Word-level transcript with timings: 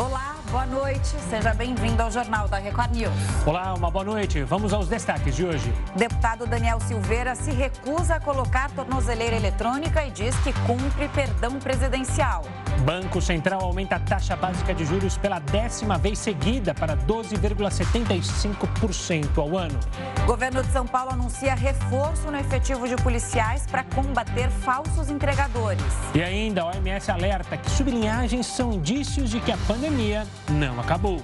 Olá, 0.00 0.29
boa 0.50 0.66
noite. 0.66 1.14
Seja 1.28 1.54
bem-vindo 1.54 2.02
ao 2.02 2.10
Jornal 2.10 2.48
da 2.48 2.58
Record 2.58 2.90
News. 2.90 3.14
Olá, 3.46 3.72
uma 3.72 3.88
boa 3.88 4.04
noite. 4.04 4.42
Vamos 4.42 4.72
aos 4.72 4.88
destaques 4.88 5.36
de 5.36 5.46
hoje. 5.46 5.72
Deputado 5.94 6.44
Daniel 6.44 6.80
Silveira 6.80 7.36
se 7.36 7.52
recusa 7.52 8.16
a 8.16 8.20
colocar 8.20 8.68
tornozeleira 8.72 9.36
eletrônica 9.36 10.04
e 10.04 10.10
diz 10.10 10.34
que 10.38 10.52
cumpre 10.66 11.08
perdão 11.10 11.60
presidencial. 11.60 12.42
Banco 12.84 13.20
Central 13.20 13.62
aumenta 13.62 13.94
a 13.96 14.00
taxa 14.00 14.34
básica 14.34 14.74
de 14.74 14.84
juros 14.84 15.16
pela 15.16 15.38
décima 15.38 15.96
vez 15.98 16.18
seguida 16.18 16.74
para 16.74 16.96
12,75% 16.96 19.38
ao 19.38 19.56
ano. 19.56 19.78
Governo 20.26 20.62
de 20.62 20.72
São 20.72 20.86
Paulo 20.86 21.12
anuncia 21.12 21.54
reforço 21.54 22.30
no 22.30 22.38
efetivo 22.38 22.88
de 22.88 22.96
policiais 22.96 23.66
para 23.70 23.84
combater 23.84 24.50
falsos 24.50 25.10
entregadores. 25.10 25.84
E 26.14 26.22
ainda, 26.22 26.62
a 26.62 26.68
OMS 26.68 27.10
alerta 27.10 27.56
que 27.56 27.70
sublinhagens 27.70 28.46
são 28.46 28.72
indícios 28.72 29.30
de 29.30 29.38
que 29.40 29.52
a 29.52 29.58
pandemia 29.68 30.26
não 30.50 30.80
acabou. 30.80 31.22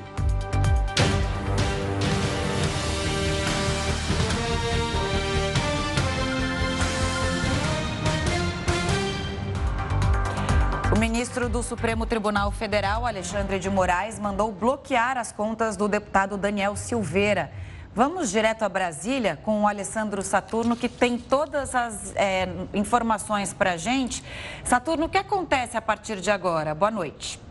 O 10.94 10.98
ministro 10.98 11.48
do 11.48 11.62
Supremo 11.62 12.06
Tribunal 12.06 12.50
Federal, 12.50 13.04
Alexandre 13.04 13.58
de 13.58 13.68
Moraes, 13.68 14.18
mandou 14.18 14.50
bloquear 14.50 15.18
as 15.18 15.30
contas 15.30 15.76
do 15.76 15.88
deputado 15.88 16.36
Daniel 16.36 16.74
Silveira. 16.74 17.52
Vamos 17.94 18.30
direto 18.30 18.62
a 18.62 18.68
Brasília 18.68 19.38
com 19.42 19.62
o 19.62 19.68
Alessandro 19.68 20.22
Saturno, 20.22 20.76
que 20.76 20.88
tem 20.88 21.18
todas 21.18 21.74
as 21.74 22.14
é, 22.14 22.48
informações 22.72 23.52
para 23.52 23.72
a 23.72 23.76
gente. 23.76 24.22
Saturno, 24.64 25.06
o 25.06 25.08
que 25.08 25.18
acontece 25.18 25.76
a 25.76 25.82
partir 25.82 26.20
de 26.20 26.30
agora? 26.30 26.74
Boa 26.74 26.90
noite. 26.90 27.45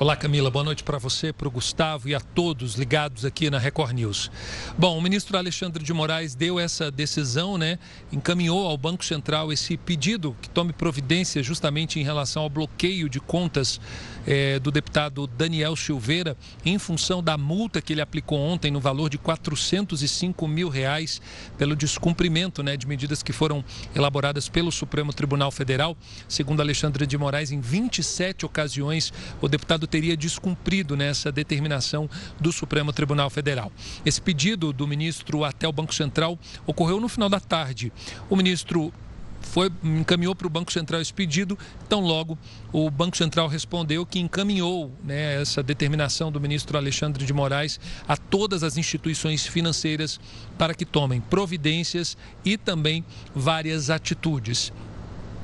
Olá, 0.00 0.16
Camila. 0.16 0.50
Boa 0.50 0.64
noite 0.64 0.82
para 0.82 0.96
você, 0.96 1.30
para 1.30 1.46
o 1.46 1.50
Gustavo 1.50 2.08
e 2.08 2.14
a 2.14 2.20
todos 2.20 2.74
ligados 2.74 3.26
aqui 3.26 3.50
na 3.50 3.58
Record 3.58 3.92
News. 3.92 4.30
Bom, 4.78 4.96
o 4.96 5.02
ministro 5.02 5.36
Alexandre 5.36 5.84
de 5.84 5.92
Moraes 5.92 6.34
deu 6.34 6.58
essa 6.58 6.90
decisão, 6.90 7.58
né? 7.58 7.78
Encaminhou 8.10 8.66
ao 8.66 8.78
Banco 8.78 9.04
Central 9.04 9.52
esse 9.52 9.76
pedido 9.76 10.34
que 10.40 10.48
tome 10.48 10.72
providência 10.72 11.42
justamente 11.42 12.00
em 12.00 12.02
relação 12.02 12.44
ao 12.44 12.48
bloqueio 12.48 13.10
de 13.10 13.20
contas 13.20 13.78
é, 14.26 14.58
do 14.58 14.70
deputado 14.70 15.26
Daniel 15.26 15.76
Silveira 15.76 16.36
em 16.64 16.78
função 16.78 17.22
da 17.22 17.36
multa 17.36 17.80
que 17.80 17.92
ele 17.92 18.00
aplicou 18.00 18.38
ontem 18.38 18.70
no 18.70 18.80
valor 18.80 19.08
de 19.08 19.18
405 19.18 20.46
mil 20.48 20.68
reais 20.68 21.20
pelo 21.56 21.76
descumprimento 21.76 22.62
né, 22.62 22.76
de 22.76 22.86
medidas 22.86 23.22
que 23.22 23.32
foram 23.32 23.64
elaboradas 23.94 24.48
pelo 24.48 24.70
Supremo 24.70 25.12
Tribunal 25.12 25.50
Federal. 25.50 25.96
Segundo 26.28 26.60
Alexandre 26.60 27.06
de 27.06 27.16
Moraes, 27.16 27.50
em 27.50 27.60
27 27.60 28.46
ocasiões 28.46 29.12
o 29.40 29.48
deputado 29.48 29.86
teria 29.86 30.16
descumprido 30.16 30.96
nessa 30.96 31.32
determinação 31.32 32.08
do 32.38 32.52
Supremo 32.52 32.92
Tribunal 32.92 33.30
Federal. 33.30 33.72
Esse 34.04 34.20
pedido 34.20 34.72
do 34.72 34.86
ministro 34.86 35.44
até 35.44 35.66
o 35.66 35.72
Banco 35.72 35.94
Central 35.94 36.38
ocorreu 36.66 37.00
no 37.00 37.08
final 37.08 37.28
da 37.28 37.40
tarde. 37.40 37.92
O 38.28 38.36
ministro 38.36 38.92
foi, 39.40 39.70
encaminhou 39.82 40.34
para 40.34 40.46
o 40.46 40.50
Banco 40.50 40.72
Central 40.72 41.00
esse 41.00 41.12
pedido, 41.12 41.58
então 41.86 42.00
logo 42.00 42.38
o 42.72 42.90
Banco 42.90 43.16
Central 43.16 43.48
respondeu 43.48 44.06
que 44.06 44.18
encaminhou 44.18 44.92
né, 45.02 45.40
essa 45.40 45.62
determinação 45.62 46.30
do 46.30 46.40
ministro 46.40 46.76
Alexandre 46.76 47.24
de 47.24 47.32
Moraes 47.32 47.80
a 48.06 48.16
todas 48.16 48.62
as 48.62 48.76
instituições 48.76 49.46
financeiras 49.46 50.20
para 50.56 50.74
que 50.74 50.84
tomem 50.84 51.20
providências 51.20 52.16
e 52.44 52.56
também 52.56 53.04
várias 53.34 53.90
atitudes. 53.90 54.72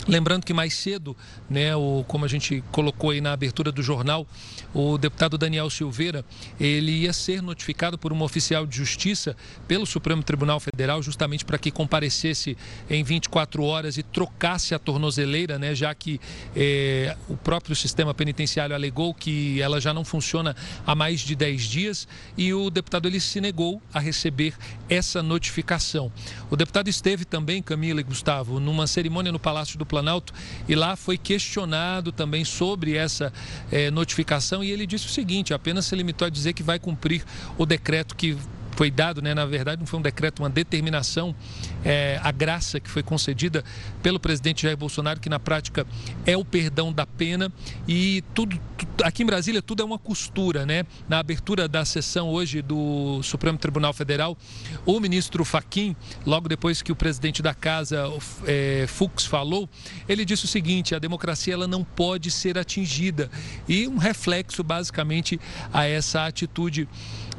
Lembrando 0.09 0.45
que 0.45 0.55
mais 0.55 0.73
cedo, 0.75 1.17
né, 1.51 1.75
o, 1.75 2.05
como 2.07 2.25
a 2.25 2.29
gente 2.29 2.62
colocou 2.71 3.11
aí 3.11 3.21
na 3.21 3.33
abertura 3.33 3.73
do 3.73 3.83
jornal, 3.83 4.25
o 4.73 4.97
deputado 4.97 5.37
Daniel 5.37 5.69
Silveira, 5.69 6.25
ele 6.61 6.93
ia 6.93 7.12
ser 7.12 7.43
notificado 7.43 7.99
por 7.99 8.12
uma 8.12 8.25
oficial 8.25 8.65
de 8.67 8.77
justiça 8.77 9.37
pelo 9.67 9.84
Supremo 9.84 10.22
Tribunal 10.22 10.61
Federal, 10.61 11.03
justamente 11.03 11.44
para 11.44 11.59
que 11.59 11.72
comparecesse 11.72 12.56
em 12.89 13.03
24 13.03 13.65
horas 13.65 13.99
e 13.99 14.03
trocasse 14.05 14.77
a 14.77 14.78
tornozeleira, 14.78 15.59
né, 15.59 15.75
já 15.75 15.93
que 15.93 16.21
eh, 16.55 17.17
o 17.28 17.37
próprio 17.37 17.75
sistema 17.75 18.15
penitenciário 18.15 18.77
alegou 18.77 19.12
que 19.12 19.61
ela 19.61 19.81
já 19.81 19.93
não 19.93 20.05
funciona 20.05 20.55
há 20.87 20.94
mais 20.94 21.21
de 21.21 21.34
10 21.34 21.62
dias 21.62 22.09
e 22.38 22.55
o 22.55 22.71
deputado 22.71 23.09
ele 23.09 23.19
se 23.19 23.41
negou 23.41 23.83
a 23.93 23.99
receber 23.99 24.55
essa 24.88 25.21
notificação. 25.21 26.12
O 26.49 26.55
deputado 26.55 26.87
esteve 26.88 27.25
também, 27.25 27.61
Camila 27.61 28.00
e 28.00 28.05
Gustavo, 28.05 28.61
numa 28.61 28.87
cerimônia 28.87 29.33
no 29.33 29.41
Palácio 29.41 29.77
do 29.77 29.84
Planalto 29.84 29.96
Planalto 29.97 30.34
e 30.69 30.75
lá 30.75 30.95
foi 30.95 31.17
questionado 31.17 32.12
também 32.12 32.45
sobre 32.45 32.97
essa 32.97 33.33
é, 33.73 33.91
notificação 33.91 34.62
e 34.62 34.71
ele 34.71 34.87
disse 34.87 35.07
o 35.07 35.09
seguinte: 35.09 35.55
apenas 35.55 35.87
se 35.87 35.97
limitou 35.97 36.27
a 36.27 36.29
dizer 36.29 36.53
que 36.53 36.62
vai 36.62 36.79
cumprir 36.79 37.25
o 37.57 37.65
decreto 37.65 38.15
que 38.15 38.37
foi 38.77 38.91
dado, 38.91 39.23
né, 39.23 39.33
na 39.33 39.47
verdade, 39.47 39.81
não 39.81 39.87
foi 39.87 39.99
um 39.99 40.03
decreto, 40.03 40.41
uma 40.41 40.51
determinação, 40.51 41.35
é, 41.83 42.21
a 42.23 42.31
graça 42.31 42.79
que 42.79 42.91
foi 42.91 43.03
concedida 43.03 43.65
pelo 44.03 44.21
presidente 44.21 44.65
Jair 44.65 44.77
Bolsonaro, 44.77 45.19
que 45.19 45.31
na 45.31 45.41
prática 45.41 45.87
é 46.27 46.37
o 46.37 46.45
perdão 46.45 46.93
da 46.93 47.06
pena. 47.06 47.51
E 47.89 48.23
tudo, 48.35 48.61
aqui 49.06 49.22
em 49.22 49.27
Brasília, 49.27 49.62
tudo 49.62 49.83
é 49.83 49.84
uma 49.84 49.99
costura, 49.99 50.67
né? 50.67 50.84
Na 51.09 51.21
abertura 51.21 51.69
da 51.69 51.84
sessão 51.84 52.28
hoje 52.28 52.61
do 52.61 53.22
Supremo 53.22 53.56
Tribunal 53.56 53.93
Federal, 53.93 54.37
o 54.84 54.99
ministro 54.99 55.44
Faquim, 55.44 55.94
logo 56.27 56.49
depois 56.49 56.83
que 56.83 56.91
o 56.91 56.97
presidente 56.97 57.41
da 57.41 57.55
casa, 57.55 58.05
é, 58.47 58.84
Fux, 58.89 59.25
falou, 59.25 59.69
ele 60.09 60.25
disse 60.25 60.44
o 60.44 60.49
seguinte: 60.49 60.94
a 60.94 60.99
democracia 60.99 61.55
ela 61.55 61.69
não 61.69 61.84
pode 61.84 62.31
ser 62.31 62.59
atingida. 62.59 63.31
E 63.69 63.87
um 63.87 63.97
reflexo, 63.97 64.65
basicamente, 64.65 65.41
a 65.73 65.84
essa 65.84 66.27
atitude 66.27 66.88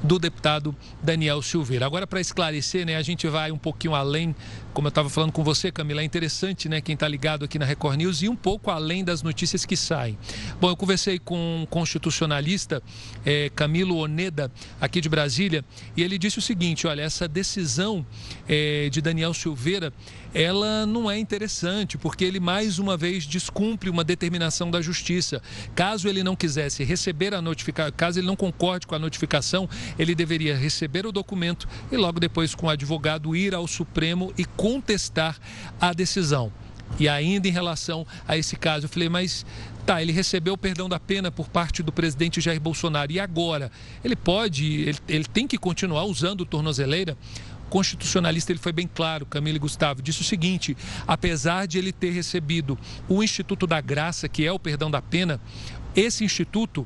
do 0.04 0.20
deputado 0.20 0.76
Daniel 1.02 1.42
Silveira. 1.42 1.86
Agora, 1.86 2.06
para 2.06 2.22
esclarecer, 2.22 2.86
né, 2.86 2.96
a 2.96 3.02
gente 3.02 3.28
vai 3.28 3.52
um 3.52 3.58
pouquinho 3.58 3.96
além, 3.96 4.36
como 4.78 4.86
eu 4.86 4.90
estava 4.90 5.10
falando 5.10 5.32
com 5.32 5.44
você, 5.44 5.72
Camila, 5.72 6.02
é 6.02 6.04
interessante, 6.04 6.70
né, 6.70 6.80
quem 6.82 6.94
está 6.94 7.08
ligado 7.08 7.44
aqui 7.44 7.58
na 7.58 7.66
Record 7.66 7.98
News 7.98 8.22
e 8.22 8.30
um 8.30 8.36
pouco 8.36 8.70
além 8.70 9.04
das 9.04 9.24
notícias 9.24 9.66
que 9.66 9.76
saem. 9.76 10.16
Bom, 10.62 10.70
eu 10.70 10.78
conversei 10.78 11.18
com 11.18 11.64
um 11.64 11.66
constitucionalista, 11.66 12.84
é, 13.26 13.50
Camilo 13.56 13.98
Oneda, 13.98 14.52
aqui 14.80 15.02
de 15.02 15.10
Brasília, 15.10 15.66
e 15.96 16.04
ele 16.04 16.20
disse 16.20 16.38
o 16.38 16.44
seguinte: 16.44 16.86
olha, 16.86 17.02
essa 17.02 17.28
decisão 17.28 18.06
é, 18.48 18.88
de 18.92 19.02
Daniel 19.02 19.34
Silveira, 19.34 19.92
ela 20.32 20.86
não 20.86 21.10
é 21.10 21.18
interessante, 21.18 21.98
porque 21.98 22.24
ele 22.24 22.40
mais 22.40 22.78
uma 22.78 22.96
vez 22.96 23.26
descumpre 23.26 23.90
uma 23.90 24.04
determinação 24.04 24.70
da 24.70 24.80
justiça. 24.80 25.42
Caso 25.74 26.08
ele 26.08 26.22
não 26.22 26.36
quisesse 26.36 26.84
receber 26.84 27.34
a 27.34 27.42
notificação, 27.42 27.92
caso 27.98 28.20
ele 28.20 28.28
não 28.28 28.36
concorde 28.36 28.86
com 28.86 28.94
a 28.94 29.00
notificação, 29.00 29.68
ele 29.98 30.14
deveria 30.14 30.56
receber 30.56 31.08
o 31.08 31.12
documento 31.12 31.68
e 31.92 31.98
logo 31.98 32.20
depois 32.20 32.54
com 32.54 32.68
o 32.68 32.70
advogado 32.70 33.36
ir 33.36 33.56
ao 33.56 33.68
Supremo 33.68 34.32
e 34.38 34.46
contestar 34.68 35.40
a 35.80 35.94
decisão. 35.94 36.52
E 37.00 37.08
ainda 37.08 37.48
em 37.48 37.52
relação 37.52 38.06
a 38.28 38.38
esse 38.38 38.58
caso, 38.58 38.86
eu 38.86 38.90
falei, 38.90 39.08
mas 39.08 39.46
tá, 39.86 40.02
ele 40.02 40.12
recebeu 40.12 40.56
o 40.56 40.58
perdão 40.58 40.90
da 40.90 41.00
pena 41.00 41.32
por 41.32 41.48
parte 41.48 41.82
do 41.82 41.90
presidente 41.90 42.42
Jair 42.42 42.60
Bolsonaro. 42.60 43.10
E 43.10 43.18
agora? 43.18 43.72
Ele 44.04 44.16
pode, 44.16 44.66
ele, 44.66 44.98
ele 45.08 45.24
tem 45.24 45.48
que 45.48 45.58
continuar 45.58 46.04
usando 46.04 46.46
tornozeleira? 46.46 47.18
O 47.66 47.70
constitucionalista 47.70 48.52
ele 48.52 48.60
foi 48.60 48.74
bem 48.74 48.90
claro, 48.94 49.26
Camilo 49.26 49.58
Gustavo, 49.58 50.02
disse 50.02 50.20
o 50.20 50.26
seguinte: 50.26 50.76
apesar 51.06 51.66
de 51.66 51.78
ele 51.78 51.94
ter 51.94 52.12
recebido 52.12 52.78
o 53.08 53.24
Instituto 53.24 53.66
da 53.66 53.80
Graça, 53.80 54.28
que 54.28 54.46
é 54.46 54.52
o 54.52 54.60
perdão 54.60 54.92
da 54.92 55.02
pena, 55.02 55.40
esse 55.96 56.26
instituto 56.26 56.86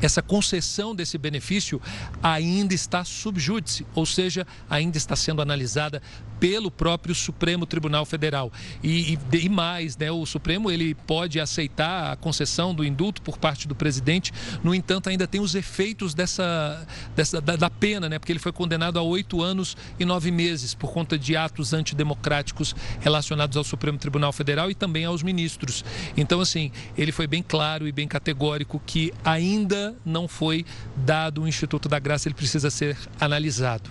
essa 0.00 0.22
concessão 0.22 0.94
desse 0.94 1.18
benefício 1.18 1.80
ainda 2.22 2.74
está 2.74 3.04
subjúdice, 3.04 3.86
ou 3.94 4.06
seja, 4.06 4.46
ainda 4.70 4.96
está 4.96 5.16
sendo 5.16 5.42
analisada 5.42 6.00
pelo 6.40 6.70
próprio 6.70 7.14
Supremo 7.14 7.66
Tribunal 7.66 8.04
Federal. 8.04 8.52
E, 8.82 9.14
e, 9.32 9.36
e, 9.36 9.48
mais, 9.48 9.96
né, 9.96 10.10
o 10.10 10.24
Supremo 10.24 10.70
ele 10.70 10.94
pode 10.94 11.40
aceitar 11.40 12.12
a 12.12 12.16
concessão 12.16 12.74
do 12.74 12.84
indulto 12.84 13.22
por 13.22 13.38
parte 13.38 13.66
do 13.66 13.74
presidente, 13.74 14.32
no 14.62 14.74
entanto, 14.74 15.08
ainda 15.08 15.26
tem 15.26 15.40
os 15.40 15.54
efeitos 15.54 16.14
dessa, 16.14 16.86
dessa 17.14 17.40
da, 17.40 17.56
da 17.56 17.70
pena, 17.70 18.08
né, 18.08 18.18
porque 18.18 18.32
ele 18.32 18.38
foi 18.38 18.52
condenado 18.52 18.98
a 18.98 19.02
oito 19.02 19.42
anos 19.42 19.76
e 19.98 20.04
nove 20.04 20.30
meses 20.30 20.74
por 20.74 20.92
conta 20.92 21.18
de 21.18 21.36
atos 21.36 21.72
antidemocráticos 21.72 22.74
relacionados 23.00 23.56
ao 23.56 23.64
Supremo 23.64 23.98
Tribunal 23.98 24.32
Federal 24.32 24.70
e 24.70 24.74
também 24.74 25.04
aos 25.04 25.22
ministros. 25.22 25.84
Então, 26.16 26.40
assim, 26.40 26.70
ele 26.96 27.12
foi 27.12 27.26
bem 27.26 27.42
claro 27.42 27.86
e 27.86 27.92
bem 27.92 28.06
categórico 28.06 28.80
que 28.86 29.12
ainda 29.24 29.96
não 30.04 30.28
foi 30.28 30.64
dado 30.96 31.42
o 31.42 31.48
Instituto 31.48 31.88
da 31.88 31.98
Graça, 31.98 32.28
ele 32.28 32.34
precisa 32.34 32.70
ser 32.70 32.96
analisado. 33.20 33.90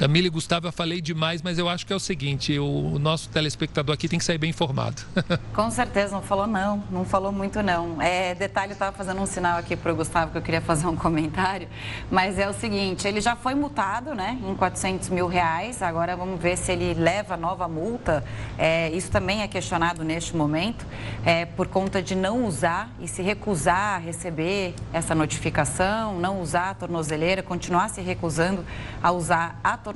Camila 0.00 0.28
e 0.28 0.30
Gustavo, 0.30 0.66
eu 0.66 0.72
falei 0.72 1.02
demais, 1.02 1.42
mas 1.42 1.58
eu 1.58 1.68
acho 1.68 1.86
que 1.86 1.92
é 1.92 1.96
o 1.96 2.00
seguinte: 2.00 2.58
o, 2.58 2.98
nosso 2.98 3.28
telespectador 3.28 3.92
aqui 3.92 4.08
tem 4.08 4.18
que 4.18 4.24
sair 4.24 4.38
bem 4.38 4.48
informado. 4.48 5.02
Com 5.54 5.70
certeza, 5.70 6.14
não 6.14 6.22
falou 6.22 6.46
não, 6.46 6.82
não 6.90 7.04
falou 7.04 7.30
muito 7.30 7.62
não. 7.62 8.00
É, 8.00 8.34
detalhe, 8.34 8.70
eu 8.70 8.72
estava 8.72 8.96
fazendo 8.96 9.20
um 9.20 9.26
sinal 9.26 9.58
aqui 9.58 9.76
para 9.76 9.92
o 9.92 9.94
Gustavo 9.94 10.32
que 10.32 10.38
eu 10.38 10.42
queria 10.42 10.62
fazer 10.62 10.86
um 10.86 10.96
comentário, 10.96 11.68
mas 12.10 12.38
é 12.38 12.48
o 12.48 12.54
seguinte: 12.54 13.06
ele 13.06 13.20
já 13.20 13.36
foi 13.36 13.54
multado, 13.54 14.14
né, 14.14 14.38
em 14.42 14.54
400 14.54 15.10
mil 15.10 15.26
reais. 15.26 15.82
Agora 15.82 16.16
vamos 16.16 16.40
ver 16.40 16.56
se 16.56 16.72
ele 16.72 16.94
leva 16.94 17.36
nova 17.36 17.68
multa. 17.68 18.24
É, 18.56 18.88
isso 18.92 19.10
também 19.10 19.42
é 19.42 19.48
questionado 19.48 20.02
neste 20.02 20.34
momento, 20.34 20.86
é, 21.26 21.44
por 21.44 21.66
conta 21.66 22.02
de 22.02 22.14
não 22.14 22.46
usar 22.46 22.90
e 23.00 23.06
se 23.06 23.20
recusar 23.20 23.96
a 23.96 23.98
receber 23.98 24.74
essa 24.94 25.14
notificação, 25.14 26.18
não 26.18 26.40
usar 26.40 26.70
a 26.70 26.74
tornozeleira, 26.74 27.42
continuar 27.42 27.90
se 27.90 28.00
recusando 28.00 28.64
a 29.02 29.12
usar 29.12 29.60
a 29.62 29.76
tornozeleira. 29.76 29.89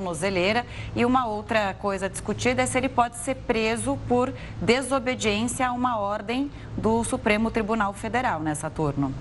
E 0.95 1.05
uma 1.05 1.27
outra 1.27 1.75
coisa 1.75 2.09
discutida 2.09 2.63
é 2.63 2.67
se 2.67 2.79
ele 2.79 2.89
pode 2.89 3.17
ser 3.17 3.35
preso 3.35 3.99
por 4.09 4.33
desobediência 4.61 5.67
a 5.67 5.73
uma 5.73 5.99
ordem 5.99 6.51
do 6.77 7.05
Supremo 7.05 7.51
Tribunal 7.51 7.93
Federal, 7.93 8.41
né, 8.41 8.55
Saturno? 8.55 9.13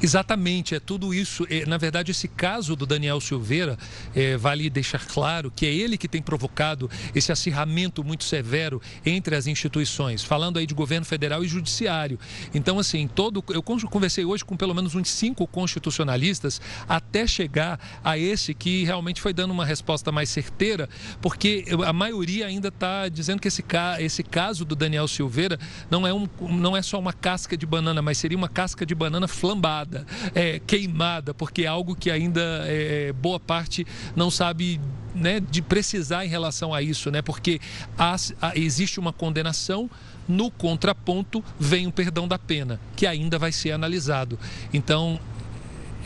Exatamente, 0.00 0.76
é 0.76 0.80
tudo 0.80 1.12
isso. 1.12 1.44
Na 1.66 1.76
verdade, 1.76 2.12
esse 2.12 2.28
caso 2.28 2.76
do 2.76 2.86
Daniel 2.86 3.20
Silveira, 3.20 3.76
é, 4.14 4.36
vale 4.36 4.70
deixar 4.70 5.04
claro 5.04 5.50
que 5.50 5.66
é 5.66 5.74
ele 5.74 5.98
que 5.98 6.06
tem 6.06 6.22
provocado 6.22 6.88
esse 7.14 7.32
acirramento 7.32 8.04
muito 8.04 8.22
severo 8.22 8.80
entre 9.04 9.34
as 9.34 9.48
instituições, 9.48 10.22
falando 10.22 10.58
aí 10.58 10.66
de 10.66 10.74
governo 10.74 11.04
federal 11.04 11.42
e 11.42 11.48
judiciário. 11.48 12.18
Então, 12.54 12.78
assim, 12.78 13.08
todo. 13.08 13.42
Eu 13.48 13.62
conversei 13.62 14.24
hoje 14.24 14.44
com 14.44 14.56
pelo 14.56 14.74
menos 14.74 14.94
uns 14.94 15.10
cinco 15.10 15.46
constitucionalistas 15.46 16.60
até 16.88 17.26
chegar 17.26 17.80
a 18.04 18.16
esse 18.16 18.54
que 18.54 18.84
realmente 18.84 19.20
foi 19.20 19.32
dando 19.32 19.50
uma 19.50 19.64
resposta 19.64 20.12
mais 20.12 20.28
certeira, 20.28 20.88
porque 21.20 21.64
a 21.84 21.92
maioria 21.92 22.46
ainda 22.46 22.68
está 22.68 23.08
dizendo 23.08 23.40
que 23.40 23.48
esse, 23.48 23.64
esse 23.98 24.22
caso 24.22 24.64
do 24.64 24.76
Daniel 24.76 25.08
Silveira 25.08 25.58
não 25.90 26.06
é, 26.06 26.12
um, 26.12 26.28
não 26.40 26.76
é 26.76 26.82
só 26.82 26.98
uma 26.98 27.12
casca 27.12 27.56
de 27.56 27.66
banana, 27.66 28.00
mas 28.00 28.18
seria 28.18 28.38
uma 28.38 28.48
casca 28.48 28.86
de 28.86 28.94
banana 28.94 29.26
flambada 29.26 29.87
queimada, 29.88 30.06
é, 30.34 30.58
queimada, 30.60 31.34
porque 31.34 31.62
é 31.62 31.66
algo 31.66 31.96
que 31.96 32.10
ainda 32.10 32.40
é, 32.66 33.12
boa 33.12 33.40
parte 33.40 33.86
não 34.14 34.30
sabe 34.30 34.80
né, 35.14 35.40
de 35.40 35.62
precisar 35.62 36.24
em 36.24 36.28
relação 36.28 36.72
a 36.74 36.82
isso, 36.82 37.10
né? 37.10 37.22
Porque 37.22 37.60
há, 37.98 38.14
há, 38.40 38.56
existe 38.56 39.00
uma 39.00 39.12
condenação, 39.12 39.90
no 40.28 40.50
contraponto 40.50 41.42
vem 41.58 41.86
o 41.86 41.92
perdão 41.92 42.28
da 42.28 42.38
pena, 42.38 42.78
que 42.94 43.06
ainda 43.06 43.38
vai 43.38 43.50
ser 43.50 43.72
analisado. 43.72 44.38
Então, 44.72 45.18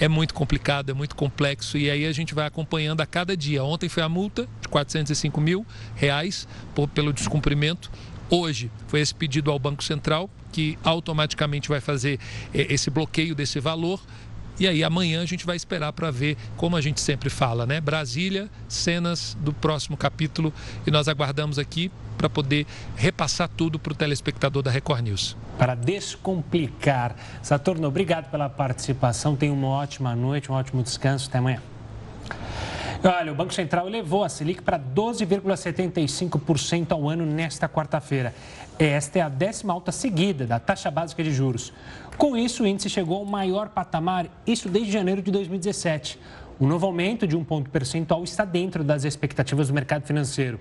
é 0.00 0.08
muito 0.08 0.32
complicado, 0.32 0.90
é 0.90 0.94
muito 0.94 1.14
complexo 1.14 1.76
e 1.76 1.90
aí 1.90 2.06
a 2.06 2.12
gente 2.12 2.34
vai 2.34 2.46
acompanhando 2.46 3.00
a 3.00 3.06
cada 3.06 3.36
dia. 3.36 3.62
Ontem 3.62 3.88
foi 3.88 4.02
a 4.02 4.08
multa 4.08 4.48
de 4.60 4.68
405 4.68 5.40
mil 5.40 5.66
reais 5.94 6.48
por, 6.74 6.88
pelo 6.88 7.12
descumprimento. 7.12 7.90
Hoje 8.30 8.70
foi 8.86 9.00
esse 9.00 9.14
pedido 9.14 9.50
ao 9.50 9.58
Banco 9.58 9.84
Central 9.84 10.30
que 10.52 10.78
automaticamente 10.84 11.68
vai 11.68 11.80
fazer 11.80 12.20
eh, 12.54 12.66
esse 12.70 12.90
bloqueio 12.90 13.34
desse 13.34 13.58
valor. 13.58 14.00
E 14.60 14.68
aí 14.68 14.84
amanhã 14.84 15.22
a 15.22 15.26
gente 15.26 15.46
vai 15.46 15.56
esperar 15.56 15.92
para 15.92 16.10
ver, 16.10 16.36
como 16.56 16.76
a 16.76 16.80
gente 16.80 17.00
sempre 17.00 17.30
fala, 17.30 17.66
né? 17.66 17.80
Brasília, 17.80 18.48
cenas 18.68 19.36
do 19.40 19.52
próximo 19.52 19.96
capítulo 19.96 20.52
e 20.86 20.90
nós 20.90 21.08
aguardamos 21.08 21.58
aqui 21.58 21.90
para 22.18 22.28
poder 22.28 22.66
repassar 22.94 23.48
tudo 23.48 23.78
para 23.78 23.92
o 23.92 23.96
telespectador 23.96 24.62
da 24.62 24.70
Record 24.70 25.02
News. 25.02 25.36
Para 25.58 25.74
descomplicar. 25.74 27.16
Saturno, 27.42 27.88
obrigado 27.88 28.30
pela 28.30 28.48
participação. 28.48 29.34
Tenha 29.34 29.52
uma 29.52 29.68
ótima 29.68 30.14
noite, 30.14 30.52
um 30.52 30.54
ótimo 30.54 30.82
descanso. 30.82 31.28
Até 31.28 31.38
amanhã. 31.38 31.60
Olha, 33.04 33.32
o 33.32 33.34
Banco 33.34 33.52
Central 33.52 33.88
elevou 33.88 34.22
a 34.22 34.28
Selic 34.28 34.62
para 34.62 34.78
12,75% 34.78 36.92
ao 36.92 37.08
ano 37.08 37.26
nesta 37.26 37.68
quarta-feira. 37.68 38.32
Esta 38.84 39.20
é 39.20 39.22
a 39.22 39.28
décima 39.28 39.72
alta 39.72 39.92
seguida 39.92 40.44
da 40.44 40.58
taxa 40.58 40.90
básica 40.90 41.22
de 41.22 41.30
juros. 41.32 41.72
Com 42.18 42.36
isso, 42.36 42.64
o 42.64 42.66
índice 42.66 42.90
chegou 42.90 43.18
ao 43.18 43.24
maior 43.24 43.68
patamar, 43.68 44.26
isso 44.44 44.68
desde 44.68 44.90
janeiro 44.90 45.22
de 45.22 45.30
2017. 45.30 46.18
O 46.58 46.66
novo 46.66 46.86
aumento 46.86 47.24
de 47.24 47.36
um 47.36 47.44
ponto 47.44 47.70
percentual 47.70 48.24
está 48.24 48.44
dentro 48.44 48.82
das 48.82 49.04
expectativas 49.04 49.68
do 49.68 49.74
mercado 49.74 50.04
financeiro. 50.04 50.58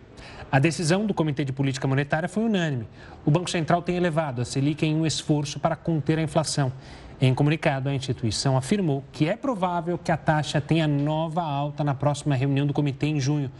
A 0.51 0.59
decisão 0.59 1.07
do 1.07 1.15
Comitê 1.15 1.43
de 1.43 1.51
Política 1.51 1.87
Monetária 1.87 2.29
foi 2.29 2.43
unânime. 2.43 2.87
O 3.25 3.31
Banco 3.31 3.49
Central 3.49 3.81
tem 3.81 3.95
elevado 3.95 4.39
a 4.39 4.45
Selic 4.45 4.85
em 4.85 4.95
um 4.95 5.03
esforço 5.03 5.59
para 5.59 5.75
conter 5.75 6.19
a 6.19 6.21
inflação. 6.21 6.71
Em 7.19 7.33
comunicado, 7.33 7.89
a 7.89 7.93
instituição 7.95 8.55
afirmou 8.55 9.03
que 9.11 9.27
é 9.27 9.35
provável 9.35 9.97
que 9.97 10.11
a 10.11 10.17
taxa 10.17 10.61
tenha 10.61 10.87
nova 10.87 11.41
alta 11.41 11.83
na 11.83 11.95
próxima 11.95 12.35
reunião 12.35 12.67
do 12.67 12.73
comitê 12.73 13.07
em 13.07 13.19
junho. 13.19 13.51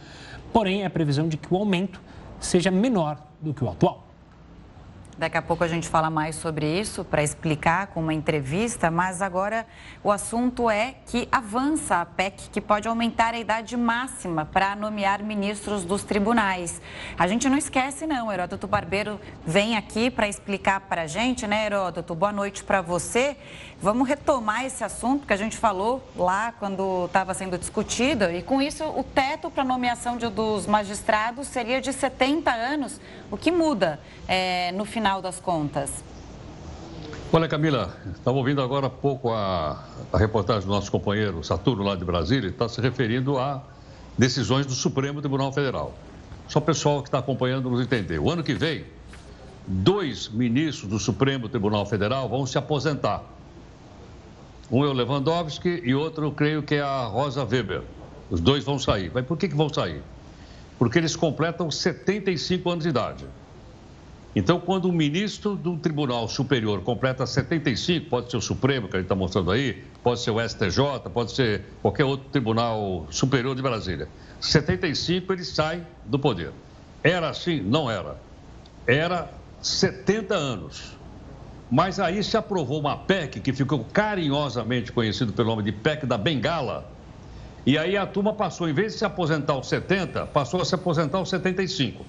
Porém, 0.54 0.84
é 0.84 0.86
a 0.86 0.90
previsão 0.92 1.28
de 1.28 1.36
que 1.36 1.52
o 1.52 1.58
aumento 1.58 2.00
seja 2.40 2.70
menor 2.70 3.18
do 3.42 3.56
que 3.56 3.64
o 3.64 3.70
atual. 3.70 4.11
Daqui 5.18 5.38
a 5.38 5.42
pouco 5.42 5.64
a 5.64 5.68
gente 5.68 5.88
fala 5.88 6.10
mais 6.10 6.36
sobre 6.36 6.80
isso 6.80 7.04
para 7.04 7.22
explicar 7.22 7.88
com 7.88 8.00
uma 8.00 8.14
entrevista, 8.14 8.90
mas 8.90 9.22
agora 9.22 9.68
o 10.04 10.12
assunto 10.12 10.70
é 10.70 10.96
que 11.06 11.28
avança 11.32 11.98
a 11.98 12.06
PEC 12.06 12.50
que 12.50 12.62
pode 12.62 12.88
aumentar 12.88 13.34
a 13.34 13.40
idade 13.40 13.76
máxima 13.76 14.46
para 14.46 14.76
nomear 14.76 15.22
ministros 15.22 15.84
dos 15.84 16.04
tribunais. 16.04 16.82
A 17.20 17.28
gente 17.28 17.50
não 17.50 17.58
esquece 17.58 18.08
não, 18.08 18.32
Heródoto 18.32 18.68
Barbeiro 18.68 19.20
vem 19.46 19.76
aqui 19.76 20.10
para 20.10 20.28
explicar 20.28 20.80
para 20.82 21.04
a 21.04 21.08
gente, 21.08 21.46
né, 21.46 21.66
Heródoto? 21.66 22.16
Boa 22.16 22.32
noite 22.32 22.64
para 22.64 22.82
você. 22.82 23.36
Vamos 23.82 24.08
retomar 24.08 24.64
esse 24.64 24.84
assunto 24.84 25.26
que 25.26 25.34
a 25.34 25.38
gente 25.38 25.58
falou 25.58 26.08
lá 26.16 26.54
quando 26.60 27.06
estava 27.06 27.34
sendo 27.34 27.58
discutido 27.58 28.26
e 28.26 28.44
com 28.44 28.62
isso 28.62 28.86
o 28.86 29.04
teto 29.04 29.50
para 29.50 29.64
nomeação 29.64 30.18
de, 30.18 30.30
dos 30.30 30.68
magistrados 30.68 31.48
seria 31.48 31.82
de 31.82 31.92
70 31.92 32.52
anos, 32.52 33.02
o 33.32 33.38
que 33.38 33.52
muda 33.52 34.00
é, 34.28 34.72
no 34.74 34.86
final 34.86 35.11
das 35.20 35.40
contas. 35.40 36.04
Olha, 37.34 37.48
Camila, 37.48 37.96
estava 38.14 38.38
ouvindo 38.38 38.62
agora 38.62 38.86
há 38.86 38.90
pouco 38.90 39.32
a, 39.32 39.84
a 40.14 40.18
reportagem 40.18 40.68
do 40.68 40.72
nosso 40.72 40.92
companheiro 40.92 41.44
Saturno, 41.44 41.82
lá 41.82 41.96
de 41.96 42.06
Brasília, 42.06 42.50
está 42.50 42.70
se 42.70 42.80
referindo 42.80 43.40
a 43.40 43.64
decisões 44.18 44.66
do 44.66 44.74
Supremo 44.74 45.22
Tribunal 45.22 45.52
Federal. 45.52 45.94
Só 46.48 46.60
o 46.60 46.62
pessoal 46.62 47.02
que 47.02 47.08
está 47.08 47.20
acompanhando 47.20 47.70
nos 47.70 47.82
entender. 47.82 48.20
O 48.20 48.30
ano 48.30 48.44
que 48.44 48.54
vem, 48.54 48.86
dois 49.66 50.28
ministros 50.28 50.90
do 50.90 51.00
Supremo 51.00 51.48
Tribunal 51.48 51.86
Federal 51.86 52.28
vão 52.28 52.46
se 52.46 52.58
aposentar. 52.58 53.24
Um 54.70 54.84
é 54.84 54.88
o 54.88 54.94
Lewandowski 54.94 55.82
e 55.84 55.96
outro, 55.96 56.26
eu 56.26 56.32
creio 56.34 56.62
que 56.62 56.76
é 56.76 56.82
a 56.82 57.06
Rosa 57.06 57.44
Weber. 57.44 57.82
Os 58.30 58.40
dois 58.40 58.64
vão 58.64 58.78
sair. 58.78 59.10
Mas 59.14 59.26
por 59.26 59.38
que, 59.38 59.48
que 59.48 59.56
vão 59.56 59.72
sair? 59.74 60.04
Porque 60.78 60.98
eles 60.98 61.16
completam 61.16 61.72
75 61.72 62.70
anos 62.70 62.84
de 62.84 62.90
idade. 62.90 63.26
Então, 64.34 64.62
quando 64.62 64.88
um 64.88 64.94
ministro 64.94 65.56
do 65.56 65.76
Tribunal 65.78 66.26
Superior 66.28 66.82
completa 66.82 67.26
75, 67.26 68.10
pode 68.10 68.32
ser 68.32 68.38
o 68.38 68.42
Supremo, 68.42 68.88
que 68.88 68.96
a 68.96 69.00
gente 69.00 69.06
está 69.06 69.16
mostrando 69.16 69.52
aí, 69.52 69.84
pode 70.02 70.22
ser 70.22 70.32
o 70.32 70.40
STJ, 70.40 71.10
pode 71.14 71.34
ser 71.34 71.66
qualquer 71.82 72.06
outro 72.06 72.30
Tribunal 72.30 73.08
Superior 73.10 73.54
de 73.56 73.62
Brasília. 73.62 74.08
75 74.40 75.34
ele 75.34 75.44
sai 75.44 75.86
do 76.06 76.18
poder. 76.18 76.52
Era 77.04 77.30
assim? 77.30 77.62
Não 77.62 77.92
era. 77.92 78.16
Era 78.88 79.30
70 79.62 80.34
anos. 80.34 80.98
Mas 81.70 82.00
aí 82.00 82.24
se 82.24 82.38
aprovou 82.38 82.80
uma 82.80 82.96
PEC 82.98 83.42
que 83.42 83.52
ficou 83.52 83.84
carinhosamente 83.92 84.94
conhecido 84.94 85.34
pelo 85.34 85.50
nome 85.50 85.64
de 85.64 85.74
PEC 85.74 86.06
da 86.06 86.18
Bengala. 86.18 86.90
E 87.66 87.78
aí 87.78 87.98
a 87.98 88.06
turma 88.06 88.34
passou, 88.34 88.68
em 88.68 88.74
vez 88.74 88.94
de 88.94 89.00
se 89.00 89.06
aposentar 89.06 89.54
aos 89.54 89.68
70, 89.68 90.26
passou 90.28 90.62
a 90.62 90.66
se 90.66 90.74
aposentar 90.74 91.18
aos 91.18 91.30
75. 91.30 92.06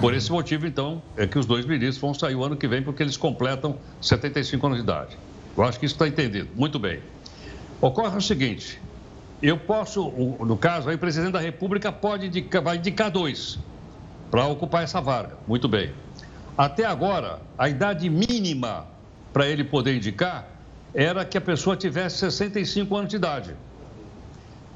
Por 0.00 0.14
esse 0.14 0.30
motivo, 0.30 0.66
então, 0.66 1.02
é 1.16 1.26
que 1.26 1.38
os 1.38 1.44
dois 1.44 1.66
ministros 1.66 1.98
vão 1.98 2.14
sair 2.14 2.34
o 2.34 2.44
ano 2.44 2.56
que 2.56 2.68
vem, 2.68 2.82
porque 2.82 3.02
eles 3.02 3.16
completam 3.16 3.78
75 4.00 4.66
anos 4.66 4.78
de 4.78 4.84
idade. 4.84 5.18
Eu 5.56 5.64
acho 5.64 5.78
que 5.80 5.86
isso 5.86 5.94
está 5.96 6.06
entendido. 6.06 6.48
Muito 6.54 6.78
bem. 6.78 7.00
Ocorre 7.80 8.16
o 8.16 8.20
seguinte: 8.20 8.80
eu 9.42 9.58
posso, 9.58 10.08
no 10.40 10.56
caso, 10.56 10.88
aí 10.88 10.94
o 10.94 10.98
presidente 10.98 11.32
da 11.32 11.40
República 11.40 11.90
pode 11.90 12.26
indicar, 12.26 12.62
vai 12.62 12.76
indicar 12.76 13.10
dois 13.10 13.58
para 14.30 14.46
ocupar 14.46 14.84
essa 14.84 15.00
vaga. 15.00 15.36
Muito 15.46 15.68
bem. 15.68 15.92
Até 16.56 16.84
agora, 16.84 17.40
a 17.56 17.68
idade 17.68 18.08
mínima 18.10 18.86
para 19.32 19.48
ele 19.48 19.64
poder 19.64 19.96
indicar 19.96 20.48
era 20.94 21.24
que 21.24 21.38
a 21.38 21.40
pessoa 21.40 21.76
tivesse 21.76 22.18
65 22.18 22.96
anos 22.96 23.10
de 23.10 23.16
idade. 23.16 23.56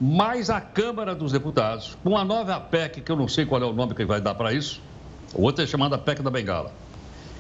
Mas 0.00 0.50
a 0.50 0.61
Câmara 0.61 1.14
dos 1.14 1.33
Deputados, 1.33 1.97
com 2.02 2.16
a 2.16 2.25
nova 2.25 2.59
PEC, 2.59 3.00
que 3.00 3.11
eu 3.12 3.16
não 3.16 3.28
sei 3.28 3.47
qual 3.47 3.62
é 3.62 3.66
o 3.66 3.73
nome 3.73 3.95
que 3.95 4.04
vai 4.04 4.21
dar 4.21 4.35
para 4.35 4.52
isso, 4.52 4.81
o 5.34 5.42
outro 5.42 5.62
é 5.64 5.66
chamada 5.66 5.96
PEC 5.98 6.22
da 6.22 6.30
Bengala. 6.30 6.72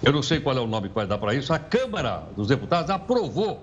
Eu 0.02 0.12
não 0.12 0.22
sei 0.22 0.40
qual 0.40 0.56
é 0.56 0.60
o 0.60 0.66
nome 0.66 0.88
que 0.88 0.94
vai 0.94 1.06
dar 1.06 1.18
para 1.18 1.34
isso. 1.34 1.52
A 1.52 1.58
Câmara 1.58 2.24
dos 2.36 2.48
Deputados 2.48 2.90
aprovou 2.90 3.62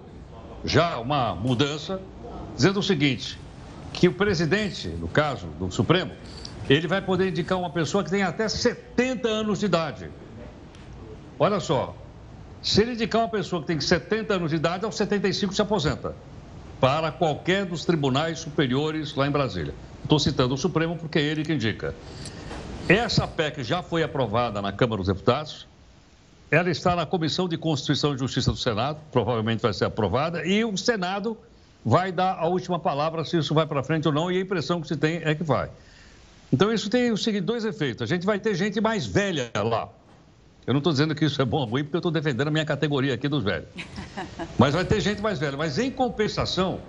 já 0.63 0.97
uma 0.99 1.35
mudança, 1.35 1.99
dizendo 2.55 2.79
o 2.79 2.83
seguinte: 2.83 3.39
que 3.91 4.07
o 4.07 4.13
presidente, 4.13 4.87
no 4.87 5.07
caso 5.07 5.47
do 5.59 5.71
Supremo, 5.71 6.11
ele 6.69 6.87
vai 6.87 7.01
poder 7.01 7.29
indicar 7.29 7.57
uma 7.57 7.69
pessoa 7.69 8.03
que 8.03 8.09
tem 8.09 8.23
até 8.23 8.47
70 8.47 9.27
anos 9.27 9.59
de 9.59 9.65
idade. 9.65 10.09
Olha 11.37 11.59
só, 11.59 11.95
se 12.61 12.81
ele 12.81 12.93
indicar 12.93 13.21
uma 13.21 13.29
pessoa 13.29 13.61
que 13.61 13.67
tem 13.67 13.79
70 13.79 14.33
anos 14.33 14.49
de 14.51 14.57
idade, 14.57 14.85
aos 14.85 14.95
75 14.95 15.53
se 15.53 15.61
aposenta. 15.61 16.13
para 16.79 17.11
qualquer 17.11 17.65
dos 17.65 17.83
tribunais 17.83 18.39
superiores 18.39 19.13
lá 19.13 19.27
em 19.27 19.31
Brasília. 19.31 19.73
Estou 20.01 20.17
citando 20.17 20.53
o 20.53 20.57
Supremo 20.57 20.95
porque 20.95 21.19
é 21.19 21.23
ele 21.23 21.43
que 21.43 21.51
indica. 21.51 21.93
Essa 22.89 23.27
PEC 23.27 23.63
já 23.63 23.83
foi 23.83 24.01
aprovada 24.01 24.63
na 24.63 24.71
Câmara 24.71 24.97
dos 24.97 25.05
Deputados, 25.05 25.67
ela 26.49 26.71
está 26.71 26.95
na 26.95 27.05
Comissão 27.05 27.47
de 27.47 27.55
Constituição 27.55 28.15
e 28.15 28.17
Justiça 28.17 28.51
do 28.51 28.57
Senado, 28.57 28.97
provavelmente 29.11 29.61
vai 29.61 29.71
ser 29.73 29.85
aprovada, 29.85 30.43
e 30.43 30.65
o 30.65 30.75
Senado 30.75 31.37
vai 31.85 32.11
dar 32.11 32.39
a 32.39 32.47
última 32.47 32.79
palavra 32.79 33.23
se 33.23 33.37
isso 33.37 33.53
vai 33.53 33.67
para 33.67 33.83
frente 33.83 34.07
ou 34.07 34.13
não, 34.13 34.31
e 34.31 34.39
a 34.39 34.41
impressão 34.41 34.81
que 34.81 34.87
se 34.87 34.97
tem 34.97 35.21
é 35.23 35.35
que 35.35 35.43
vai. 35.43 35.69
Então, 36.51 36.73
isso 36.73 36.89
tem 36.89 37.11
os 37.11 37.23
seguintes 37.23 37.45
dois 37.45 37.63
efeitos. 37.63 38.01
A 38.01 38.07
gente 38.07 38.25
vai 38.25 38.39
ter 38.39 38.55
gente 38.55 38.81
mais 38.81 39.05
velha 39.05 39.51
lá. 39.55 39.87
Eu 40.65 40.73
não 40.73 40.79
estou 40.79 40.91
dizendo 40.91 41.13
que 41.13 41.23
isso 41.23 41.39
é 41.39 41.45
bom 41.45 41.59
ou 41.59 41.65
ruim, 41.65 41.83
porque 41.83 41.97
eu 41.97 41.99
estou 41.99 42.11
defendendo 42.11 42.47
a 42.47 42.51
minha 42.51 42.65
categoria 42.65 43.13
aqui 43.13 43.27
dos 43.27 43.43
velhos. 43.43 43.67
Mas 44.57 44.73
vai 44.73 44.83
ter 44.83 44.99
gente 44.99 45.21
mais 45.21 45.37
velha. 45.37 45.55
Mas, 45.55 45.77
em 45.77 45.91
compensação, 45.91 46.79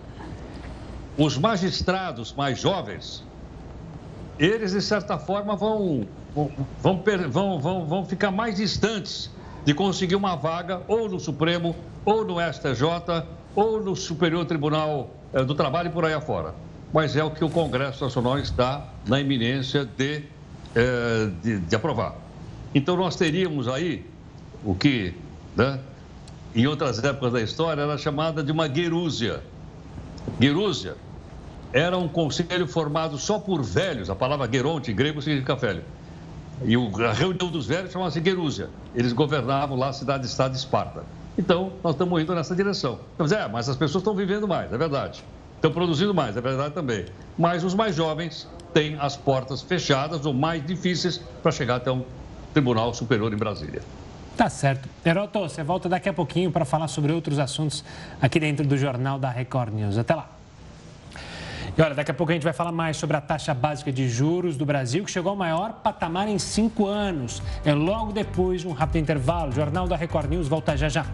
os 1.19 1.37
magistrados 1.37 2.33
mais 2.33 2.59
jovens, 2.59 3.23
eles, 4.41 4.73
de 4.73 4.81
certa 4.81 5.19
forma, 5.19 5.55
vão, 5.55 6.09
vão, 6.35 6.51
vão, 7.29 7.61
vão, 7.61 7.87
vão 7.87 8.05
ficar 8.07 8.31
mais 8.31 8.57
distantes 8.57 9.31
de 9.67 9.75
conseguir 9.75 10.17
uma 10.17 10.35
vaga 10.35 10.81
ou 10.89 11.11
no 11.11 11.21
Supremo, 11.21 11.77
ou 12.07 12.25
no 12.25 12.37
STJ, 12.41 12.83
ou 13.55 13.83
no 13.83 13.95
Superior 13.95 14.47
Tribunal 14.47 15.11
eh, 15.35 15.45
do 15.45 15.55
Trabalho 15.55 15.89
e 15.89 15.93
por 15.93 16.07
aí 16.07 16.15
afora. 16.15 16.55
Mas 16.91 17.15
é 17.17 17.23
o 17.23 17.31
que 17.31 17.45
o 17.45 17.51
Congresso 17.51 18.03
Nacional 18.03 18.39
está 18.39 18.89
na 19.07 19.21
iminência 19.21 19.85
de, 19.85 20.25
eh, 20.75 21.31
de, 21.43 21.59
de 21.61 21.77
aprovar. 21.77 22.15
Então 22.75 22.97
nós 22.97 23.17
teríamos 23.17 23.69
aí 23.69 24.07
o 24.65 24.75
que, 24.75 25.15
né, 25.55 25.81
em 26.55 26.67
outras 26.67 27.05
épocas 27.05 27.35
da 27.35 27.43
história, 27.43 27.83
era 27.83 27.99
chamada 27.99 28.43
de 28.43 28.51
uma 28.51 28.67
guerúzia. 28.67 29.43
Guerúzia 30.39 30.97
era 31.73 31.97
um 31.97 32.09
conselho 32.09 32.67
formado 32.67 33.17
só 33.17 33.39
por 33.39 33.63
velhos, 33.63 34.11
a 34.11 34.15
palavra 34.15 34.49
geronte 34.51 34.91
em 34.91 34.95
grego 34.95 35.23
significa 35.23 35.55
velho. 35.55 35.85
E 36.65 36.75
a 36.75 37.13
reunião 37.13 37.51
dos 37.51 37.67
velhos 37.67 37.93
chamava-se 37.93 38.21
Guerúzia. 38.21 38.69
Eles 38.95 39.13
governavam 39.13 39.79
lá 39.79 39.89
a 39.89 39.93
cidade-estado 39.93 40.53
de 40.53 40.59
Esparta. 40.59 41.05
Então, 41.39 41.73
nós 41.83 41.95
estamos 41.95 42.21
indo 42.21 42.35
nessa 42.35 42.55
direção. 42.55 42.99
Então, 43.15 43.27
é, 43.27 43.49
mas 43.49 43.69
as 43.69 43.77
pessoas 43.77 44.03
estão 44.03 44.15
vivendo 44.15 44.47
mais, 44.47 44.73
é 44.73 44.77
verdade. 44.77 45.25
Estão 45.55 45.71
produzindo 45.71 46.13
mais, 46.13 46.37
é 46.37 46.41
verdade 46.41 46.75
também. 46.75 47.07
Mas 47.39 47.65
os 47.65 47.75
mais 47.75 47.95
jovens 47.95 48.49
têm 48.75 48.97
as 49.01 49.17
portas 49.17 49.63
fechadas 49.63 50.27
ou 50.27 50.35
mais 50.35 50.65
difíceis 50.67 51.19
para 51.43 51.53
chegar 51.53 51.77
até 51.77 51.91
um 51.91 52.05
Tribunal 52.53 52.93
Superior 52.93 53.33
em 53.33 53.37
Brasília. 53.37 53.81
Tá 54.37 54.49
certo. 54.49 54.89
Heroto, 55.05 55.39
você 55.39 55.63
volta 55.63 55.89
daqui 55.89 56.09
a 56.09 56.13
pouquinho 56.13 56.51
para 56.51 56.65
falar 56.65 56.89
sobre 56.89 57.13
outros 57.13 57.39
assuntos 57.39 57.85
aqui 58.21 58.41
dentro 58.41 58.67
do 58.67 58.77
Jornal 58.77 59.19
da 59.19 59.31
Record 59.31 59.73
News. 59.73 59.99
Até 59.99 60.15
lá. 60.15 60.40
E 61.77 61.83
olha, 61.83 61.95
daqui 61.95 62.11
a 62.11 62.15
pouco 62.15 62.33
a 62.33 62.35
gente 62.35 62.45
vai 62.45 62.53
falar 62.53 62.73
mais 62.73 62.97
sobre 62.97 63.17
a 63.17 63.21
taxa 63.21 63.55
básica 63.55 63.93
de 63.93 64.09
juros 64.09 64.57
do 64.57 64.67
Brasil, 64.67 65.05
que 65.05 65.11
chegou 65.11 65.31
ao 65.31 65.37
maior 65.37 65.75
patamar 65.75 66.29
em 66.29 66.39
cinco 66.39 66.87
anos. 66.87 67.43
É 67.65 67.73
logo 67.73 68.13
depois 68.13 68.63
de 68.63 68.69
um 68.69 68.73
rápido 68.73 68.99
intervalo. 69.03 69.51
O 69.51 69.53
Jornal 69.53 69.87
da 69.87 69.97
Record 69.97 70.31
News 70.31 70.49
volta 70.49 70.77
já 70.77 70.89
já. 70.89 71.07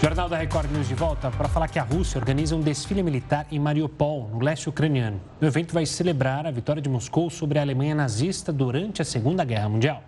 Jornal 0.00 0.28
da 0.28 0.36
Record 0.36 0.70
News 0.70 0.86
de 0.86 0.94
volta 0.94 1.28
para 1.28 1.48
falar 1.48 1.66
que 1.66 1.78
a 1.78 1.82
Rússia 1.82 2.20
organiza 2.20 2.54
um 2.54 2.60
desfile 2.60 3.02
militar 3.02 3.46
em 3.50 3.58
Mariupol, 3.58 4.28
no 4.32 4.38
leste 4.38 4.68
ucraniano. 4.68 5.20
O 5.40 5.44
evento 5.44 5.74
vai 5.74 5.84
celebrar 5.86 6.46
a 6.46 6.52
vitória 6.52 6.80
de 6.80 6.88
Moscou 6.88 7.28
sobre 7.28 7.58
a 7.58 7.62
Alemanha 7.62 7.96
nazista 7.96 8.52
durante 8.52 9.02
a 9.02 9.04
Segunda 9.04 9.44
Guerra 9.44 9.68
Mundial. 9.68 10.07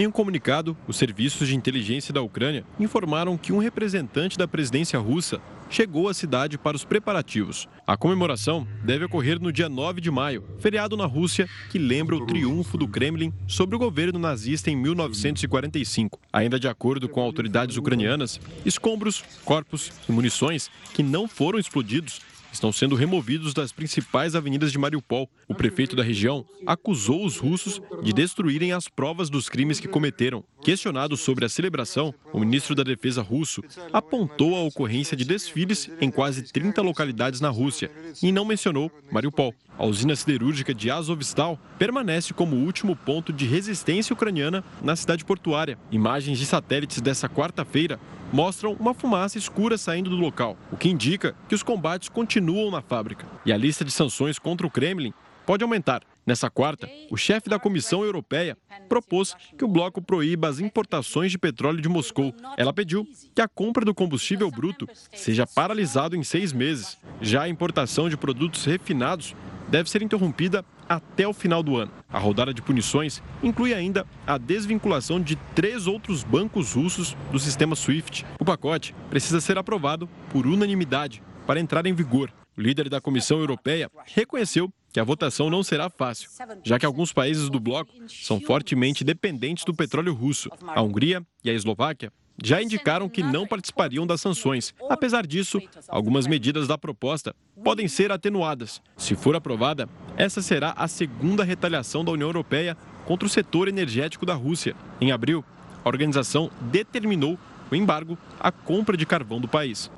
Em 0.00 0.06
um 0.06 0.10
comunicado, 0.10 0.74
os 0.88 0.96
serviços 0.96 1.46
de 1.46 1.54
inteligência 1.54 2.10
da 2.10 2.22
Ucrânia 2.22 2.64
informaram 2.78 3.36
que 3.36 3.52
um 3.52 3.58
representante 3.58 4.38
da 4.38 4.48
presidência 4.48 4.98
russa 4.98 5.42
chegou 5.68 6.08
à 6.08 6.14
cidade 6.14 6.56
para 6.56 6.74
os 6.74 6.86
preparativos. 6.86 7.68
A 7.86 7.98
comemoração 7.98 8.66
deve 8.82 9.04
ocorrer 9.04 9.38
no 9.38 9.52
dia 9.52 9.68
9 9.68 10.00
de 10.00 10.10
maio, 10.10 10.42
feriado 10.58 10.96
na 10.96 11.04
Rússia 11.04 11.46
que 11.70 11.78
lembra 11.78 12.16
o 12.16 12.24
triunfo 12.24 12.78
do 12.78 12.88
Kremlin 12.88 13.30
sobre 13.46 13.76
o 13.76 13.78
governo 13.78 14.18
nazista 14.18 14.70
em 14.70 14.76
1945. 14.76 16.18
Ainda 16.32 16.58
de 16.58 16.66
acordo 16.66 17.06
com 17.06 17.20
autoridades 17.20 17.76
ucranianas, 17.76 18.40
escombros, 18.64 19.22
corpos 19.44 19.92
e 20.08 20.12
munições 20.12 20.70
que 20.94 21.02
não 21.02 21.28
foram 21.28 21.58
explodidos 21.58 22.22
estão 22.52 22.72
sendo 22.72 22.94
removidos 22.94 23.54
das 23.54 23.72
principais 23.72 24.34
avenidas 24.34 24.72
de 24.72 24.78
Mariupol. 24.78 25.28
O 25.48 25.54
prefeito 25.54 25.96
da 25.96 26.02
região 26.02 26.44
acusou 26.66 27.24
os 27.24 27.36
russos 27.36 27.80
de 28.02 28.12
destruírem 28.12 28.72
as 28.72 28.88
provas 28.88 29.30
dos 29.30 29.48
crimes 29.48 29.80
que 29.80 29.88
cometeram. 29.88 30.44
Questionado 30.62 31.16
sobre 31.16 31.44
a 31.44 31.48
celebração, 31.48 32.14
o 32.32 32.40
ministro 32.40 32.74
da 32.74 32.82
Defesa 32.82 33.22
russo 33.22 33.62
apontou 33.92 34.56
a 34.56 34.62
ocorrência 34.62 35.16
de 35.16 35.24
desfiles 35.24 35.90
em 36.00 36.10
quase 36.10 36.42
30 36.42 36.82
localidades 36.82 37.40
na 37.40 37.48
Rússia 37.48 37.90
e 38.22 38.30
não 38.32 38.44
mencionou 38.44 38.90
Mariupol. 39.10 39.54
A 39.80 39.86
usina 39.86 40.14
siderúrgica 40.14 40.74
de 40.74 40.90
Azovstal 40.90 41.58
permanece 41.78 42.34
como 42.34 42.54
o 42.54 42.66
último 42.66 42.94
ponto 42.94 43.32
de 43.32 43.46
resistência 43.46 44.12
ucraniana 44.12 44.62
na 44.82 44.94
cidade 44.94 45.24
portuária. 45.24 45.78
Imagens 45.90 46.38
de 46.38 46.44
satélites 46.44 47.00
dessa 47.00 47.30
quarta-feira 47.30 47.98
mostram 48.30 48.74
uma 48.74 48.92
fumaça 48.92 49.38
escura 49.38 49.78
saindo 49.78 50.10
do 50.10 50.16
local, 50.16 50.54
o 50.70 50.76
que 50.76 50.90
indica 50.90 51.34
que 51.48 51.54
os 51.54 51.62
combates 51.62 52.10
continuam 52.10 52.70
na 52.70 52.82
fábrica. 52.82 53.26
E 53.46 53.50
a 53.50 53.56
lista 53.56 53.82
de 53.82 53.90
sanções 53.90 54.38
contra 54.38 54.66
o 54.66 54.70
Kremlin 54.70 55.14
pode 55.46 55.64
aumentar. 55.64 56.02
Nessa 56.26 56.50
quarta, 56.50 56.86
o 57.10 57.16
chefe 57.16 57.48
da 57.48 57.58
Comissão 57.58 58.04
Europeia 58.04 58.58
propôs 58.86 59.34
que 59.56 59.64
o 59.64 59.68
bloco 59.68 60.02
proíba 60.02 60.46
as 60.46 60.60
importações 60.60 61.32
de 61.32 61.38
petróleo 61.38 61.80
de 61.80 61.88
Moscou. 61.88 62.34
Ela 62.58 62.74
pediu 62.74 63.06
que 63.34 63.40
a 63.40 63.48
compra 63.48 63.82
do 63.82 63.94
combustível 63.94 64.50
bruto 64.50 64.86
seja 65.14 65.46
paralisado 65.46 66.14
em 66.14 66.22
seis 66.22 66.52
meses. 66.52 66.98
Já 67.22 67.44
a 67.44 67.48
importação 67.48 68.10
de 68.10 68.16
produtos 68.18 68.66
refinados 68.66 69.34
deve 69.70 69.88
ser 69.88 70.02
interrompida 70.02 70.64
até 70.88 71.26
o 71.26 71.32
final 71.32 71.62
do 71.62 71.76
ano. 71.76 71.92
A 72.08 72.18
rodada 72.18 72.52
de 72.52 72.60
punições 72.60 73.22
inclui 73.42 73.72
ainda 73.72 74.04
a 74.26 74.36
desvinculação 74.36 75.20
de 75.20 75.36
três 75.54 75.86
outros 75.86 76.24
bancos 76.24 76.72
russos 76.72 77.16
do 77.30 77.38
sistema 77.38 77.76
SWIFT. 77.76 78.26
O 78.38 78.44
pacote 78.44 78.94
precisa 79.08 79.40
ser 79.40 79.56
aprovado 79.56 80.08
por 80.30 80.46
unanimidade 80.46 81.22
para 81.46 81.60
entrar 81.60 81.86
em 81.86 81.94
vigor. 81.94 82.32
O 82.56 82.60
líder 82.60 82.88
da 82.88 83.00
Comissão 83.00 83.38
Europeia 83.38 83.90
reconheceu 84.06 84.70
que 84.92 84.98
a 84.98 85.04
votação 85.04 85.48
não 85.48 85.62
será 85.62 85.88
fácil, 85.88 86.28
já 86.64 86.78
que 86.78 86.84
alguns 86.84 87.12
países 87.12 87.48
do 87.48 87.60
bloco 87.60 87.92
são 88.08 88.40
fortemente 88.40 89.04
dependentes 89.04 89.64
do 89.64 89.72
petróleo 89.72 90.12
russo. 90.12 90.50
A 90.66 90.82
Hungria 90.82 91.24
e 91.44 91.50
a 91.50 91.52
Eslováquia 91.52 92.12
já 92.42 92.62
indicaram 92.62 93.08
que 93.08 93.22
não 93.22 93.46
participariam 93.46 94.06
das 94.06 94.20
sanções. 94.20 94.74
Apesar 94.88 95.26
disso, 95.26 95.60
algumas 95.88 96.26
medidas 96.26 96.66
da 96.66 96.78
proposta 96.78 97.34
podem 97.62 97.88
ser 97.88 98.10
atenuadas. 98.10 98.80
Se 98.96 99.14
for 99.14 99.36
aprovada, 99.36 99.88
essa 100.16 100.40
será 100.42 100.72
a 100.76 100.88
segunda 100.88 101.44
retaliação 101.44 102.04
da 102.04 102.12
União 102.12 102.28
Europeia 102.28 102.76
contra 103.04 103.26
o 103.26 103.30
setor 103.30 103.68
energético 103.68 104.24
da 104.24 104.34
Rússia. 104.34 104.74
Em 105.00 105.12
abril, 105.12 105.44
a 105.84 105.88
organização 105.88 106.50
determinou 106.60 107.38
o 107.70 107.74
embargo 107.74 108.18
à 108.38 108.50
compra 108.50 108.96
de 108.96 109.06
carvão 109.06 109.40
do 109.40 109.48
país 109.48 109.90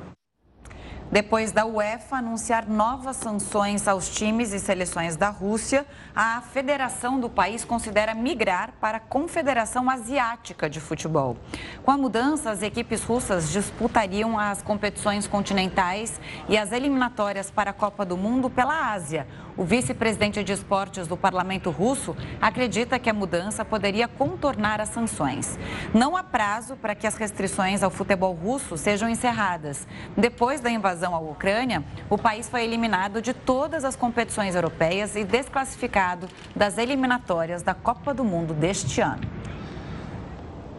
depois 1.13 1.53
da 1.53 1.67
UEFA 1.67 2.17
anunciar 2.17 2.67
novas 2.67 3.17
sanções 3.17 3.87
aos 3.87 4.09
times 4.09 4.51
e 4.55 4.59
seleções 4.59 5.15
da 5.15 5.29
Rússia, 5.29 5.85
a 6.17 6.41
federação 6.41 7.21
do 7.21 7.29
país 7.29 7.67
considera 7.67 8.15
migrar 8.15 8.73
para 8.81 8.97
a 8.97 9.01
Confederação 9.01 9.91
Asiática 9.91 10.71
de 10.71 10.81
Futebol. 10.81 11.37
Com 11.83 11.91
a 11.91 11.99
mudança, 11.99 12.51
as 12.51 12.63
equipes 12.63 13.05
russas 13.05 13.53
disputariam 13.53 14.39
as 14.39 14.63
competições 14.63 15.27
continentais 15.27 16.19
e 16.49 16.57
as 16.57 16.73
eliminatórias 16.73 17.51
para 17.51 17.73
a 17.73 17.75
Copa 17.75 18.07
do 18.07 18.17
Mundo 18.17 18.49
pela 18.49 18.95
Ásia. 18.95 19.27
O 19.57 19.65
vice-presidente 19.65 20.43
de 20.43 20.53
esportes 20.53 21.07
do 21.07 21.17
parlamento 21.17 21.71
russo 21.71 22.17
acredita 22.41 22.99
que 22.99 23.11
a 23.11 23.13
mudança 23.13 23.65
poderia 23.65 24.09
contornar 24.09 24.81
as 24.81 24.89
sanções. 24.89 25.59
Não 25.93 26.17
há 26.17 26.23
prazo 26.23 26.75
para 26.77 26.95
que 26.95 27.07
as 27.07 27.17
restrições 27.17 27.83
ao 27.83 27.91
futebol 27.91 28.33
russo 28.33 28.79
sejam 28.79 29.09
encerradas. 29.09 29.87
Depois 30.17 30.61
da 30.61 30.71
invasão 30.71 31.15
à 31.15 31.19
Ucrânia, 31.19 31.85
o 32.09 32.17
país 32.17 32.49
foi 32.49 32.65
eliminado 32.65 33.21
de 33.21 33.35
todas 33.35 33.85
as 33.85 33.95
competições 33.95 34.55
europeias 34.55 35.17
e 35.17 35.25
desclassificado 35.25 36.29
das 36.57 36.79
eliminatórias 36.79 37.63
da 37.63 37.75
Copa 37.75 38.15
do 38.15 38.25
Mundo 38.25 38.55
deste 38.55 39.03
ano. 39.03 39.43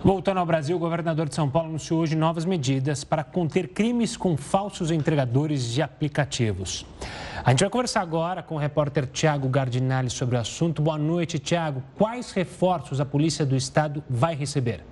Voltando 0.04 0.40
ao 0.40 0.46
Brasil, 0.46 0.76
o 0.76 0.80
governador 0.80 1.30
de 1.30 1.36
São 1.36 1.50
Paulo 1.50 1.70
anunciou 1.70 2.02
hoje 2.02 2.14
novas 2.14 2.44
medidas 2.44 3.06
para 3.06 3.24
conter 3.24 3.70
crimes 3.70 4.18
com 4.18 4.36
falsos 4.36 4.92
entregadores 4.92 5.64
de 5.64 5.82
aplicativos. 5.82 6.86
A 7.46 7.50
gente 7.50 7.60
vai 7.60 7.70
conversar 7.70 8.00
agora 8.00 8.42
com 8.42 8.56
o 8.56 8.58
repórter 8.58 9.06
Tiago 9.06 9.50
Gardinali 9.50 10.10
sobre 10.10 10.38
o 10.38 10.40
assunto. 10.40 10.82
Boa 10.82 10.98
noite, 10.98 11.38
Tiago. 11.38 11.84
Quais 11.98 12.32
reforços 12.32 13.02
a 13.02 13.06
Polícia 13.06 13.46
do 13.46 13.54
Estado 13.54 14.02
vai 14.10 14.34
receber? 14.34 14.86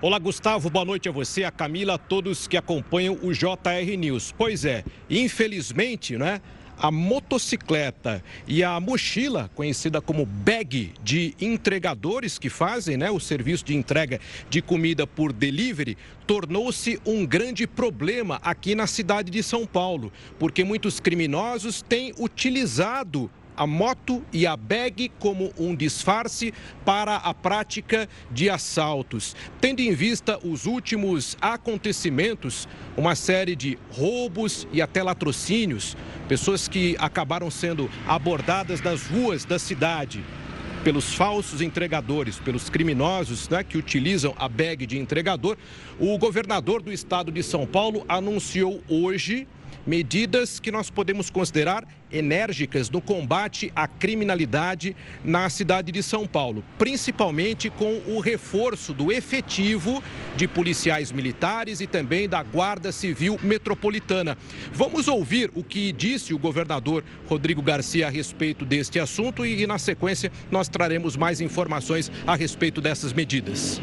Olá, 0.00 0.18
Gustavo. 0.18 0.70
Boa 0.70 0.86
noite 0.86 1.10
a 1.10 1.12
você, 1.12 1.44
a 1.44 1.50
Camila, 1.50 1.96
a 1.96 1.98
todos 1.98 2.48
que 2.48 2.56
acompanham 2.56 3.18
o 3.22 3.34
JR 3.34 3.98
News. 3.98 4.32
Pois 4.32 4.64
é, 4.64 4.82
infelizmente, 5.10 6.16
né? 6.16 6.40
A 6.80 6.90
motocicleta 6.90 8.24
e 8.48 8.64
a 8.64 8.80
mochila, 8.80 9.50
conhecida 9.54 10.00
como 10.00 10.24
bag 10.24 10.92
de 11.04 11.34
entregadores 11.40 12.38
que 12.38 12.48
fazem 12.48 12.96
né, 12.96 13.10
o 13.10 13.20
serviço 13.20 13.64
de 13.64 13.76
entrega 13.76 14.18
de 14.48 14.62
comida 14.62 15.06
por 15.06 15.32
delivery, 15.32 15.98
tornou-se 16.26 16.98
um 17.04 17.26
grande 17.26 17.66
problema 17.66 18.40
aqui 18.42 18.74
na 18.74 18.86
cidade 18.86 19.30
de 19.30 19.42
São 19.42 19.66
Paulo, 19.66 20.10
porque 20.38 20.64
muitos 20.64 20.98
criminosos 20.98 21.82
têm 21.82 22.14
utilizado 22.18 23.30
a 23.56 23.66
moto 23.66 24.22
e 24.32 24.46
a 24.46 24.56
bag 24.56 25.10
como 25.18 25.52
um 25.58 25.74
disfarce 25.74 26.52
para 26.84 27.16
a 27.16 27.34
prática 27.34 28.08
de 28.30 28.48
assaltos. 28.48 29.34
Tendo 29.60 29.80
em 29.80 29.94
vista 29.94 30.38
os 30.42 30.66
últimos 30.66 31.36
acontecimentos, 31.40 32.68
uma 32.96 33.14
série 33.14 33.54
de 33.54 33.78
roubos 33.90 34.66
e 34.72 34.80
até 34.80 35.02
latrocínios, 35.02 35.96
pessoas 36.28 36.68
que 36.68 36.96
acabaram 36.98 37.50
sendo 37.50 37.90
abordadas 38.06 38.80
nas 38.80 39.06
ruas 39.06 39.44
da 39.44 39.58
cidade 39.58 40.24
pelos 40.82 41.14
falsos 41.14 41.60
entregadores, 41.60 42.38
pelos 42.38 42.70
criminosos 42.70 43.48
né, 43.48 43.62
que 43.62 43.76
utilizam 43.76 44.34
a 44.38 44.48
bag 44.48 44.86
de 44.86 44.98
entregador, 44.98 45.56
o 45.98 46.16
governador 46.16 46.82
do 46.82 46.92
estado 46.92 47.30
de 47.30 47.42
São 47.42 47.66
Paulo 47.66 48.04
anunciou 48.08 48.82
hoje 48.88 49.46
medidas 49.90 50.60
que 50.60 50.70
nós 50.70 50.88
podemos 50.88 51.30
considerar 51.30 51.84
enérgicas 52.12 52.88
no 52.88 53.00
combate 53.00 53.72
à 53.74 53.88
criminalidade 53.88 54.94
na 55.24 55.50
cidade 55.50 55.90
de 55.90 56.00
São 56.00 56.28
Paulo, 56.28 56.62
principalmente 56.78 57.68
com 57.68 58.00
o 58.06 58.20
reforço 58.20 58.94
do 58.94 59.10
efetivo 59.10 60.00
de 60.36 60.46
policiais 60.46 61.10
militares 61.10 61.80
e 61.80 61.88
também 61.88 62.28
da 62.28 62.40
Guarda 62.40 62.92
Civil 62.92 63.36
Metropolitana. 63.42 64.38
Vamos 64.72 65.08
ouvir 65.08 65.50
o 65.56 65.64
que 65.64 65.90
disse 65.90 66.32
o 66.32 66.38
governador 66.38 67.02
Rodrigo 67.26 67.60
Garcia 67.60 68.06
a 68.06 68.10
respeito 68.10 68.64
deste 68.64 69.00
assunto 69.00 69.44
e, 69.44 69.66
na 69.66 69.76
sequência, 69.76 70.30
nós 70.52 70.68
traremos 70.68 71.16
mais 71.16 71.40
informações 71.40 72.12
a 72.24 72.36
respeito 72.36 72.80
dessas 72.80 73.12
medidas. 73.12 73.80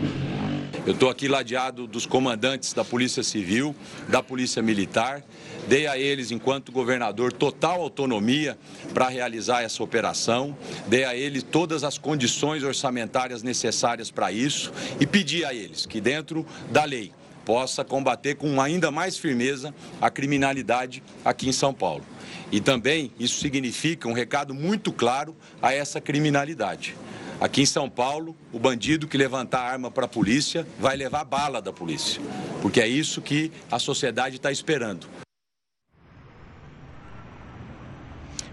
Eu 0.87 0.93
estou 0.93 1.09
aqui 1.09 1.27
ladeado 1.27 1.85
dos 1.85 2.05
comandantes 2.05 2.71
da 2.71 2.81
Polícia 2.81 3.21
Civil, 3.21 3.75
da 4.07 4.23
Polícia 4.23 4.61
Militar. 4.61 5.21
Dei 5.67 5.85
a 5.85 5.97
eles, 5.97 6.31
enquanto 6.31 6.71
governador, 6.71 7.33
total 7.33 7.81
autonomia 7.81 8.57
para 8.93 9.09
realizar 9.09 9.63
essa 9.63 9.83
operação. 9.83 10.57
Dei 10.87 11.03
a 11.03 11.13
eles 11.13 11.43
todas 11.43 11.83
as 11.83 11.97
condições 11.97 12.63
orçamentárias 12.63 13.43
necessárias 13.43 14.09
para 14.09 14.31
isso 14.31 14.71
e 14.97 15.05
pedi 15.05 15.43
a 15.43 15.53
eles 15.53 15.85
que, 15.85 15.99
dentro 15.99 16.45
da 16.71 16.85
lei, 16.85 17.11
possa 17.43 17.83
combater 17.83 18.35
com 18.35 18.61
ainda 18.61 18.89
mais 18.89 19.17
firmeza 19.17 19.75
a 19.99 20.09
criminalidade 20.09 21.03
aqui 21.25 21.49
em 21.49 21.51
São 21.51 21.73
Paulo. 21.73 22.05
E 22.49 22.61
também 22.61 23.11
isso 23.19 23.41
significa 23.41 24.07
um 24.07 24.13
recado 24.13 24.53
muito 24.53 24.93
claro 24.93 25.35
a 25.61 25.73
essa 25.73 25.99
criminalidade. 25.99 26.95
Aqui 27.39 27.61
em 27.61 27.65
São 27.67 27.87
Paulo, 27.87 28.35
o 28.51 28.57
bandido 28.57 29.07
que 29.07 29.15
levantar 29.15 29.61
arma 29.61 29.91
para 29.91 30.05
a 30.05 30.07
polícia 30.07 30.67
vai 30.79 30.97
levar 30.97 31.23
bala 31.23 31.61
da 31.61 31.71
polícia, 31.71 32.19
porque 32.63 32.81
é 32.81 32.87
isso 32.87 33.21
que 33.21 33.51
a 33.69 33.77
sociedade 33.77 34.37
está 34.37 34.51
esperando. 34.51 35.07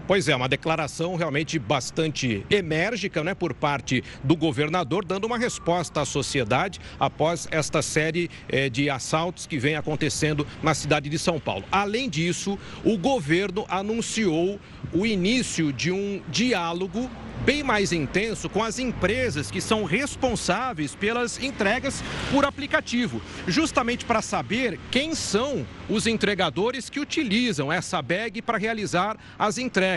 Pois 0.07 0.29
é, 0.29 0.35
uma 0.35 0.47
declaração 0.47 1.15
realmente 1.15 1.57
bastante 1.57 2.45
enérgica 2.47 3.23
né, 3.23 3.33
por 3.33 3.55
parte 3.55 4.03
do 4.23 4.35
governador, 4.35 5.03
dando 5.03 5.25
uma 5.25 5.37
resposta 5.37 6.01
à 6.01 6.05
sociedade 6.05 6.79
após 6.99 7.47
esta 7.49 7.81
série 7.81 8.29
eh, 8.47 8.69
de 8.69 8.87
assaltos 8.87 9.47
que 9.47 9.57
vem 9.57 9.75
acontecendo 9.75 10.45
na 10.61 10.75
cidade 10.75 11.09
de 11.09 11.17
São 11.17 11.39
Paulo. 11.39 11.65
Além 11.71 12.07
disso, 12.07 12.59
o 12.83 12.99
governo 12.99 13.65
anunciou 13.67 14.59
o 14.93 15.07
início 15.07 15.73
de 15.73 15.91
um 15.91 16.21
diálogo 16.29 17.09
bem 17.43 17.61
mais 17.61 17.91
intenso 17.91 18.49
com 18.49 18.63
as 18.63 18.79
empresas 18.79 19.51
que 19.51 19.61
são 19.61 19.83
responsáveis 19.83 20.95
pelas 20.95 21.41
entregas 21.41 22.03
por 22.31 22.45
aplicativo, 22.45 23.21
justamente 23.47 24.05
para 24.05 24.21
saber 24.21 24.79
quem 24.89 25.13
são 25.13 25.65
os 25.87 26.07
entregadores 26.07 26.89
que 26.89 26.99
utilizam 26.99 27.71
essa 27.71 28.01
bag 28.01 28.41
para 28.41 28.57
realizar 28.57 29.17
as 29.37 29.57
entregas. 29.57 29.94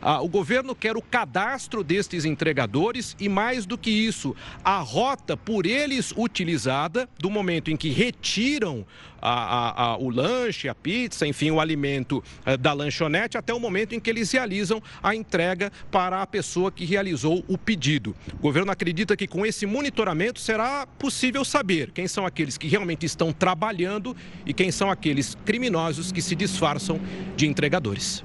Ah, 0.00 0.20
o 0.20 0.28
governo 0.28 0.74
quer 0.74 0.96
o 0.96 1.02
cadastro 1.02 1.82
destes 1.82 2.24
entregadores 2.24 3.16
e, 3.18 3.28
mais 3.28 3.66
do 3.66 3.78
que 3.78 3.90
isso, 3.90 4.34
a 4.64 4.78
rota 4.78 5.36
por 5.36 5.66
eles 5.66 6.12
utilizada 6.16 7.08
do 7.18 7.30
momento 7.30 7.70
em 7.70 7.76
que 7.76 7.90
retiram 7.90 8.86
a, 9.20 9.30
a, 9.30 9.82
a, 9.84 9.96
o 9.98 10.08
lanche, 10.08 10.68
a 10.68 10.74
pizza, 10.74 11.26
enfim, 11.26 11.50
o 11.50 11.60
alimento 11.60 12.22
da 12.60 12.72
lanchonete 12.72 13.36
até 13.36 13.52
o 13.52 13.60
momento 13.60 13.94
em 13.94 14.00
que 14.00 14.08
eles 14.08 14.30
realizam 14.30 14.82
a 15.02 15.14
entrega 15.14 15.72
para 15.90 16.22
a 16.22 16.26
pessoa 16.26 16.70
que 16.70 16.84
realizou 16.84 17.44
o 17.48 17.58
pedido. 17.58 18.14
O 18.34 18.38
governo 18.38 18.70
acredita 18.70 19.16
que 19.16 19.26
com 19.26 19.44
esse 19.44 19.66
monitoramento 19.66 20.40
será 20.40 20.86
possível 20.86 21.44
saber 21.44 21.90
quem 21.90 22.06
são 22.06 22.24
aqueles 22.24 22.56
que 22.56 22.68
realmente 22.68 23.04
estão 23.06 23.32
trabalhando 23.32 24.16
e 24.46 24.52
quem 24.52 24.70
são 24.70 24.90
aqueles 24.90 25.36
criminosos 25.44 26.12
que 26.12 26.22
se 26.22 26.34
disfarçam 26.34 27.00
de 27.36 27.46
entregadores. 27.46 28.24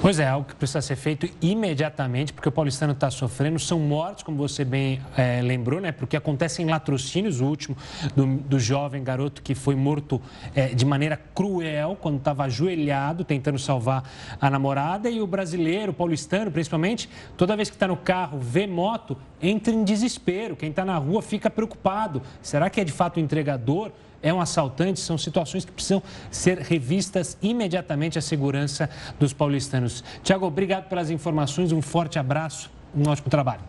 Pois 0.00 0.18
é, 0.18 0.26
algo 0.28 0.46
que 0.46 0.54
precisa 0.54 0.80
ser 0.80 0.96
feito 0.96 1.28
imediatamente, 1.40 2.32
porque 2.32 2.48
o 2.48 2.52
paulistano 2.52 2.92
está 2.92 3.10
sofrendo. 3.10 3.58
São 3.58 3.78
mortos, 3.80 4.22
como 4.22 4.36
você 4.36 4.64
bem 4.64 5.00
é, 5.16 5.40
lembrou, 5.42 5.80
né? 5.80 5.92
Porque 5.92 6.16
acontecem 6.16 6.66
latrocínios, 6.66 7.40
o 7.40 7.46
último 7.46 7.76
do, 8.14 8.26
do 8.26 8.60
jovem 8.60 9.02
garoto 9.02 9.42
que 9.42 9.54
foi 9.54 9.74
morto 9.74 10.20
é, 10.54 10.68
de 10.68 10.84
maneira 10.84 11.20
cruel, 11.34 11.96
quando 12.00 12.18
estava 12.18 12.44
ajoelhado 12.44 13.24
tentando 13.24 13.58
salvar 13.58 14.02
a 14.40 14.48
namorada. 14.48 15.10
E 15.10 15.20
o 15.20 15.26
brasileiro, 15.26 15.92
o 15.92 15.94
paulistano 15.94 16.50
principalmente, 16.50 17.08
toda 17.36 17.56
vez 17.56 17.68
que 17.68 17.76
está 17.76 17.88
no 17.88 17.96
carro, 17.96 18.38
vê 18.38 18.66
moto, 18.66 19.16
entra 19.42 19.72
em 19.72 19.84
desespero. 19.84 20.56
Quem 20.56 20.70
está 20.70 20.84
na 20.84 20.96
rua 20.96 21.22
fica 21.22 21.50
preocupado. 21.50 22.22
Será 22.42 22.70
que 22.70 22.80
é 22.80 22.84
de 22.84 22.92
fato 22.92 23.16
o 23.16 23.20
entregador? 23.20 23.90
É 24.22 24.32
um 24.32 24.40
assaltante, 24.40 25.00
são 25.00 25.16
situações 25.16 25.64
que 25.64 25.72
precisam 25.72 26.02
ser 26.30 26.58
revistas 26.58 27.36
imediatamente 27.40 28.18
a 28.18 28.22
segurança 28.22 28.90
dos 29.18 29.32
paulistanos. 29.32 30.02
Tiago, 30.22 30.46
obrigado 30.46 30.88
pelas 30.88 31.10
informações, 31.10 31.72
um 31.72 31.82
forte 31.82 32.18
abraço, 32.18 32.70
um 32.94 33.08
ótimo 33.08 33.30
trabalho. 33.30 33.62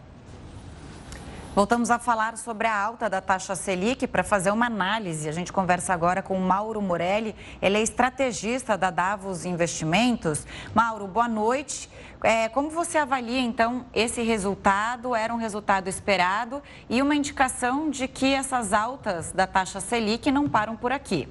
Voltamos 1.56 1.90
a 1.90 1.98
falar 2.00 2.38
sobre 2.38 2.68
a 2.68 2.78
alta 2.78 3.10
da 3.10 3.20
taxa 3.20 3.56
Selic 3.56 4.08
para 4.08 4.24
fazer 4.24 4.52
uma 4.52 4.68
análise. 4.68 5.28
A 5.28 5.32
gente 5.32 5.52
conversa 5.52 5.94
agora 5.94 6.22
com 6.22 6.40
Mauro 6.40 6.82
Morelli, 6.82 7.36
ele 7.62 7.78
é 7.78 7.82
estrategista 7.82 8.78
da 8.78 8.90
Davos 8.90 9.46
Investimentos. 9.46 10.46
Mauro, 10.74 11.08
boa 11.08 11.28
noite. 11.28 11.90
É, 12.22 12.50
como 12.50 12.70
você 12.70 12.98
avalia, 12.98 13.40
então, 13.40 13.86
esse 13.94 14.22
resultado? 14.22 15.16
Era 15.16 15.34
um 15.34 15.38
resultado 15.38 15.88
esperado 15.88 16.62
e 16.90 17.02
uma 17.02 17.16
indicação 17.16 17.90
de 17.90 18.08
que 18.10 18.34
essas 18.34 18.74
altas 18.74 19.32
da 19.32 19.48
taxa 19.48 19.80
Selic 19.80 20.30
não 20.30 20.50
param 20.50 20.76
por 20.76 20.92
aqui. 20.92 21.30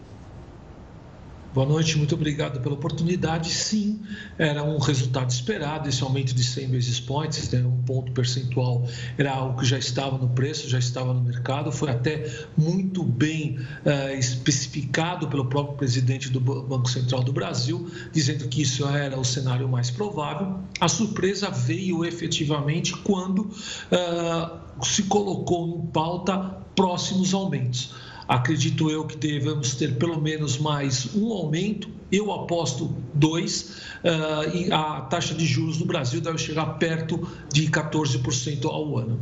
Boa 1.55 1.67
noite, 1.67 1.97
muito 1.97 2.15
obrigado 2.15 2.61
pela 2.61 2.75
oportunidade. 2.75 3.49
Sim, 3.49 4.03
era 4.37 4.63
um 4.63 4.79
resultado 4.79 5.31
esperado, 5.31 5.89
esse 5.89 6.03
aumento 6.03 6.35
de 6.35 6.45
100 6.45 6.69
basis 6.69 7.01
points, 7.01 7.51
né, 7.51 7.61
um 7.65 7.83
ponto 7.85 8.13
percentual, 8.13 8.87
era 9.17 9.33
algo 9.33 9.59
que 9.59 9.65
já 9.65 9.79
estava 9.79 10.19
no 10.19 10.29
preço, 10.29 10.69
já 10.69 10.79
estava 10.79 11.15
no 11.15 11.23
mercado, 11.23 11.73
foi 11.73 11.91
até 11.91 12.31
muito 12.55 13.03
bem 13.03 13.59
uh, 13.59 14.15
especificado 14.19 15.27
pelo 15.29 15.47
próprio 15.47 15.75
presidente 15.79 16.29
do 16.29 16.39
Banco 16.39 16.89
Central 16.91 17.23
do 17.23 17.33
Brasil, 17.33 17.91
dizendo 18.13 18.47
que 18.47 18.61
isso 18.61 18.87
era 18.87 19.19
o 19.19 19.25
cenário 19.25 19.67
mais 19.67 19.91
provável. 19.91 20.59
A 20.79 20.87
surpresa 20.87 21.51
veio 21.51 22.05
efetivamente 22.05 22.95
quando 22.99 23.39
uh, 23.41 24.85
se 24.85 25.05
colocou 25.05 25.67
em 25.67 25.87
pauta 25.87 26.59
próximos 26.77 27.33
aumentos. 27.33 27.91
Acredito 28.29 28.91
eu 28.91 29.07
que 29.07 29.17
devemos 29.17 29.75
ter 29.75 29.95
pelo 29.97 30.21
menos 30.21 30.59
mais 30.59 31.15
um 31.17 31.33
aumento. 31.33 31.89
Eu 32.13 32.31
aposto 32.31 32.95
dois. 33.15 33.81
Uh, 34.05 34.55
e 34.55 34.73
a 34.73 35.01
taxa 35.01 35.35
de 35.35 35.47
juros 35.47 35.79
no 35.79 35.87
Brasil 35.87 36.21
deve 36.21 36.37
chegar 36.37 36.79
perto 36.79 37.27
de 37.51 37.69
14% 37.69 38.67
ao 38.67 38.99
ano. 38.99 39.19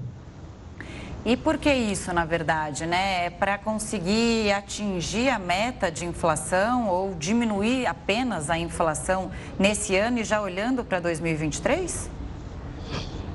E 1.25 1.37
por 1.37 1.59
que 1.59 1.73
isso, 1.73 2.13
na 2.13 2.25
verdade, 2.25 2.85
né? 2.87 3.27
É 3.27 3.31
para 3.31 3.59
conseguir 3.59 4.53
atingir 4.53 5.29
a 5.29 5.39
meta 5.39 5.91
de 5.91 6.05
inflação 6.05 6.89
ou 6.89 7.15
diminuir 7.15 7.87
apenas 7.87 8.51
a 8.51 8.59
inflação 8.59 9.31
nesse 9.59 9.97
ano 9.97 10.19
e 10.19 10.25
já 10.25 10.41
olhando 10.41 10.85
para 10.85 11.01
2023? 11.01 12.11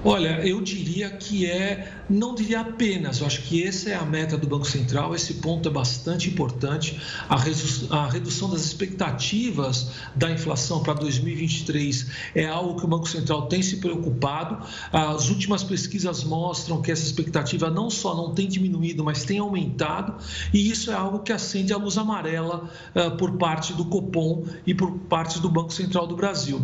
Olha, 0.04 0.42
eu 0.48 0.60
diria 0.62 1.12
que 1.12 1.46
é, 1.46 1.94
não 2.10 2.34
diria 2.34 2.62
apenas, 2.62 3.20
eu 3.20 3.28
acho 3.28 3.44
que 3.44 3.64
essa 3.64 3.92
é 3.92 3.94
a 3.94 4.04
meta 4.04 4.36
do 4.36 4.48
Banco 4.48 4.66
Central, 4.66 5.14
esse 5.14 5.36
ponto 5.36 5.70
é 5.70 5.72
bastante 5.72 6.28
importante. 6.28 7.00
A, 7.30 7.36
a 7.36 8.10
redução 8.10 8.50
das 8.50 8.62
expectativas 8.62 9.92
da 10.16 10.32
inflação 10.32 10.82
para 10.82 10.94
2023 10.94 12.08
é 12.34 12.48
algo 12.48 12.80
que 12.80 12.86
o 12.86 12.88
Banco 12.88 13.08
Central 13.08 13.44
tem 13.44 13.62
se 13.62 13.78
preocupado. 13.78 14.66
As 14.92 15.30
últimas 15.30 15.64
pesquisas 15.64 16.24
mostram 16.24 16.82
que 16.82 16.92
essa 16.92 17.04
expectativa 17.04 17.70
não 17.70 17.92
só 17.92 18.16
não 18.16 18.34
tem 18.34 18.48
diminuído, 18.48 19.04
mas 19.04 19.24
tem 19.24 19.38
aumentado, 19.38 20.16
e 20.52 20.72
isso 20.72 20.90
é 20.90 20.96
algo 20.96 21.20
que 21.20 21.32
acende 21.32 21.74
a 21.74 21.78
luz 21.78 22.00
amarela 22.00 22.72
uh, 22.96 23.16
por 23.18 23.38
parte 23.38 23.72
do 23.74 23.86
Copom 23.86 24.46
e 24.66 24.74
por 24.74 24.92
parte 25.02 25.40
do 25.40 25.48
Banco 25.48 25.72
Central 25.72 26.08
do 26.08 26.16
Brasil 26.16 26.60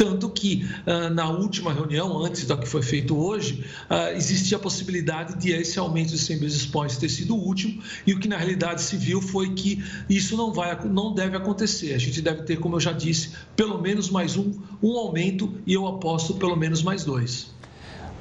Tanto 0.00 0.30
que 0.30 0.64
uh, 0.86 1.12
na 1.12 1.28
última 1.28 1.74
reunião, 1.74 2.24
antes 2.24 2.46
da 2.46 2.56
que 2.56 2.66
foi 2.66 2.80
feito 2.80 3.14
hoje, 3.14 3.66
uh, 3.90 4.16
existia 4.16 4.56
a 4.56 4.60
possibilidade 4.60 5.38
de 5.38 5.50
esse 5.52 5.78
aumento 5.78 6.08
de 6.08 6.18
100 6.18 6.38
basis 6.38 6.64
points 6.64 6.96
ter 6.96 7.10
sido 7.10 7.36
o 7.36 7.38
último, 7.38 7.82
e 8.06 8.14
o 8.14 8.18
que 8.18 8.26
na 8.26 8.38
realidade 8.38 8.80
se 8.80 8.96
viu 8.96 9.20
foi 9.20 9.52
que 9.52 9.84
isso 10.08 10.38
não, 10.38 10.54
vai, 10.54 10.74
não 10.88 11.12
deve 11.12 11.36
acontecer. 11.36 11.92
A 11.92 11.98
gente 11.98 12.22
deve 12.22 12.44
ter, 12.44 12.58
como 12.58 12.76
eu 12.76 12.80
já 12.80 12.92
disse, 12.92 13.32
pelo 13.54 13.78
menos 13.78 14.08
mais 14.08 14.38
um, 14.38 14.50
um 14.82 14.96
aumento, 14.96 15.52
e 15.66 15.74
eu 15.74 15.86
aposto 15.86 16.32
pelo 16.32 16.56
menos 16.56 16.82
mais 16.82 17.04
dois. 17.04 17.50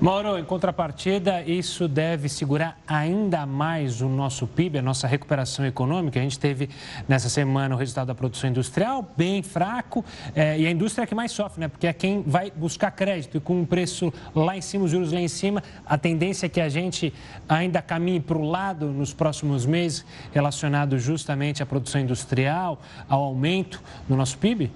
Mauro, 0.01 0.37
em 0.37 0.45
contrapartida, 0.45 1.41
isso 1.41 1.85
deve 1.85 2.29
segurar 2.29 2.79
ainda 2.87 3.45
mais 3.45 3.99
o 3.99 4.07
nosso 4.07 4.47
PIB, 4.47 4.77
a 4.77 4.81
nossa 4.81 5.05
recuperação 5.05 5.65
econômica. 5.65 6.17
A 6.17 6.23
gente 6.23 6.39
teve 6.39 6.69
nessa 7.05 7.27
semana 7.27 7.75
o 7.75 7.77
resultado 7.77 8.07
da 8.07 8.15
produção 8.15 8.49
industrial 8.49 9.05
bem 9.17 9.43
fraco 9.43 10.05
é, 10.33 10.57
e 10.57 10.65
a 10.65 10.71
indústria 10.71 11.03
é 11.03 11.05
que 11.05 11.13
mais 11.13 11.33
sofre, 11.33 11.59
né? 11.59 11.67
Porque 11.67 11.85
é 11.85 11.91
quem 11.91 12.21
vai 12.21 12.49
buscar 12.49 12.91
crédito 12.91 13.35
e 13.35 13.39
com 13.41 13.61
o 13.61 13.67
preço 13.67 14.13
lá 14.33 14.55
em 14.55 14.61
cima, 14.61 14.85
os 14.85 14.91
juros 14.91 15.11
lá 15.11 15.19
em 15.19 15.27
cima, 15.27 15.61
a 15.85 15.97
tendência 15.97 16.45
é 16.45 16.49
que 16.49 16.61
a 16.61 16.69
gente 16.69 17.13
ainda 17.49 17.81
caminhe 17.81 18.21
para 18.21 18.37
o 18.37 18.49
lado 18.49 18.85
nos 18.85 19.13
próximos 19.13 19.65
meses 19.65 20.05
relacionado 20.31 20.97
justamente 20.97 21.61
à 21.61 21.65
produção 21.65 21.99
industrial, 21.99 22.79
ao 23.09 23.21
aumento 23.21 23.83
do 24.07 24.15
nosso 24.15 24.37
PIB? 24.37 24.71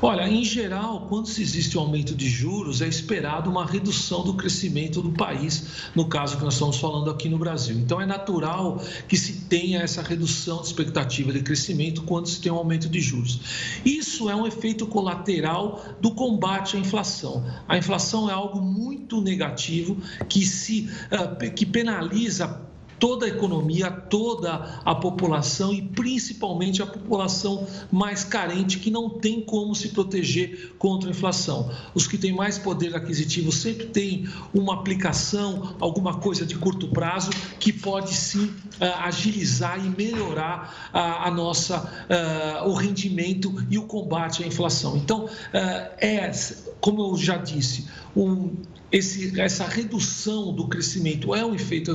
Olha, 0.00 0.28
em 0.28 0.44
geral, 0.44 1.06
quando 1.08 1.26
se 1.26 1.42
existe 1.42 1.76
um 1.76 1.80
aumento 1.80 2.14
de 2.14 2.28
juros, 2.28 2.80
é 2.80 2.86
esperado 2.86 3.50
uma 3.50 3.66
redução 3.66 4.22
do 4.22 4.34
crescimento 4.34 5.02
do 5.02 5.10
país, 5.10 5.90
no 5.94 6.08
caso 6.08 6.36
que 6.36 6.44
nós 6.44 6.54
estamos 6.54 6.76
falando 6.76 7.10
aqui 7.10 7.28
no 7.28 7.36
Brasil. 7.36 7.76
Então, 7.76 8.00
é 8.00 8.06
natural 8.06 8.80
que 9.08 9.16
se 9.16 9.46
tenha 9.46 9.80
essa 9.80 10.00
redução 10.00 10.60
de 10.60 10.68
expectativa 10.68 11.32
de 11.32 11.42
crescimento 11.42 12.02
quando 12.02 12.28
se 12.28 12.40
tem 12.40 12.52
um 12.52 12.56
aumento 12.56 12.88
de 12.88 13.00
juros. 13.00 13.40
Isso 13.84 14.30
é 14.30 14.36
um 14.36 14.46
efeito 14.46 14.86
colateral 14.86 15.84
do 16.00 16.12
combate 16.12 16.76
à 16.76 16.80
inflação. 16.80 17.44
A 17.66 17.76
inflação 17.76 18.30
é 18.30 18.32
algo 18.32 18.60
muito 18.60 19.20
negativo 19.20 19.96
que 20.28 20.46
se 20.46 20.88
uh, 21.10 21.50
que 21.52 21.66
penaliza 21.66 22.68
toda 22.98 23.26
a 23.26 23.28
economia, 23.28 23.90
toda 23.90 24.80
a 24.84 24.94
população 24.94 25.72
e 25.72 25.82
principalmente 25.82 26.82
a 26.82 26.86
população 26.86 27.66
mais 27.90 28.24
carente 28.24 28.78
que 28.78 28.90
não 28.90 29.08
tem 29.08 29.40
como 29.40 29.74
se 29.74 29.88
proteger 29.88 30.74
contra 30.78 31.08
a 31.08 31.12
inflação. 31.12 31.70
Os 31.94 32.06
que 32.06 32.18
têm 32.18 32.32
mais 32.32 32.58
poder 32.58 32.94
aquisitivo 32.94 33.52
sempre 33.52 33.86
têm 33.86 34.28
uma 34.52 34.74
aplicação, 34.74 35.76
alguma 35.80 36.18
coisa 36.18 36.44
de 36.44 36.56
curto 36.56 36.88
prazo 36.88 37.30
que 37.58 37.72
pode 37.72 38.14
sim 38.14 38.52
ah, 38.80 39.06
agilizar 39.06 39.78
e 39.84 39.88
melhorar 39.88 40.90
a, 40.92 41.30
nossa 41.30 41.78
uh, 41.78 42.68
o 42.68 42.74
rendimento 42.74 43.54
e 43.70 43.78
o 43.78 43.82
combate 43.82 44.42
à 44.42 44.46
inflação. 44.46 44.96
Então 44.96 45.24
uh, 45.24 45.28
é, 45.98 46.30
como 46.80 47.02
eu 47.02 47.16
já 47.16 47.36
disse, 47.36 47.86
um 48.16 48.56
esse, 48.90 49.38
essa 49.40 49.66
redução 49.66 50.52
do 50.52 50.66
crescimento 50.66 51.34
é 51.34 51.44
um 51.44 51.54
efeito 51.54 51.94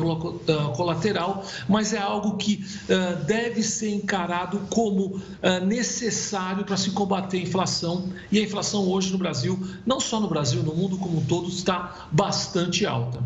colateral, 0.76 1.46
mas 1.68 1.94
é 1.94 1.98
algo 1.98 2.38
que 2.38 2.66
uh, 2.84 3.24
deve 3.26 3.64
ser 3.64 3.90
encarado 3.90 4.60
como 4.70 5.16
uh, 5.16 5.66
necessário 5.66 6.64
para 6.64 6.78
se 6.78 6.92
combater 6.92 7.38
a 7.38 7.42
inflação. 7.42 8.10
E 8.32 8.40
a 8.40 8.42
inflação 8.42 8.88
hoje 8.88 9.12
no 9.12 9.18
Brasil, 9.18 9.60
não 9.86 10.00
só 10.00 10.20
no 10.20 10.28
Brasil, 10.28 10.62
no 10.62 10.76
mundo 10.76 10.98
como 10.98 11.18
um 11.18 11.26
todo, 11.26 11.50
está 11.50 12.08
bastante 12.12 12.86
alta. 12.86 13.24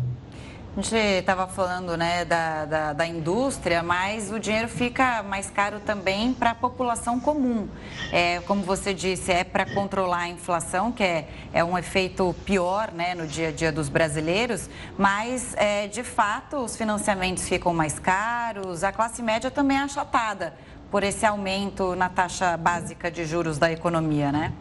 A 0.78 0.80
gente 0.80 0.94
estava 0.94 1.48
falando 1.48 1.96
né, 1.96 2.24
da, 2.24 2.64
da, 2.64 2.92
da, 2.92 3.04
indústria, 3.04 3.82
mas 3.82 4.30
o 4.30 4.38
dinheiro 4.38 4.68
fica 4.68 5.24
mais 5.24 5.50
caro 5.50 5.80
também 5.80 6.32
para 6.32 6.52
a 6.52 6.54
população 6.54 7.18
comum. 7.18 7.68
É, 8.12 8.38
como 8.46 8.62
você 8.62 8.94
disse, 8.94 9.32
é 9.32 9.42
para 9.42 9.66
controlar 9.66 10.18
a 10.18 10.28
inflação, 10.28 10.92
que 10.92 11.02
é, 11.02 11.28
é 11.52 11.64
um 11.64 11.76
efeito 11.76 12.32
pior 12.44 12.92
né, 12.92 13.12
no 13.12 13.26
dia 13.26 13.48
a 13.48 13.50
dia 13.50 13.72
dos 13.72 13.88
brasileiros, 13.88 14.70
mas 14.96 15.52
é, 15.56 15.88
de 15.88 16.04
fato 16.04 16.58
os 16.58 16.76
financiamentos 16.76 17.48
ficam 17.48 17.74
mais 17.74 17.98
caros, 17.98 18.84
a 18.84 18.92
classe 18.92 19.20
média 19.20 19.50
também 19.50 19.78
é 19.78 19.80
achatada 19.80 20.54
por 20.92 21.02
esse 21.02 21.26
aumento 21.26 21.96
na 21.96 22.08
taxa 22.08 22.56
básica 22.56 23.10
de 23.10 23.24
juros 23.24 23.58
da 23.58 23.72
economia, 23.72 24.30
né? 24.30 24.52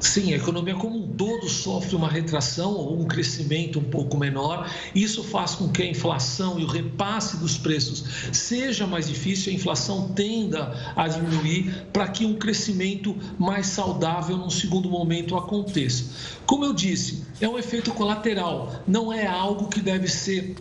Sim, 0.00 0.32
a 0.32 0.36
economia 0.36 0.76
como 0.76 0.96
um 0.96 1.08
todo 1.08 1.48
sofre 1.48 1.96
uma 1.96 2.08
retração 2.08 2.72
ou 2.72 3.00
um 3.00 3.06
crescimento 3.06 3.80
um 3.80 3.84
pouco 3.84 4.16
menor. 4.16 4.70
Isso 4.94 5.24
faz 5.24 5.54
com 5.56 5.68
que 5.68 5.82
a 5.82 5.86
inflação 5.86 6.58
e 6.58 6.64
o 6.64 6.68
repasse 6.68 7.36
dos 7.38 7.58
preços 7.58 8.04
seja 8.32 8.86
mais 8.86 9.08
difícil, 9.08 9.52
a 9.52 9.56
inflação 9.56 10.08
tenda 10.10 10.92
a 10.94 11.08
diminuir 11.08 11.88
para 11.92 12.06
que 12.08 12.24
um 12.24 12.36
crescimento 12.36 13.16
mais 13.38 13.66
saudável 13.66 14.36
num 14.36 14.50
segundo 14.50 14.88
momento 14.88 15.36
aconteça. 15.36 16.04
Como 16.46 16.64
eu 16.64 16.72
disse, 16.72 17.24
é 17.40 17.48
um 17.48 17.58
efeito 17.58 17.92
colateral, 17.92 18.82
não 18.86 19.12
é 19.12 19.26
algo 19.26 19.68
que 19.68 19.80
deve 19.80 20.08
ser 20.08 20.54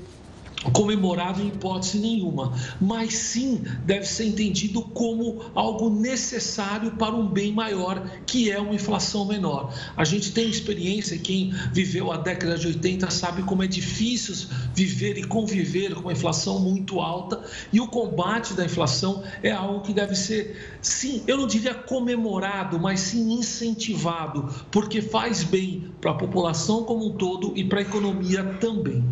comemorado 0.71 1.41
em 1.41 1.47
hipótese 1.47 1.99
nenhuma, 1.99 2.53
mas 2.79 3.13
sim 3.13 3.61
deve 3.85 4.05
ser 4.05 4.25
entendido 4.25 4.81
como 4.81 5.41
algo 5.55 5.89
necessário 5.89 6.91
para 6.91 7.15
um 7.15 7.27
bem 7.27 7.51
maior, 7.51 8.05
que 8.25 8.51
é 8.51 8.59
uma 8.59 8.75
inflação 8.75 9.25
menor. 9.25 9.73
A 9.95 10.03
gente 10.03 10.31
tem 10.31 10.49
experiência, 10.49 11.17
quem 11.17 11.53
viveu 11.71 12.11
a 12.11 12.17
década 12.17 12.57
de 12.57 12.67
80 12.67 13.09
sabe 13.09 13.43
como 13.43 13.63
é 13.63 13.67
difícil 13.67 14.47
viver 14.73 15.17
e 15.17 15.23
conviver 15.23 15.93
com 15.95 16.01
uma 16.01 16.13
inflação 16.13 16.59
muito 16.59 16.99
alta, 16.99 17.43
e 17.71 17.79
o 17.79 17.87
combate 17.87 18.53
da 18.53 18.65
inflação 18.65 19.23
é 19.41 19.51
algo 19.51 19.81
que 19.81 19.93
deve 19.93 20.15
ser, 20.15 20.77
sim, 20.81 21.23
eu 21.27 21.37
não 21.37 21.47
diria 21.47 21.73
comemorado, 21.73 22.79
mas 22.79 22.99
sim 22.99 23.33
incentivado, 23.33 24.47
porque 24.71 25.01
faz 25.01 25.43
bem 25.43 25.91
para 26.01 26.11
a 26.11 26.15
população 26.15 26.83
como 26.83 27.07
um 27.07 27.11
todo 27.11 27.53
e 27.55 27.63
para 27.63 27.79
a 27.79 27.81
economia 27.81 28.43
também. 28.59 29.03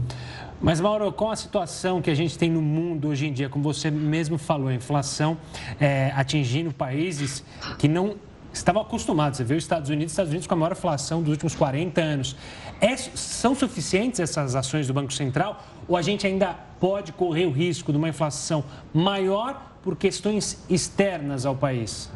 Mas, 0.61 0.79
Mauro, 0.79 1.11
com 1.11 1.29
a 1.29 1.35
situação 1.35 2.01
que 2.01 2.09
a 2.09 2.15
gente 2.15 2.37
tem 2.37 2.49
no 2.49 2.61
mundo 2.61 3.09
hoje 3.09 3.27
em 3.27 3.33
dia, 3.33 3.49
como 3.49 3.63
você 3.63 3.91
mesmo 3.91 4.37
falou, 4.37 4.69
a 4.69 4.73
inflação 4.73 5.37
é, 5.79 6.11
atingindo 6.15 6.73
países 6.73 7.43
que 7.77 7.87
não 7.87 8.15
estavam 8.53 8.81
acostumados. 8.81 9.37
Você 9.37 9.43
vê 9.43 9.55
os 9.55 9.63
Estados 9.63 9.89
Unidos, 9.89 10.13
Estados 10.13 10.31
Unidos 10.31 10.47
com 10.47 10.53
a 10.53 10.57
maior 10.57 10.71
inflação 10.71 11.21
dos 11.21 11.31
últimos 11.31 11.55
40 11.55 12.01
anos. 12.01 12.35
É, 12.79 12.95
são 12.95 13.53
suficientes 13.53 14.19
essas 14.19 14.55
ações 14.55 14.87
do 14.87 14.93
Banco 14.93 15.13
Central 15.13 15.63
ou 15.87 15.97
a 15.97 16.01
gente 16.01 16.25
ainda 16.25 16.55
pode 16.79 17.11
correr 17.11 17.45
o 17.45 17.51
risco 17.51 17.91
de 17.91 17.97
uma 17.97 18.09
inflação 18.09 18.63
maior 18.93 19.73
por 19.83 19.95
questões 19.95 20.63
externas 20.69 21.45
ao 21.45 21.55
país? 21.55 22.09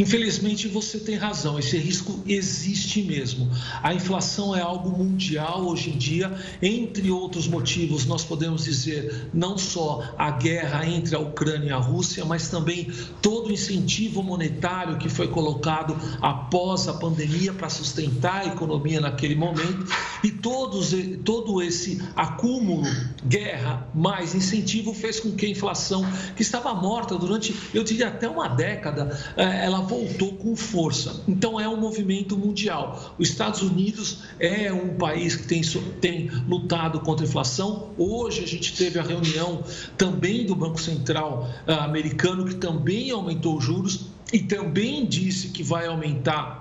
Infelizmente, 0.00 0.66
você 0.66 0.98
tem 0.98 1.14
razão, 1.14 1.58
esse 1.58 1.76
risco 1.76 2.22
existe 2.26 3.02
mesmo. 3.02 3.50
A 3.82 3.92
inflação 3.92 4.56
é 4.56 4.62
algo 4.62 4.88
mundial 4.88 5.66
hoje 5.66 5.90
em 5.90 5.98
dia, 5.98 6.32
entre 6.62 7.10
outros 7.10 7.46
motivos, 7.46 8.06
nós 8.06 8.24
podemos 8.24 8.64
dizer 8.64 9.28
não 9.34 9.58
só 9.58 10.14
a 10.16 10.30
guerra 10.30 10.86
entre 10.86 11.14
a 11.14 11.18
Ucrânia 11.18 11.68
e 11.68 11.72
a 11.72 11.76
Rússia, 11.76 12.24
mas 12.24 12.48
também 12.48 12.90
todo 13.20 13.50
o 13.50 13.52
incentivo 13.52 14.22
monetário 14.22 14.96
que 14.96 15.10
foi 15.10 15.28
colocado 15.28 15.94
após 16.22 16.88
a 16.88 16.94
pandemia 16.94 17.52
para 17.52 17.68
sustentar 17.68 18.40
a 18.40 18.46
economia 18.46 19.02
naquele 19.02 19.34
momento 19.34 19.84
e 20.24 20.30
todos, 20.30 20.94
todo 21.26 21.60
esse 21.60 22.02
acúmulo, 22.16 22.84
guerra 23.22 23.86
mais 23.94 24.34
incentivo, 24.34 24.94
fez 24.94 25.20
com 25.20 25.32
que 25.32 25.44
a 25.44 25.50
inflação, 25.50 26.02
que 26.34 26.40
estava 26.40 26.72
morta 26.72 27.18
durante, 27.18 27.54
eu 27.74 27.84
diria, 27.84 28.08
até 28.08 28.26
uma 28.26 28.48
década, 28.48 29.14
eh, 29.36 29.66
ela 29.66 29.89
voltou 29.90 30.34
com 30.34 30.54
força. 30.54 31.24
Então 31.26 31.58
é 31.58 31.68
um 31.68 31.76
movimento 31.76 32.38
mundial. 32.38 33.14
Os 33.18 33.28
Estados 33.28 33.60
Unidos 33.60 34.18
é 34.38 34.72
um 34.72 34.96
país 34.96 35.34
que 35.34 35.48
tem, 35.48 35.62
tem 36.00 36.30
lutado 36.48 37.00
contra 37.00 37.26
a 37.26 37.28
inflação. 37.28 37.90
Hoje 37.98 38.44
a 38.44 38.46
gente 38.46 38.76
teve 38.76 39.00
a 39.00 39.02
reunião 39.02 39.64
também 39.98 40.46
do 40.46 40.54
Banco 40.54 40.80
Central 40.80 41.50
uh, 41.66 41.72
americano, 41.72 42.44
que 42.44 42.54
também 42.54 43.10
aumentou 43.10 43.58
os 43.58 43.64
juros 43.64 44.06
e 44.32 44.38
também 44.38 45.04
disse 45.04 45.48
que 45.48 45.64
vai 45.64 45.86
aumentar 45.86 46.59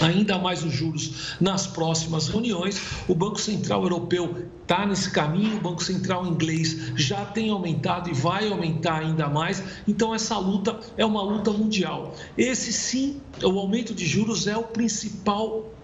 ainda 0.00 0.38
mais 0.38 0.64
os 0.64 0.72
juros 0.72 1.36
nas 1.40 1.66
próximas 1.66 2.28
reuniões. 2.28 2.80
O 3.08 3.14
Banco 3.14 3.40
Central 3.40 3.82
Europeu 3.82 4.48
está 4.62 4.84
nesse 4.86 5.10
caminho, 5.10 5.56
o 5.56 5.60
Banco 5.60 5.82
Central 5.82 6.26
Inglês 6.26 6.92
já 6.94 7.24
tem 7.24 7.50
aumentado 7.50 8.10
e 8.10 8.12
vai 8.12 8.48
aumentar 8.50 9.00
ainda 9.00 9.28
mais. 9.28 9.62
Então, 9.86 10.14
essa 10.14 10.36
luta 10.38 10.78
é 10.96 11.04
uma 11.04 11.22
luta 11.22 11.50
mundial. 11.50 12.14
Esse 12.36 12.72
sim, 12.72 13.20
o 13.42 13.58
aumento 13.58 13.94
de 13.94 14.06
juros 14.06 14.46
é 14.46 14.56
o 14.56 14.64
principal 14.64 15.77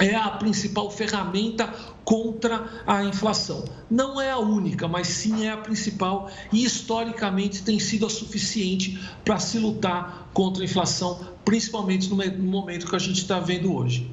é 0.00 0.14
a 0.14 0.30
principal 0.30 0.90
ferramenta 0.90 1.72
contra 2.04 2.82
a 2.86 3.04
inflação. 3.04 3.64
Não 3.90 4.20
é 4.20 4.30
a 4.30 4.38
única, 4.38 4.86
mas 4.88 5.08
sim 5.08 5.46
é 5.46 5.52
a 5.52 5.56
principal 5.56 6.30
e 6.52 6.64
historicamente 6.64 7.62
tem 7.62 7.78
sido 7.78 8.06
a 8.06 8.10
suficiente 8.10 9.00
para 9.24 9.38
se 9.38 9.58
lutar 9.58 10.28
contra 10.32 10.62
a 10.62 10.64
inflação, 10.64 11.20
principalmente 11.44 12.08
no 12.08 12.16
momento 12.44 12.86
que 12.86 12.96
a 12.96 12.98
gente 12.98 13.18
está 13.18 13.38
vendo 13.38 13.74
hoje. 13.74 14.10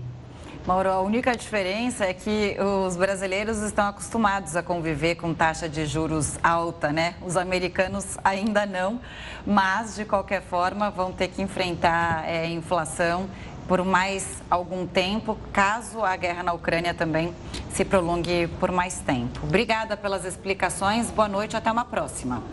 Mauro, 0.66 0.92
a 0.92 1.02
única 1.02 1.36
diferença 1.36 2.06
é 2.06 2.14
que 2.14 2.56
os 2.86 2.96
brasileiros 2.96 3.58
estão 3.64 3.88
acostumados 3.88 4.56
a 4.56 4.62
conviver 4.62 5.16
com 5.16 5.34
taxa 5.34 5.68
de 5.68 5.88
juros 5.88 6.38
alta, 6.44 6.92
né? 6.92 7.16
Os 7.26 7.36
americanos 7.36 8.16
ainda 8.24 8.64
não, 8.64 9.02
mas 9.44 9.96
de 9.96 10.06
qualquer 10.06 10.44
forma 10.44 10.92
vão 10.92 11.12
ter 11.12 11.30
que 11.30 11.42
enfrentar 11.42 12.30
é, 12.30 12.46
inflação 12.46 13.28
por 13.72 13.86
mais 13.86 14.44
algum 14.50 14.86
tempo, 14.86 15.38
caso 15.54 16.04
a 16.04 16.14
guerra 16.18 16.44
na 16.44 16.52
Ucrânia 16.52 16.94
também 16.94 17.34
se 17.70 17.86
prolongue 17.86 18.50
por 18.60 18.70
mais 18.70 19.00
tempo. 19.00 19.40
Obrigada 19.44 19.96
pelas 19.96 20.26
explicações, 20.26 21.10
boa 21.10 21.30
noite, 21.30 21.56
até 21.56 21.72
uma 21.72 21.86
próxima. 21.86 22.44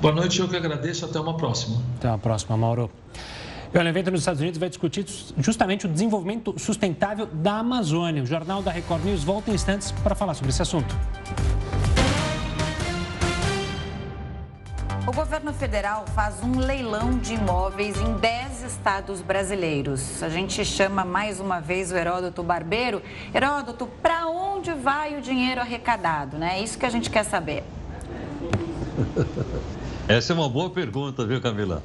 Boa 0.00 0.14
noite, 0.14 0.40
eu 0.40 0.48
que 0.48 0.56
agradeço, 0.56 1.04
até 1.04 1.20
uma 1.20 1.36
próxima. 1.36 1.82
Até 1.98 2.08
uma 2.08 2.16
próxima, 2.16 2.56
Mauro. 2.56 2.90
E 3.74 3.76
o 3.76 3.82
evento 3.86 4.10
nos 4.10 4.20
Estados 4.20 4.40
Unidos 4.40 4.58
vai 4.58 4.70
discutir 4.70 5.04
justamente 5.36 5.84
o 5.84 5.88
desenvolvimento 5.90 6.58
sustentável 6.58 7.26
da 7.26 7.58
Amazônia. 7.58 8.22
O 8.22 8.26
Jornal 8.26 8.62
da 8.62 8.70
Record 8.70 9.04
News 9.04 9.22
volta 9.22 9.50
em 9.50 9.54
instantes 9.54 9.92
para 9.92 10.14
falar 10.14 10.32
sobre 10.32 10.48
esse 10.48 10.62
assunto. 10.62 10.96
O 15.04 15.10
governo 15.10 15.52
federal 15.52 16.04
faz 16.14 16.36
um 16.44 16.60
leilão 16.60 17.18
de 17.18 17.34
imóveis 17.34 18.00
em 18.00 18.12
10 18.14 18.62
estados 18.62 19.20
brasileiros. 19.20 20.22
A 20.22 20.28
gente 20.28 20.64
chama 20.64 21.04
mais 21.04 21.40
uma 21.40 21.60
vez 21.60 21.90
o 21.90 21.96
Heródoto 21.96 22.40
Barbeiro. 22.40 23.02
Heródoto, 23.34 23.88
para 24.00 24.28
onde 24.28 24.72
vai 24.72 25.18
o 25.18 25.20
dinheiro 25.20 25.60
arrecadado? 25.60 26.38
Né? 26.38 26.60
É 26.60 26.62
isso 26.62 26.78
que 26.78 26.86
a 26.86 26.88
gente 26.88 27.10
quer 27.10 27.24
saber. 27.24 27.64
Essa 30.06 30.32
é 30.32 30.36
uma 30.36 30.48
boa 30.48 30.70
pergunta, 30.70 31.26
viu, 31.26 31.40
Camila? 31.40 31.82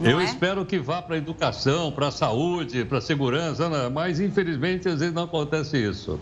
Não 0.00 0.10
eu 0.10 0.18
é? 0.18 0.24
espero 0.24 0.66
que 0.66 0.80
vá 0.80 1.00
para 1.00 1.14
a 1.14 1.18
educação, 1.18 1.92
para 1.92 2.08
a 2.08 2.10
saúde, 2.10 2.84
para 2.84 2.98
a 2.98 3.00
segurança, 3.00 3.68
né? 3.68 3.88
mas 3.88 4.18
infelizmente 4.18 4.88
às 4.88 4.98
vezes 4.98 5.14
não 5.14 5.22
acontece 5.22 5.78
isso. 5.78 6.20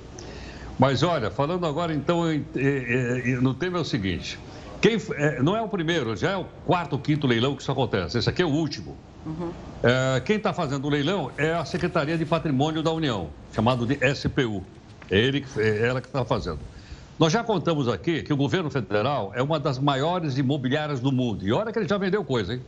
Mas 0.79 1.03
olha, 1.03 1.31
falando 1.31 1.65
agora 1.65 1.95
então 1.95 2.23
no 3.41 3.55
tema 3.55 3.79
é 3.79 3.81
o 3.81 3.85
seguinte: 3.85 4.39
quem, 4.85 4.99
é, 5.17 5.43
não 5.43 5.57
é 5.57 5.63
o 5.63 5.69
primeiro, 5.69 6.15
já 6.15 6.33
é 6.33 6.37
o 6.37 6.45
quarto, 6.67 6.99
quinto 6.99 7.27
leilão 7.27 7.57
que 7.57 7.63
isso 7.63 7.73
acontece. 7.73 8.19
Esse 8.19 8.29
aqui 8.29 8.43
é 8.43 8.45
o 8.45 8.51
último. 8.51 8.95
Uhum. 9.25 9.51
É, 9.83 10.21
quem 10.21 10.37
está 10.37 10.53
fazendo 10.53 10.85
o 10.85 10.91
leilão 10.91 11.31
é 11.39 11.55
a 11.55 11.65
Secretaria 11.65 12.19
de 12.19 12.27
Patrimônio 12.27 12.83
da 12.83 12.93
União, 12.93 13.31
chamado 13.55 13.87
de 13.87 13.95
SPU. 14.15 14.63
É, 15.11 15.19
ele, 15.19 15.43
é 15.57 15.89
ela 15.89 16.03
que 16.03 16.07
está 16.07 16.23
fazendo. 16.23 16.59
Nós 17.19 17.33
já 17.33 17.43
contamos 17.43 17.89
aqui 17.89 18.23
que 18.23 18.31
o 18.31 18.37
governo 18.37 18.71
federal 18.71 19.33
é 19.35 19.43
uma 19.43 19.59
das 19.59 19.79
maiores 19.79 20.37
imobiliárias 20.37 21.01
do 21.01 21.11
mundo. 21.11 21.49
E 21.49 21.51
olha 21.51 21.73
que 21.73 21.79
ele 21.79 21.89
já 21.89 21.97
vendeu 21.97 22.23
coisa, 22.23 22.53
hein? 22.53 22.61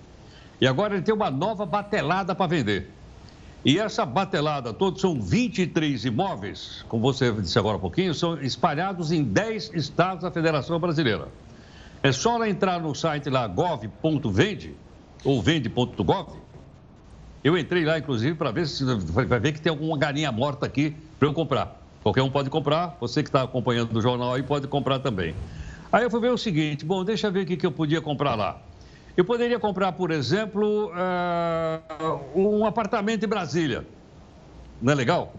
E 0.58 0.66
agora 0.66 0.94
ele 0.94 1.02
tem 1.02 1.14
uma 1.14 1.30
nova 1.30 1.66
batelada 1.66 2.34
para 2.34 2.46
vender. 2.46 2.90
E 3.62 3.78
essa 3.78 4.06
batelada, 4.06 4.72
todos 4.72 5.02
são 5.02 5.20
23 5.20 6.06
imóveis, 6.06 6.82
como 6.88 7.02
você 7.02 7.30
disse 7.30 7.58
agora 7.58 7.76
há 7.76 7.80
pouquinho, 7.80 8.14
são 8.14 8.40
espalhados 8.40 9.12
em 9.12 9.22
10 9.22 9.74
estados 9.74 10.22
da 10.22 10.30
Federação 10.30 10.80
Brasileira. 10.80 11.28
É 12.06 12.12
só 12.12 12.36
lá 12.36 12.48
entrar 12.48 12.80
no 12.80 12.94
site 12.94 13.28
lá 13.28 13.48
gov.vende 13.48 14.76
ou 15.24 15.42
vende.gov. 15.42 16.38
Eu 17.42 17.58
entrei 17.58 17.84
lá, 17.84 17.98
inclusive, 17.98 18.36
para 18.36 18.52
ver 18.52 18.68
se 18.68 18.84
vai 18.84 19.40
ver 19.40 19.50
que 19.50 19.60
tem 19.60 19.70
alguma 19.70 19.98
galinha 19.98 20.30
morta 20.30 20.64
aqui 20.66 20.94
para 21.18 21.26
eu 21.26 21.34
comprar. 21.34 21.82
Qualquer 22.04 22.22
um 22.22 22.30
pode 22.30 22.48
comprar, 22.48 22.96
você 23.00 23.24
que 23.24 23.28
está 23.28 23.42
acompanhando 23.42 23.92
o 23.96 24.00
jornal 24.00 24.34
aí 24.34 24.42
pode 24.44 24.68
comprar 24.68 25.00
também. 25.00 25.34
Aí 25.90 26.04
eu 26.04 26.08
fui 26.08 26.20
ver 26.20 26.30
o 26.30 26.38
seguinte, 26.38 26.84
bom, 26.84 27.02
deixa 27.04 27.26
eu 27.26 27.32
ver 27.32 27.40
o 27.40 27.46
que, 27.46 27.56
que 27.56 27.66
eu 27.66 27.72
podia 27.72 28.00
comprar 28.00 28.36
lá. 28.36 28.56
Eu 29.16 29.24
poderia 29.24 29.58
comprar, 29.58 29.90
por 29.90 30.12
exemplo, 30.12 30.92
uh, 30.92 32.40
um 32.40 32.64
apartamento 32.64 33.24
em 33.24 33.28
Brasília. 33.28 33.84
Não 34.80 34.92
é 34.92 34.94
legal? 34.94 35.34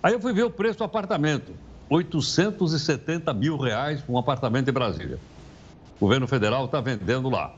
Aí 0.00 0.12
eu 0.12 0.20
fui 0.20 0.32
ver 0.32 0.44
o 0.44 0.50
preço 0.50 0.78
do 0.78 0.84
apartamento. 0.84 1.56
870 1.90 3.34
mil 3.34 3.56
reais 3.56 4.04
um 4.08 4.16
apartamento 4.16 4.70
em 4.70 4.72
Brasília. 4.72 5.18
O 6.00 6.06
governo 6.06 6.26
federal 6.28 6.66
está 6.66 6.80
vendendo 6.80 7.28
lá. 7.28 7.52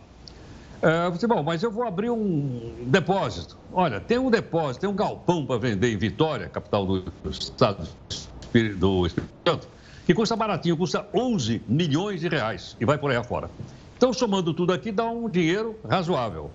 É, 0.83 1.07
eu 1.07 1.11
disse, 1.11 1.27
bom, 1.27 1.43
mas 1.43 1.63
eu 1.63 1.71
vou 1.71 1.85
abrir 1.85 2.11
um 2.11 2.75
depósito. 2.87 3.57
Olha, 3.71 4.01
tem 4.01 4.19
um 4.19 4.31
depósito, 4.31 4.81
tem 4.81 4.89
um 4.89 4.95
galpão 4.95 5.45
para 5.45 5.59
vender 5.59 5.93
em 5.93 5.97
Vitória, 5.99 6.49
capital 6.49 6.87
do 6.87 7.05
estado 7.31 7.87
do 8.79 9.07
Espírito 9.07 9.31
Santo, 9.47 9.69
que 10.07 10.15
custa 10.15 10.35
baratinho, 10.35 10.77
custa 10.79 11.07
11 11.15 11.63
milhões 11.69 12.21
de 12.23 12.29
reais 12.29 12.77
e 12.81 12.85
vai 12.87 12.97
por 12.97 13.11
aí 13.11 13.17
afora. 13.19 13.51
Então, 13.97 14.11
somando 14.15 14.55
tudo 14.55 14.73
aqui, 14.73 14.91
dá 14.91 15.05
um 15.05 15.29
dinheiro 15.29 15.79
razoável, 15.87 16.51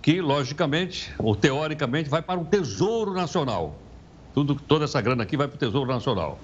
que, 0.00 0.22
logicamente, 0.22 1.12
ou 1.18 1.36
teoricamente, 1.36 2.08
vai 2.08 2.22
para 2.22 2.40
o 2.40 2.46
Tesouro 2.46 3.12
Nacional. 3.12 3.76
Tudo, 4.32 4.54
toda 4.54 4.86
essa 4.86 4.98
grana 5.02 5.24
aqui 5.24 5.36
vai 5.36 5.46
para 5.46 5.56
o 5.56 5.58
Tesouro 5.58 5.92
Nacional. 5.92 6.38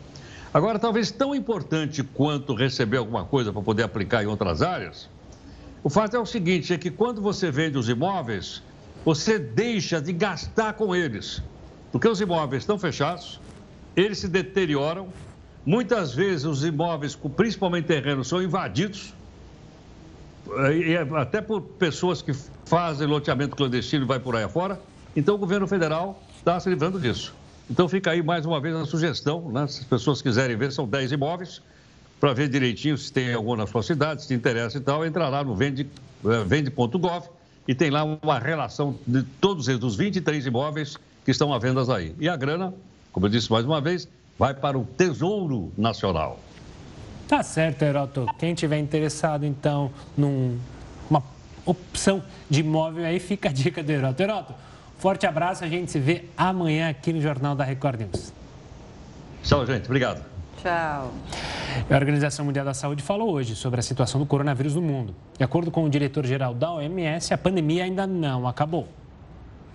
Agora, 0.53 0.79
talvez 0.79 1.11
tão 1.11 1.35
importante 1.35 2.03
quanto 2.03 2.55
receber 2.55 2.97
alguma 2.97 3.25
coisa 3.25 3.53
para 3.53 3.63
poder 3.63 3.83
aplicar 3.83 4.23
em 4.23 4.27
outras 4.27 4.63
áreas, 4.63 5.09
o 5.83 5.91
fato 5.91 6.17
é 6.17 6.19
o 6.19 6.27
seguinte: 6.27 6.73
é 6.73 6.79
que 6.79 6.91
quando 6.91 7.21
você 7.21 7.51
vende 7.51 7.77
os 7.77 7.89
imóveis, 7.89 8.63
você 9.05 9.39
deixa 9.39 10.01
de 10.01 10.13
gastar 10.13 10.73
com 10.75 10.95
eles. 10.95 11.43
Porque 11.93 12.09
os 12.09 12.21
imóveis 12.21 12.63
estão 12.63 12.79
fechados, 12.79 13.41
eles 13.97 14.19
se 14.19 14.29
deterioram, 14.29 15.09
muitas 15.65 16.15
vezes 16.15 16.45
os 16.45 16.65
imóveis, 16.65 17.15
principalmente 17.15 17.87
terrenos, 17.87 18.29
são 18.29 18.43
invadidos 18.43 19.15
é, 20.51 21.21
até 21.21 21.41
por 21.41 21.61
pessoas 21.61 22.23
que 22.23 22.33
fazem 22.65 23.07
loteamento 23.07 23.55
clandestino 23.55 24.05
e 24.05 24.07
vai 24.07 24.19
por 24.19 24.35
aí 24.37 24.45
afora. 24.45 24.81
Então, 25.17 25.35
o 25.35 25.39
governo 25.39 25.67
federal 25.67 26.23
está 26.39 26.59
se 26.61 26.69
livrando 26.69 27.01
disso. 27.01 27.35
Então, 27.71 27.89
fica 27.89 28.11
aí 28.11 28.23
mais 28.23 28.47
uma 28.47 28.61
vez 28.61 28.75
a 28.75 28.87
sugestão, 28.87 29.51
né? 29.51 29.67
se 29.67 29.81
as 29.81 29.87
pessoas 29.87 30.23
quiserem 30.23 30.57
ver, 30.57 30.73
são 30.73 30.87
10 30.89 31.13
imóveis, 31.13 31.61
para 32.19 32.33
ver 32.33 32.49
direitinho 32.49 32.97
se 32.97 33.13
tem 33.13 33.33
algum 33.35 33.55
na 33.55 33.67
sua 33.67 33.83
cidade, 33.83 34.23
se 34.23 34.29
te 34.29 34.35
interessa 34.35 34.79
e 34.79 34.81
tal, 34.81 35.05
entra 35.05 35.29
lá 35.29 35.45
no 35.45 35.55
vende.gov 35.55 36.47
vende 36.47 36.73
e 37.69 37.75
tem 37.75 37.91
lá 37.91 38.03
uma 38.03 38.39
relação 38.39 38.99
de 39.07 39.23
todos 39.23 39.69
eles, 39.69 39.79
dos 39.79 39.95
23 39.95 40.47
imóveis 40.47 40.97
que 41.25 41.31
estão 41.31 41.53
à 41.53 41.59
venda 41.59 41.83
aí. 41.95 42.15
E 42.19 42.29
a 42.29 42.35
grana, 42.35 42.73
como 43.13 43.27
eu 43.27 43.31
disse 43.31 43.53
mais 43.53 43.65
uma 43.65 43.81
vez, 43.81 44.09
vai 44.39 44.55
para 44.55 44.79
o 44.79 44.85
Tesouro 44.85 45.71
Nacional. 45.77 46.41
Tá 47.29 47.43
certo, 47.43 47.83
Heroto. 47.83 48.27
Quem 48.39 48.55
tiver 48.55 48.79
interessado, 48.79 49.45
então, 49.45 49.93
numa 50.17 51.23
opção 51.67 52.23
de 52.49 52.61
imóvel, 52.61 53.05
aí 53.05 53.21
fica 53.21 53.51
a 53.51 53.53
dica 53.53 53.83
do 53.83 53.93
Heroto. 53.93 54.23
Heroto, 54.23 54.55
forte 54.99 55.27
abraço. 55.27 55.65
A 55.65 55.69
gente 55.69 55.91
se 55.91 55.99
vê 55.99 56.25
amanhã 56.37 56.91
aqui 56.91 57.13
no 57.13 57.21
Jornal 57.21 57.55
da 57.55 57.65
Record 57.65 58.01
News. 58.01 58.33
Tchau, 59.43 59.65
gente. 59.65 59.87
Obrigado. 59.87 60.25
Tchau. 60.63 61.13
A 61.89 61.95
Organização 61.95 62.45
Mundial 62.45 62.65
da 62.65 62.75
Saúde 62.75 63.03
falou 63.03 63.31
hoje 63.31 63.55
sobre 63.55 63.79
a 63.79 63.83
situação 63.83 64.21
do 64.21 64.27
coronavírus 64.27 64.75
no 64.75 64.83
mundo. 64.83 65.15
De 65.37 65.45
acordo 65.45 65.71
com 65.71 65.85
o 65.85 65.89
diretor-geral 65.89 66.53
da 66.53 66.73
OMS, 66.73 67.33
a 67.33 67.39
pandemia 67.39 67.85
ainda 67.85 68.07
não 68.07 68.47
acabou. 68.47 68.89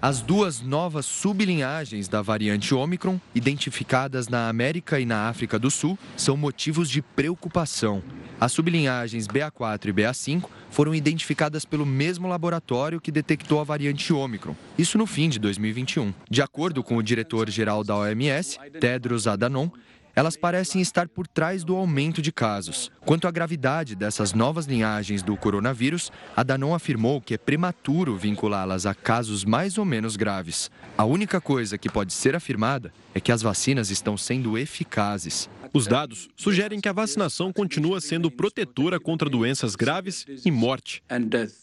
As 0.03 0.19
duas 0.19 0.59
novas 0.59 1.05
sublinhagens 1.05 2.09
da 2.09 2.21
variante 2.21 2.75
Omicron, 2.75 3.21
identificadas 3.33 4.27
na 4.27 4.49
América 4.49 4.99
e 4.99 5.05
na 5.05 5.29
África 5.29 5.57
do 5.57 5.71
Sul, 5.71 5.97
são 6.17 6.35
motivos 6.35 6.89
de 6.89 7.01
preocupação. 7.01 8.03
As 8.37 8.51
sublinhagens 8.51 9.25
BA4 9.29 9.85
e 9.85 9.93
BA5 9.93 10.43
foram 10.69 10.93
identificadas 10.93 11.63
pelo 11.63 11.85
mesmo 11.85 12.27
laboratório 12.27 12.99
que 12.99 13.13
detectou 13.13 13.61
a 13.61 13.63
variante 13.63 14.11
Omicron, 14.11 14.57
isso 14.77 14.97
no 14.97 15.05
fim 15.05 15.29
de 15.29 15.39
2021. 15.39 16.13
De 16.29 16.41
acordo 16.41 16.83
com 16.83 16.97
o 16.97 17.01
diretor-geral 17.01 17.81
da 17.81 17.95
OMS, 17.95 18.57
Tedros 18.81 19.25
Adhanom, 19.25 19.69
elas 20.15 20.37
parecem 20.37 20.81
estar 20.81 21.07
por 21.07 21.27
trás 21.27 21.63
do 21.63 21.75
aumento 21.75 22.21
de 22.21 22.31
casos. 22.31 22.91
Quanto 23.01 23.27
à 23.27 23.31
gravidade 23.31 23.95
dessas 23.95 24.33
novas 24.33 24.65
linhagens 24.65 25.23
do 25.23 25.35
coronavírus, 25.35 26.11
a 26.35 26.43
Danon 26.43 26.73
afirmou 26.73 27.19
que 27.19 27.33
é 27.33 27.37
prematuro 27.37 28.15
vinculá-las 28.15 28.85
a 28.85 28.93
casos 28.93 29.43
mais 29.43 29.77
ou 29.77 29.85
menos 29.85 30.15
graves. 30.15 30.69
A 30.97 31.05
única 31.05 31.41
coisa 31.41 31.77
que 31.77 31.89
pode 31.89 32.13
ser 32.13 32.35
afirmada 32.35 32.93
é 33.13 33.19
que 33.19 33.31
as 33.31 33.41
vacinas 33.41 33.89
estão 33.89 34.15
sendo 34.15 34.57
eficazes. 34.57 35.49
Os 35.73 35.87
dados 35.87 36.29
sugerem 36.35 36.79
que 36.79 36.87
a 36.87 36.93
vacinação 36.93 37.51
continua 37.51 37.99
sendo 37.99 38.29
protetora 38.29 38.99
contra 38.99 39.27
doenças 39.27 39.75
graves 39.75 40.23
e 40.45 40.51
morte. 40.51 41.01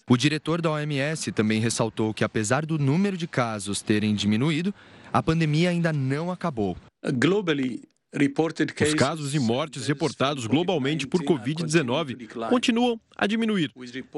O 0.09 0.17
diretor 0.17 0.61
da 0.61 0.73
OMS 0.73 1.31
também 1.31 1.61
ressaltou 1.61 2.13
que, 2.13 2.25
apesar 2.25 2.67
do 2.67 2.77
número 2.77 3.17
de 3.17 3.29
casos 3.29 3.81
terem 3.81 4.13
diminuído, 4.13 4.75
a 5.13 5.23
pandemia 5.23 5.71
ainda 5.71 5.93
não 5.93 6.31
acabou. 6.31 6.77
Globally, 7.15 7.83
os 8.13 8.95
casos 8.95 9.35
e 9.35 9.39
mortes 9.39 9.87
reportados 9.87 10.47
globalmente 10.47 11.07
por 11.07 11.23
Covid-19 11.23 12.49
continuam 12.49 13.01
a 13.17 13.27
diminuir. 13.27 13.73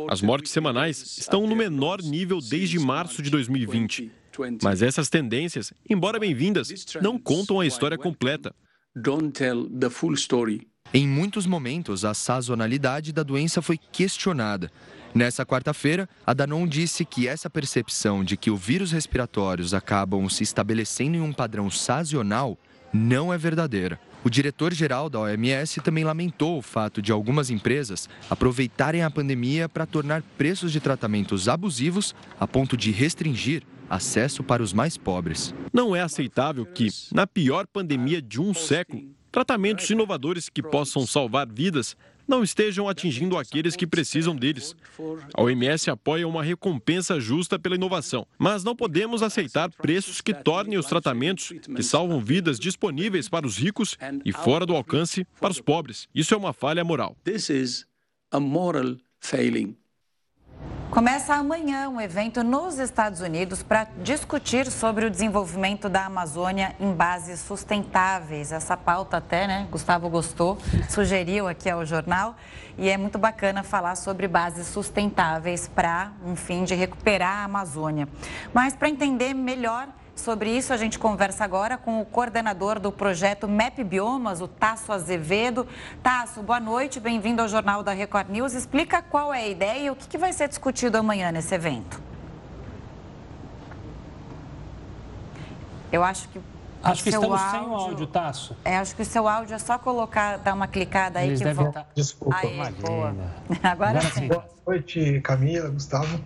As 0.08 0.22
mortes 0.22 0.50
semanais 0.50 1.18
estão 1.18 1.46
no 1.46 1.54
menor 1.54 2.00
nível 2.02 2.40
desde 2.40 2.78
março 2.78 3.20
de 3.20 3.28
2020. 3.28 4.10
Mas 4.62 4.80
essas 4.80 5.10
tendências, 5.10 5.74
embora 5.88 6.18
bem-vindas, 6.18 6.68
não 7.02 7.18
contam 7.18 7.60
a 7.60 7.66
história 7.66 7.98
completa. 7.98 8.54
Em 10.94 11.06
muitos 11.06 11.46
momentos, 11.46 12.04
a 12.04 12.14
sazonalidade 12.14 13.12
da 13.12 13.22
doença 13.22 13.60
foi 13.60 13.78
questionada. 13.78 14.70
Nessa 15.14 15.44
quarta-feira, 15.44 16.08
a 16.26 16.32
Danon 16.32 16.66
disse 16.66 17.04
que 17.04 17.28
essa 17.28 17.50
percepção 17.50 18.24
de 18.24 18.38
que 18.38 18.50
os 18.50 18.58
vírus 18.58 18.92
respiratórios 18.92 19.74
acabam 19.74 20.26
se 20.30 20.42
estabelecendo 20.42 21.18
em 21.18 21.20
um 21.20 21.32
padrão 21.32 21.70
sazonal 21.70 22.58
não 22.92 23.32
é 23.32 23.38
verdadeira. 23.38 23.98
O 24.24 24.30
diretor-geral 24.30 25.10
da 25.10 25.20
OMS 25.20 25.80
também 25.80 26.04
lamentou 26.04 26.58
o 26.58 26.62
fato 26.62 27.02
de 27.02 27.10
algumas 27.10 27.50
empresas 27.50 28.08
aproveitarem 28.30 29.02
a 29.02 29.10
pandemia 29.10 29.68
para 29.68 29.86
tornar 29.86 30.22
preços 30.38 30.70
de 30.70 30.78
tratamentos 30.78 31.48
abusivos 31.48 32.14
a 32.38 32.46
ponto 32.46 32.76
de 32.76 32.92
restringir 32.92 33.64
acesso 33.90 34.42
para 34.42 34.62
os 34.62 34.72
mais 34.72 34.96
pobres. 34.96 35.54
Não 35.72 35.94
é 35.94 36.00
aceitável 36.00 36.64
que, 36.64 36.88
na 37.12 37.26
pior 37.26 37.66
pandemia 37.66 38.22
de 38.22 38.40
um 38.40 38.54
século, 38.54 39.02
tratamentos 39.32 39.88
inovadores 39.90 40.48
que 40.48 40.62
possam 40.62 41.06
salvar 41.06 41.46
vidas 41.50 41.96
não 42.32 42.42
estejam 42.42 42.88
atingindo 42.88 43.36
aqueles 43.36 43.76
que 43.76 43.86
precisam 43.86 44.34
deles. 44.34 44.74
A 45.34 45.42
OMS 45.42 45.90
apoia 45.90 46.26
uma 46.26 46.42
recompensa 46.42 47.20
justa 47.20 47.58
pela 47.58 47.74
inovação, 47.74 48.26
mas 48.38 48.64
não 48.64 48.74
podemos 48.74 49.22
aceitar 49.22 49.70
preços 49.70 50.22
que 50.22 50.32
tornem 50.32 50.78
os 50.78 50.86
tratamentos 50.86 51.52
que 51.76 51.82
salvam 51.82 52.20
vidas 52.20 52.58
disponíveis 52.58 53.28
para 53.28 53.46
os 53.46 53.58
ricos 53.58 53.98
e 54.24 54.32
fora 54.32 54.64
do 54.64 54.74
alcance 54.74 55.26
para 55.38 55.52
os 55.52 55.60
pobres. 55.60 56.08
Isso 56.14 56.32
é 56.32 56.36
uma 56.36 56.54
falha 56.54 56.82
moral. 56.82 57.14
This 57.22 57.50
is 57.50 57.86
a 58.30 58.40
moral 58.40 58.96
failing. 59.20 59.76
Começa 60.92 61.34
amanhã 61.34 61.88
um 61.88 61.98
evento 61.98 62.44
nos 62.44 62.78
Estados 62.78 63.22
Unidos 63.22 63.62
para 63.62 63.84
discutir 64.02 64.70
sobre 64.70 65.06
o 65.06 65.10
desenvolvimento 65.10 65.88
da 65.88 66.04
Amazônia 66.04 66.76
em 66.78 66.92
bases 66.92 67.40
sustentáveis. 67.40 68.52
Essa 68.52 68.76
pauta 68.76 69.16
até, 69.16 69.46
né, 69.46 69.66
Gustavo 69.70 70.10
gostou, 70.10 70.58
sugeriu 70.90 71.48
aqui 71.48 71.70
ao 71.70 71.86
jornal 71.86 72.36
e 72.76 72.90
é 72.90 72.98
muito 72.98 73.18
bacana 73.18 73.62
falar 73.62 73.94
sobre 73.94 74.28
bases 74.28 74.66
sustentáveis 74.66 75.66
para 75.66 76.12
um 76.26 76.36
fim 76.36 76.62
de 76.62 76.74
recuperar 76.74 77.38
a 77.38 77.44
Amazônia. 77.44 78.06
Mas 78.52 78.76
para 78.76 78.90
entender 78.90 79.32
melhor 79.32 79.88
Sobre 80.14 80.50
isso, 80.50 80.72
a 80.72 80.76
gente 80.76 80.98
conversa 80.98 81.42
agora 81.42 81.78
com 81.78 82.00
o 82.00 82.04
coordenador 82.04 82.78
do 82.78 82.92
projeto 82.92 83.48
MEP 83.48 83.82
Biomas, 83.82 84.40
o 84.40 84.46
Tasso 84.46 84.92
Azevedo. 84.92 85.66
Tasso, 86.02 86.42
boa 86.42 86.60
noite, 86.60 87.00
bem-vindo 87.00 87.40
ao 87.40 87.48
Jornal 87.48 87.82
da 87.82 87.92
Record 87.92 88.28
News. 88.28 88.52
Explica 88.52 89.02
qual 89.02 89.32
é 89.32 89.44
a 89.44 89.48
ideia 89.48 89.86
e 89.86 89.90
o 89.90 89.96
que 89.96 90.18
vai 90.18 90.32
ser 90.32 90.48
discutido 90.48 90.98
amanhã 90.98 91.32
nesse 91.32 91.54
evento. 91.54 92.00
Eu 95.90 96.04
acho 96.04 96.28
que 96.28 96.40
Acho 96.82 97.04
que 97.04 97.10
estamos 97.10 97.40
áudio, 97.40 97.50
sem 97.50 97.68
o 97.68 97.74
áudio, 97.74 98.06
Tasso. 98.08 98.56
É, 98.64 98.76
acho 98.76 98.96
que 98.96 99.02
o 99.02 99.04
seu 99.04 99.28
áudio 99.28 99.54
é 99.54 99.58
só 99.58 99.78
colocar, 99.78 100.36
dar 100.38 100.52
uma 100.52 100.66
clicada 100.66 101.20
aí 101.20 101.28
Eles 101.28 101.38
que 101.38 101.44
devem 101.44 101.68
Estar... 101.68 101.86
Desculpa. 101.94 102.36
Aí, 102.42 102.72
boa. 102.72 103.14
Agora, 103.62 103.90
Agora 103.90 104.00
sim. 104.00 104.26
Boa 104.26 104.44
noite, 104.66 105.20
Camila, 105.20 105.68
Gustavo. 105.68 106.20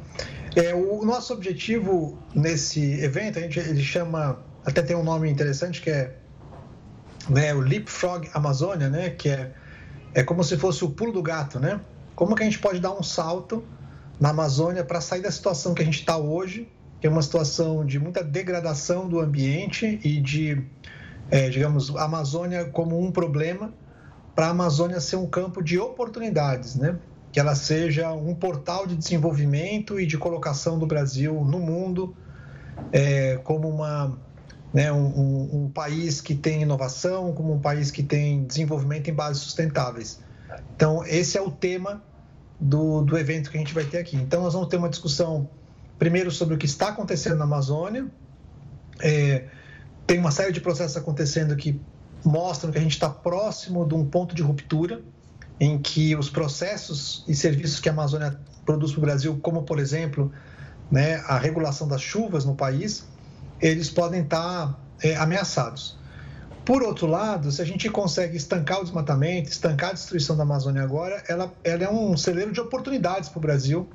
É, 0.56 0.74
o 0.74 1.04
nosso 1.04 1.34
objetivo 1.34 2.18
nesse 2.34 2.80
evento, 3.04 3.38
a 3.38 3.42
gente 3.42 3.58
ele 3.58 3.82
chama, 3.82 4.42
até 4.64 4.80
tem 4.80 4.96
um 4.96 5.04
nome 5.04 5.28
interessante 5.30 5.82
que 5.82 5.90
é 5.90 6.16
né, 7.28 7.52
o 7.52 7.60
Leapfrog 7.60 8.26
Amazônia, 8.32 8.88
né, 8.88 9.10
que 9.10 9.28
é, 9.28 9.52
é 10.14 10.22
como 10.22 10.42
se 10.42 10.56
fosse 10.56 10.82
o 10.82 10.88
pulo 10.88 11.12
do 11.12 11.22
gato, 11.22 11.60
né? 11.60 11.78
Como 12.14 12.34
que 12.34 12.42
a 12.42 12.46
gente 12.46 12.58
pode 12.58 12.80
dar 12.80 12.92
um 12.92 13.02
salto 13.02 13.62
na 14.18 14.30
Amazônia 14.30 14.82
para 14.82 14.98
sair 14.98 15.20
da 15.20 15.30
situação 15.30 15.74
que 15.74 15.82
a 15.82 15.84
gente 15.84 16.00
está 16.00 16.16
hoje, 16.16 16.66
que 17.02 17.06
é 17.06 17.10
uma 17.10 17.20
situação 17.20 17.84
de 17.84 17.98
muita 17.98 18.24
degradação 18.24 19.06
do 19.06 19.20
ambiente 19.20 20.00
e 20.02 20.22
de, 20.22 20.64
é, 21.30 21.50
digamos, 21.50 21.94
a 21.94 22.04
Amazônia 22.04 22.64
como 22.64 22.98
um 22.98 23.12
problema, 23.12 23.74
para 24.34 24.46
a 24.46 24.50
Amazônia 24.50 25.00
ser 25.00 25.16
um 25.16 25.26
campo 25.26 25.62
de 25.62 25.78
oportunidades, 25.78 26.76
né? 26.76 26.98
Que 27.36 27.40
ela 27.40 27.54
seja 27.54 28.10
um 28.14 28.34
portal 28.34 28.86
de 28.86 28.96
desenvolvimento 28.96 30.00
e 30.00 30.06
de 30.06 30.16
colocação 30.16 30.78
do 30.78 30.86
Brasil 30.86 31.44
no 31.44 31.60
mundo 31.60 32.16
é, 32.90 33.38
como 33.44 33.68
uma, 33.68 34.18
né, 34.72 34.90
um, 34.90 35.64
um, 35.64 35.68
país 35.68 36.22
que 36.22 36.34
tem 36.34 36.62
inovação, 36.62 37.34
como 37.34 37.52
um 37.52 37.60
país 37.60 37.90
que 37.90 38.02
tem 38.02 38.46
desenvolvimento 38.46 39.10
em 39.10 39.12
bases 39.12 39.42
sustentáveis. 39.42 40.18
Então, 40.74 41.04
esse 41.04 41.36
é 41.36 41.42
o 41.42 41.50
tema 41.50 42.02
do, 42.58 43.02
do 43.02 43.18
evento 43.18 43.50
que 43.50 43.58
a 43.58 43.60
gente 43.60 43.74
vai 43.74 43.84
ter 43.84 43.98
aqui. 43.98 44.16
Então, 44.16 44.42
nós 44.42 44.54
vamos 44.54 44.70
ter 44.70 44.78
uma 44.78 44.88
discussão, 44.88 45.46
primeiro, 45.98 46.30
sobre 46.30 46.54
o 46.54 46.56
que 46.56 46.64
está 46.64 46.88
acontecendo 46.88 47.36
na 47.36 47.44
Amazônia. 47.44 48.06
É, 48.98 49.44
tem 50.06 50.18
uma 50.18 50.30
série 50.30 50.52
de 50.52 50.62
processos 50.62 50.96
acontecendo 50.96 51.54
que 51.54 51.78
mostram 52.24 52.72
que 52.72 52.78
a 52.78 52.80
gente 52.80 52.92
está 52.92 53.10
próximo 53.10 53.86
de 53.86 53.94
um 53.94 54.06
ponto 54.06 54.34
de 54.34 54.40
ruptura 54.40 55.02
em 55.58 55.78
que 55.78 56.14
os 56.14 56.28
processos 56.28 57.24
e 57.26 57.34
serviços 57.34 57.80
que 57.80 57.88
a 57.88 57.92
Amazônia 57.92 58.38
produz 58.64 58.92
para 58.92 58.98
o 58.98 59.02
Brasil, 59.02 59.38
como 59.42 59.62
por 59.62 59.78
exemplo 59.78 60.30
né, 60.90 61.16
a 61.26 61.38
regulação 61.38 61.88
das 61.88 62.02
chuvas 62.02 62.44
no 62.44 62.54
país, 62.54 63.06
eles 63.60 63.88
podem 63.88 64.22
estar 64.22 64.78
é, 65.02 65.16
ameaçados. 65.16 65.98
Por 66.64 66.82
outro 66.82 67.06
lado, 67.06 67.50
se 67.52 67.62
a 67.62 67.64
gente 67.64 67.88
consegue 67.88 68.36
estancar 68.36 68.80
o 68.80 68.82
desmatamento, 68.82 69.48
estancar 69.48 69.90
a 69.90 69.92
destruição 69.92 70.36
da 70.36 70.42
Amazônia 70.42 70.82
agora, 70.82 71.22
ela, 71.28 71.52
ela 71.62 71.84
é 71.84 71.88
um 71.88 72.16
celeiro 72.16 72.52
de 72.52 72.60
oportunidades 72.60 73.28
para 73.28 73.38
o 73.38 73.40
Brasil 73.40 73.88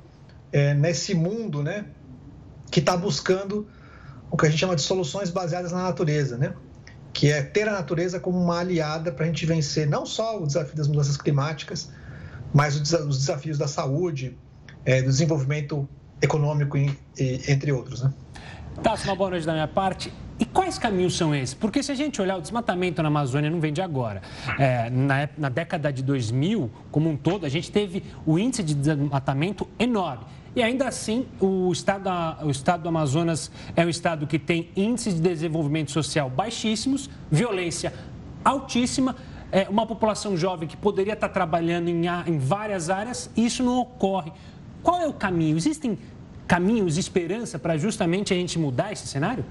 é, 0.50 0.72
nesse 0.74 1.14
mundo 1.14 1.62
né, 1.62 1.84
que 2.70 2.80
está 2.80 2.96
buscando 2.96 3.68
o 4.30 4.36
que 4.36 4.46
a 4.46 4.48
gente 4.48 4.58
chama 4.58 4.74
de 4.74 4.80
soluções 4.80 5.28
baseadas 5.28 5.70
na 5.70 5.82
natureza. 5.82 6.38
Né? 6.38 6.54
Que 7.12 7.30
é 7.30 7.42
ter 7.42 7.68
a 7.68 7.72
natureza 7.72 8.18
como 8.18 8.38
uma 8.38 8.60
aliada 8.60 9.12
para 9.12 9.24
a 9.24 9.28
gente 9.28 9.44
vencer 9.44 9.86
não 9.86 10.06
só 10.06 10.40
o 10.42 10.46
desafio 10.46 10.76
das 10.76 10.88
mudanças 10.88 11.16
climáticas, 11.16 11.90
mas 12.52 12.76
os 12.76 13.18
desafios 13.18 13.58
da 13.58 13.68
saúde, 13.68 14.36
é, 14.84 15.02
do 15.02 15.08
desenvolvimento 15.08 15.88
econômico, 16.20 16.76
entre 17.18 17.72
outros. 17.72 18.02
Né? 18.02 18.12
Tasso, 18.82 19.04
uma 19.04 19.16
boa 19.16 19.30
noite 19.30 19.46
da 19.46 19.52
minha 19.52 19.68
parte. 19.68 20.12
E 20.38 20.44
quais 20.44 20.78
caminhos 20.78 21.16
são 21.16 21.34
esses? 21.34 21.54
Porque 21.54 21.82
se 21.82 21.92
a 21.92 21.94
gente 21.94 22.20
olhar, 22.20 22.36
o 22.36 22.40
desmatamento 22.40 23.02
na 23.02 23.08
Amazônia 23.08 23.50
não 23.50 23.60
vem 23.60 23.72
de 23.72 23.80
agora. 23.80 24.22
É, 24.58 24.90
na, 24.90 25.28
na 25.36 25.48
década 25.48 25.92
de 25.92 26.02
2000, 26.02 26.70
como 26.90 27.08
um 27.08 27.16
todo, 27.16 27.46
a 27.46 27.48
gente 27.48 27.70
teve 27.70 28.02
o 28.26 28.38
índice 28.38 28.62
de 28.62 28.74
desmatamento 28.74 29.68
enorme. 29.78 30.24
E 30.54 30.62
ainda 30.62 30.86
assim, 30.86 31.26
o 31.40 31.72
estado, 31.72 32.10
o 32.44 32.50
estado 32.50 32.82
do 32.82 32.88
Amazonas 32.88 33.50
é 33.74 33.84
um 33.84 33.88
estado 33.88 34.26
que 34.26 34.38
tem 34.38 34.68
índices 34.76 35.14
de 35.14 35.20
desenvolvimento 35.20 35.90
social 35.90 36.28
baixíssimos, 36.28 37.08
violência 37.30 37.92
altíssima, 38.44 39.16
é 39.50 39.66
uma 39.68 39.86
população 39.86 40.36
jovem 40.36 40.68
que 40.68 40.76
poderia 40.76 41.14
estar 41.14 41.28
trabalhando 41.28 41.88
em, 41.88 42.04
em 42.26 42.38
várias 42.38 42.90
áreas, 42.90 43.30
e 43.36 43.46
isso 43.46 43.62
não 43.62 43.78
ocorre. 43.80 44.32
Qual 44.82 45.00
é 45.00 45.06
o 45.06 45.12
caminho? 45.12 45.56
Existem 45.56 45.98
caminhos 46.46 46.98
esperança 46.98 47.58
para 47.58 47.76
justamente 47.76 48.32
a 48.32 48.36
gente 48.36 48.58
mudar 48.58 48.92
esse 48.92 49.06
cenário? 49.06 49.44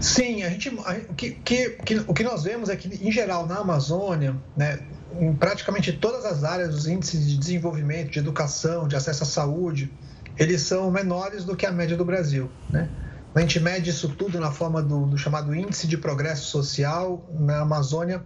Sim, 0.00 0.42
a 0.42 0.50
gente, 0.50 0.68
a, 0.84 0.94
que, 1.14 1.30
que, 1.32 1.70
que, 1.70 1.96
o 2.06 2.12
que 2.12 2.22
nós 2.22 2.44
vemos 2.44 2.68
é 2.68 2.76
que, 2.76 2.88
em 3.06 3.10
geral, 3.10 3.46
na 3.46 3.56
Amazônia, 3.58 4.36
né, 4.56 4.78
em 5.20 5.34
praticamente 5.34 5.92
todas 5.92 6.24
as 6.24 6.44
áreas, 6.44 6.74
os 6.74 6.86
índices 6.86 7.26
de 7.26 7.36
desenvolvimento, 7.36 8.10
de 8.10 8.18
educação, 8.18 8.86
de 8.86 8.96
acesso 8.96 9.22
à 9.22 9.26
saúde, 9.26 9.92
eles 10.38 10.62
são 10.62 10.90
menores 10.90 11.44
do 11.44 11.56
que 11.56 11.64
a 11.64 11.72
média 11.72 11.96
do 11.96 12.04
Brasil. 12.04 12.50
Né? 12.70 12.88
A 13.34 13.40
gente 13.40 13.60
mede 13.60 13.90
isso 13.90 14.08
tudo 14.10 14.40
na 14.40 14.50
forma 14.50 14.82
do, 14.82 15.06
do 15.06 15.18
chamado 15.18 15.54
Índice 15.54 15.86
de 15.86 15.96
Progresso 15.96 16.46
Social. 16.46 17.28
Na 17.38 17.60
Amazônia, 17.60 18.24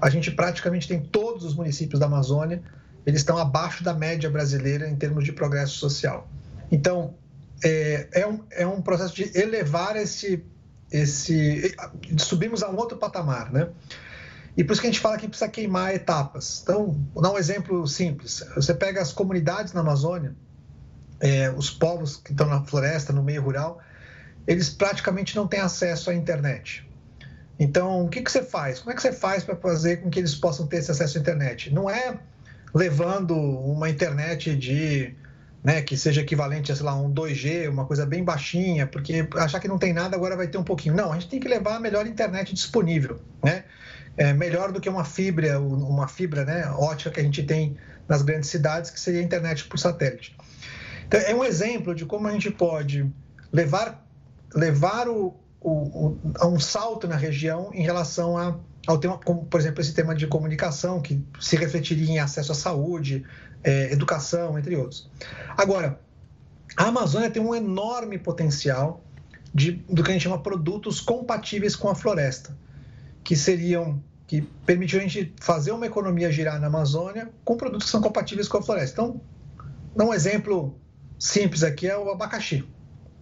a 0.00 0.08
gente 0.08 0.30
praticamente 0.30 0.86
tem 0.86 1.00
todos 1.00 1.44
os 1.44 1.54
municípios 1.54 1.98
da 1.98 2.06
Amazônia, 2.06 2.62
eles 3.04 3.20
estão 3.20 3.38
abaixo 3.38 3.82
da 3.82 3.94
média 3.94 4.28
brasileira 4.30 4.88
em 4.88 4.96
termos 4.96 5.24
de 5.24 5.32
progresso 5.32 5.74
social. 5.74 6.28
Então, 6.70 7.14
é, 7.64 8.08
é, 8.12 8.26
um, 8.26 8.40
é 8.50 8.66
um 8.66 8.82
processo 8.82 9.14
de 9.14 9.30
elevar 9.36 9.96
esse, 9.96 10.44
esse. 10.92 11.74
Subimos 12.18 12.62
a 12.62 12.70
um 12.70 12.76
outro 12.76 12.98
patamar, 12.98 13.50
né? 13.50 13.68
E 14.58 14.64
por 14.64 14.72
isso 14.72 14.80
que 14.80 14.88
a 14.88 14.90
gente 14.90 15.00
fala 15.00 15.16
que 15.16 15.28
precisa 15.28 15.48
queimar 15.48 15.94
etapas. 15.94 16.62
Então, 16.64 17.00
vou 17.14 17.22
dar 17.22 17.30
um 17.30 17.38
exemplo 17.38 17.86
simples. 17.86 18.44
Você 18.56 18.74
pega 18.74 19.00
as 19.00 19.12
comunidades 19.12 19.72
na 19.72 19.82
Amazônia, 19.82 20.34
é, 21.20 21.48
os 21.48 21.70
povos 21.70 22.16
que 22.16 22.32
estão 22.32 22.48
na 22.48 22.64
floresta, 22.64 23.12
no 23.12 23.22
meio 23.22 23.40
rural, 23.40 23.80
eles 24.48 24.68
praticamente 24.68 25.36
não 25.36 25.46
têm 25.46 25.60
acesso 25.60 26.10
à 26.10 26.14
internet. 26.14 26.84
Então, 27.56 28.04
o 28.04 28.08
que, 28.08 28.20
que 28.20 28.32
você 28.32 28.42
faz? 28.42 28.80
Como 28.80 28.90
é 28.90 28.96
que 28.96 29.02
você 29.02 29.12
faz 29.12 29.44
para 29.44 29.54
fazer 29.54 29.98
com 29.98 30.10
que 30.10 30.18
eles 30.18 30.34
possam 30.34 30.66
ter 30.66 30.78
esse 30.78 30.90
acesso 30.90 31.18
à 31.18 31.20
internet? 31.20 31.72
Não 31.72 31.88
é 31.88 32.18
levando 32.74 33.36
uma 33.36 33.88
internet 33.88 34.56
de 34.56 35.14
né, 35.62 35.82
que 35.82 35.96
seja 35.96 36.22
equivalente 36.22 36.72
a, 36.72 36.74
sei 36.74 36.84
lá, 36.84 36.96
um 36.96 37.12
2G, 37.12 37.68
uma 37.68 37.84
coisa 37.84 38.04
bem 38.04 38.24
baixinha, 38.24 38.88
porque 38.88 39.28
achar 39.36 39.60
que 39.60 39.68
não 39.68 39.78
tem 39.78 39.92
nada 39.92 40.16
agora 40.16 40.36
vai 40.36 40.48
ter 40.48 40.58
um 40.58 40.64
pouquinho. 40.64 40.96
Não, 40.96 41.12
a 41.12 41.14
gente 41.14 41.28
tem 41.28 41.38
que 41.38 41.46
levar 41.46 41.76
a 41.76 41.80
melhor 41.80 42.08
internet 42.08 42.52
disponível, 42.52 43.20
né? 43.40 43.64
É, 44.18 44.32
melhor 44.32 44.72
do 44.72 44.80
que 44.80 44.88
uma 44.88 45.04
fibra, 45.04 45.60
uma 45.60 46.08
fibra 46.08 46.44
né, 46.44 46.68
ótica 46.72 47.10
que 47.10 47.20
a 47.20 47.22
gente 47.22 47.44
tem 47.44 47.78
nas 48.08 48.20
grandes 48.20 48.50
cidades, 48.50 48.90
que 48.90 48.98
seria 48.98 49.20
a 49.20 49.22
internet 49.22 49.64
por 49.66 49.78
satélite. 49.78 50.36
Então, 51.06 51.20
é 51.20 51.34
um 51.34 51.44
exemplo 51.44 51.94
de 51.94 52.04
como 52.04 52.26
a 52.26 52.32
gente 52.32 52.50
pode 52.50 53.08
levar, 53.52 54.04
levar 54.54 55.08
o, 55.08 55.36
o, 55.60 55.70
o, 55.70 56.46
um 56.46 56.58
salto 56.58 57.06
na 57.06 57.14
região 57.16 57.70
em 57.72 57.82
relação 57.82 58.36
a, 58.36 58.58
ao 58.88 58.98
tema, 58.98 59.18
como, 59.18 59.44
por 59.44 59.60
exemplo, 59.60 59.80
esse 59.80 59.94
tema 59.94 60.14
de 60.14 60.26
comunicação, 60.26 61.00
que 61.00 61.24
se 61.38 61.56
refletiria 61.56 62.10
em 62.10 62.18
acesso 62.18 62.50
à 62.50 62.54
saúde, 62.56 63.24
é, 63.62 63.92
educação, 63.92 64.58
entre 64.58 64.74
outros. 64.74 65.08
Agora, 65.56 66.00
a 66.76 66.86
Amazônia 66.86 67.30
tem 67.30 67.40
um 67.40 67.54
enorme 67.54 68.18
potencial 68.18 69.04
de, 69.54 69.72
do 69.88 70.02
que 70.02 70.10
a 70.10 70.12
gente 70.12 70.22
chama 70.22 70.42
produtos 70.42 71.00
compatíveis 71.00 71.76
com 71.76 71.88
a 71.88 71.94
floresta, 71.94 72.56
que 73.22 73.36
seriam 73.36 74.02
que 74.28 74.42
permitiram 74.66 75.02
a 75.02 75.08
gente 75.08 75.34
fazer 75.40 75.72
uma 75.72 75.86
economia 75.86 76.30
girar 76.30 76.60
na 76.60 76.66
Amazônia 76.66 77.30
com 77.46 77.56
produtos 77.56 77.86
que 77.86 77.90
são 77.90 78.02
compatíveis 78.02 78.46
com 78.46 78.58
a 78.58 78.62
floresta. 78.62 78.92
Então, 78.92 79.20
um 79.98 80.12
exemplo 80.12 80.78
simples 81.18 81.62
aqui 81.62 81.88
é 81.88 81.96
o 81.96 82.10
abacaxi. 82.10 82.62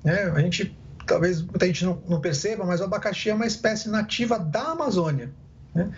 Né? 0.02 0.24
A 0.34 0.40
gente, 0.40 0.76
talvez 1.06 1.40
muita 1.40 1.64
gente 1.66 1.84
não, 1.84 2.02
não, 2.08 2.20
perceba, 2.20 2.64
mas 2.64 2.80
o 2.80 2.84
abacaxi 2.84 3.30
é 3.30 3.34
uma 3.34 3.46
espécie 3.46 3.88
nativa 3.88 4.36
da 4.36 4.72
Amazônia. 4.72 5.30
Né? 5.72 5.92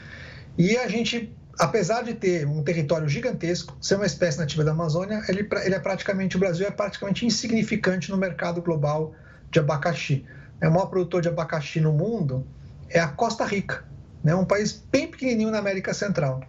E 0.59 0.77
a 0.77 0.87
gente, 0.87 1.35
apesar 1.59 2.03
de 2.03 2.13
ter 2.13 2.47
um 2.47 2.63
território 2.63 3.09
gigantesco, 3.09 3.79
ser 3.81 3.95
uma 3.95 4.07
espécie 4.07 4.39
nativa 4.39 4.63
da 4.63 4.73
Amazônia, 4.73 5.23
ele, 5.27 5.49
ele 5.65 5.75
é 5.75 5.81
praticamente, 5.81 6.37
o 6.37 6.39
Brasil 6.39 6.67
é 6.67 6.71
praticamente 6.71 7.25
insignificante 7.25 8.11
no 8.11 8.19
mercado 8.19 8.61
global 8.61 9.15
de 9.51 9.59
abacaxi. 9.59 10.27
É 10.61 10.69
o 10.69 10.71
maior 10.71 10.87
produtor 10.87 11.23
de 11.23 11.29
abacaxi 11.29 11.81
no 11.81 11.95
mundo 11.95 12.47
é 12.91 13.01
a 13.01 13.09
Costa 13.09 13.47
Rica 13.47 13.89
né? 14.29 14.35
um 14.35 14.45
país 14.45 14.73
bem 14.73 15.09
pequenininho 15.09 15.51
na 15.51 15.59
América 15.59 15.95
Central. 15.95 16.41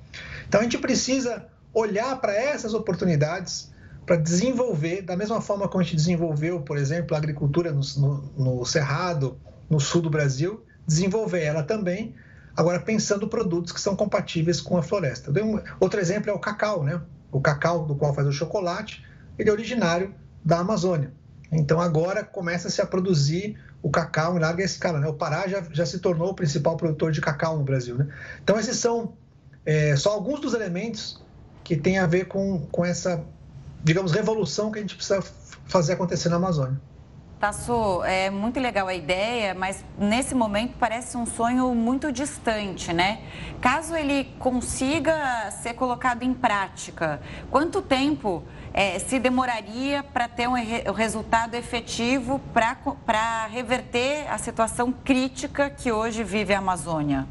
Então 0.48 0.60
a 0.60 0.64
gente 0.64 0.78
precisa 0.78 1.48
olhar 1.74 2.20
para 2.20 2.34
essas 2.36 2.74
oportunidades 2.74 3.72
para 4.06 4.18
desenvolver, 4.18 5.02
da 5.02 5.16
mesma 5.16 5.40
forma 5.40 5.68
como 5.68 5.82
a 5.82 5.84
gente 5.84 5.96
desenvolveu, 5.96 6.62
por 6.62 6.78
exemplo, 6.78 7.16
a 7.16 7.18
agricultura 7.18 7.72
no, 7.72 7.82
no, 7.98 8.34
no 8.38 8.66
Cerrado, 8.66 9.40
no 9.70 9.80
sul 9.80 10.02
do 10.02 10.10
Brasil, 10.10 10.62
desenvolver 10.86 11.44
ela 11.44 11.64
também, 11.64 12.16
agora 12.58 12.80
pensando 12.80 13.28
produtos 13.28 13.72
que 13.72 13.80
são 13.80 13.96
compatíveis 13.96 14.60
com 14.60 14.76
a 14.78 14.84
floresta. 14.84 15.32
Um, 15.32 15.62
outro 15.80 16.02
exemplo 16.02 16.30
é 16.30 16.34
o 16.34 16.40
cacau, 16.40 16.84
né? 16.84 17.00
O 17.32 17.40
cacau 17.40 17.86
do 17.86 17.96
qual 17.96 18.14
faz 18.14 18.28
o 18.28 18.32
chocolate, 18.32 19.06
ele 19.38 19.50
é 19.50 19.54
originário 19.54 20.14
da 20.44 20.60
Amazônia. 20.60 21.14
Então 21.52 21.80
agora 21.80 22.24
começa-se 22.24 22.82
a 22.82 22.86
produzir 22.86 23.58
o 23.82 23.90
cacau 23.90 24.36
em 24.36 24.40
larga 24.40 24.64
escala. 24.64 25.00
Né? 25.00 25.08
O 25.08 25.14
Pará 25.14 25.48
já, 25.48 25.64
já 25.72 25.86
se 25.86 26.00
tornou 26.00 26.30
o 26.30 26.34
principal 26.34 26.78
produtor 26.78 27.12
de 27.12 27.22
cacau 27.22 27.58
no 27.58 27.64
Brasil. 27.64 27.98
Né? 27.98 28.08
Então, 28.44 28.60
esses 28.60 28.78
são 28.78 29.14
é, 29.66 29.96
só 29.96 30.12
alguns 30.12 30.40
dos 30.40 30.54
elementos 30.54 31.22
que 31.64 31.76
têm 31.76 31.98
a 31.98 32.06
ver 32.06 32.26
com, 32.26 32.66
com 32.72 32.84
essa, 32.84 33.24
digamos, 33.84 34.12
revolução 34.12 34.72
que 34.72 34.80
a 34.80 34.82
gente 34.82 34.96
precisa 34.96 35.22
fazer 35.66 35.94
acontecer 35.94 36.30
na 36.30 36.36
Amazônia. 36.36 36.80
Tasso, 37.40 38.04
é 38.04 38.30
muito 38.30 38.60
legal 38.60 38.90
a 38.90 38.94
ideia, 38.94 39.54
mas 39.54 39.86
nesse 39.98 40.36
momento 40.36 40.74
parece 40.78 41.16
um 41.16 41.26
sonho 41.26 41.74
muito 41.74 42.12
distante, 42.12 42.92
né? 42.92 43.22
Caso 43.62 43.96
ele 43.96 44.26
consiga 44.38 45.50
ser 45.52 45.74
colocado 45.74 46.24
em 46.24 46.34
prática, 46.34 47.22
quanto 47.50 47.82
tempo 47.82 48.44
é, 48.74 49.00
se 49.00 49.20
demoraria 49.20 50.04
para 50.04 50.28
ter 50.28 50.50
um 50.50 50.54
re 50.54 50.84
resultado 50.94 51.56
efetivo 51.56 52.42
para 52.54 53.48
reverter 53.48 54.30
a 54.30 54.38
situação 54.38 54.92
crítica 54.92 55.70
que 55.70 55.94
hoje 55.94 56.26
vive 56.26 56.54
a 56.54 56.58
Amazônia? 56.58 57.26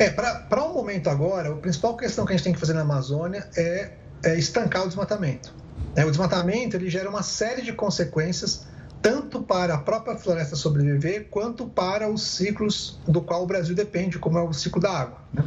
É, 0.00 0.10
para 0.10 0.64
o 0.64 0.70
um 0.72 0.74
momento 0.74 1.08
agora, 1.08 1.52
a 1.52 1.56
principal 1.56 1.96
questão 1.96 2.26
que 2.26 2.32
a 2.32 2.36
gente 2.36 2.42
tem 2.42 2.52
que 2.52 2.58
fazer 2.58 2.72
na 2.72 2.80
Amazônia 2.80 3.48
é, 3.56 3.92
é 4.24 4.36
estancar 4.36 4.82
o 4.82 4.88
desmatamento. 4.88 5.54
É, 5.94 6.04
o 6.04 6.10
desmatamento 6.10 6.76
ele 6.76 6.90
gera 6.90 7.08
uma 7.08 7.22
série 7.22 7.62
de 7.62 7.72
consequências 7.72 8.66
tanto 9.06 9.40
para 9.40 9.74
a 9.74 9.78
própria 9.78 10.16
floresta 10.16 10.56
sobreviver 10.56 11.28
quanto 11.30 11.64
para 11.68 12.10
os 12.10 12.22
ciclos 12.22 12.98
do 13.06 13.22
qual 13.22 13.44
o 13.44 13.46
Brasil 13.46 13.72
depende, 13.72 14.18
como 14.18 14.36
é 14.36 14.42
o 14.42 14.52
ciclo 14.52 14.82
da 14.82 14.90
água. 14.90 15.20
Né? 15.32 15.44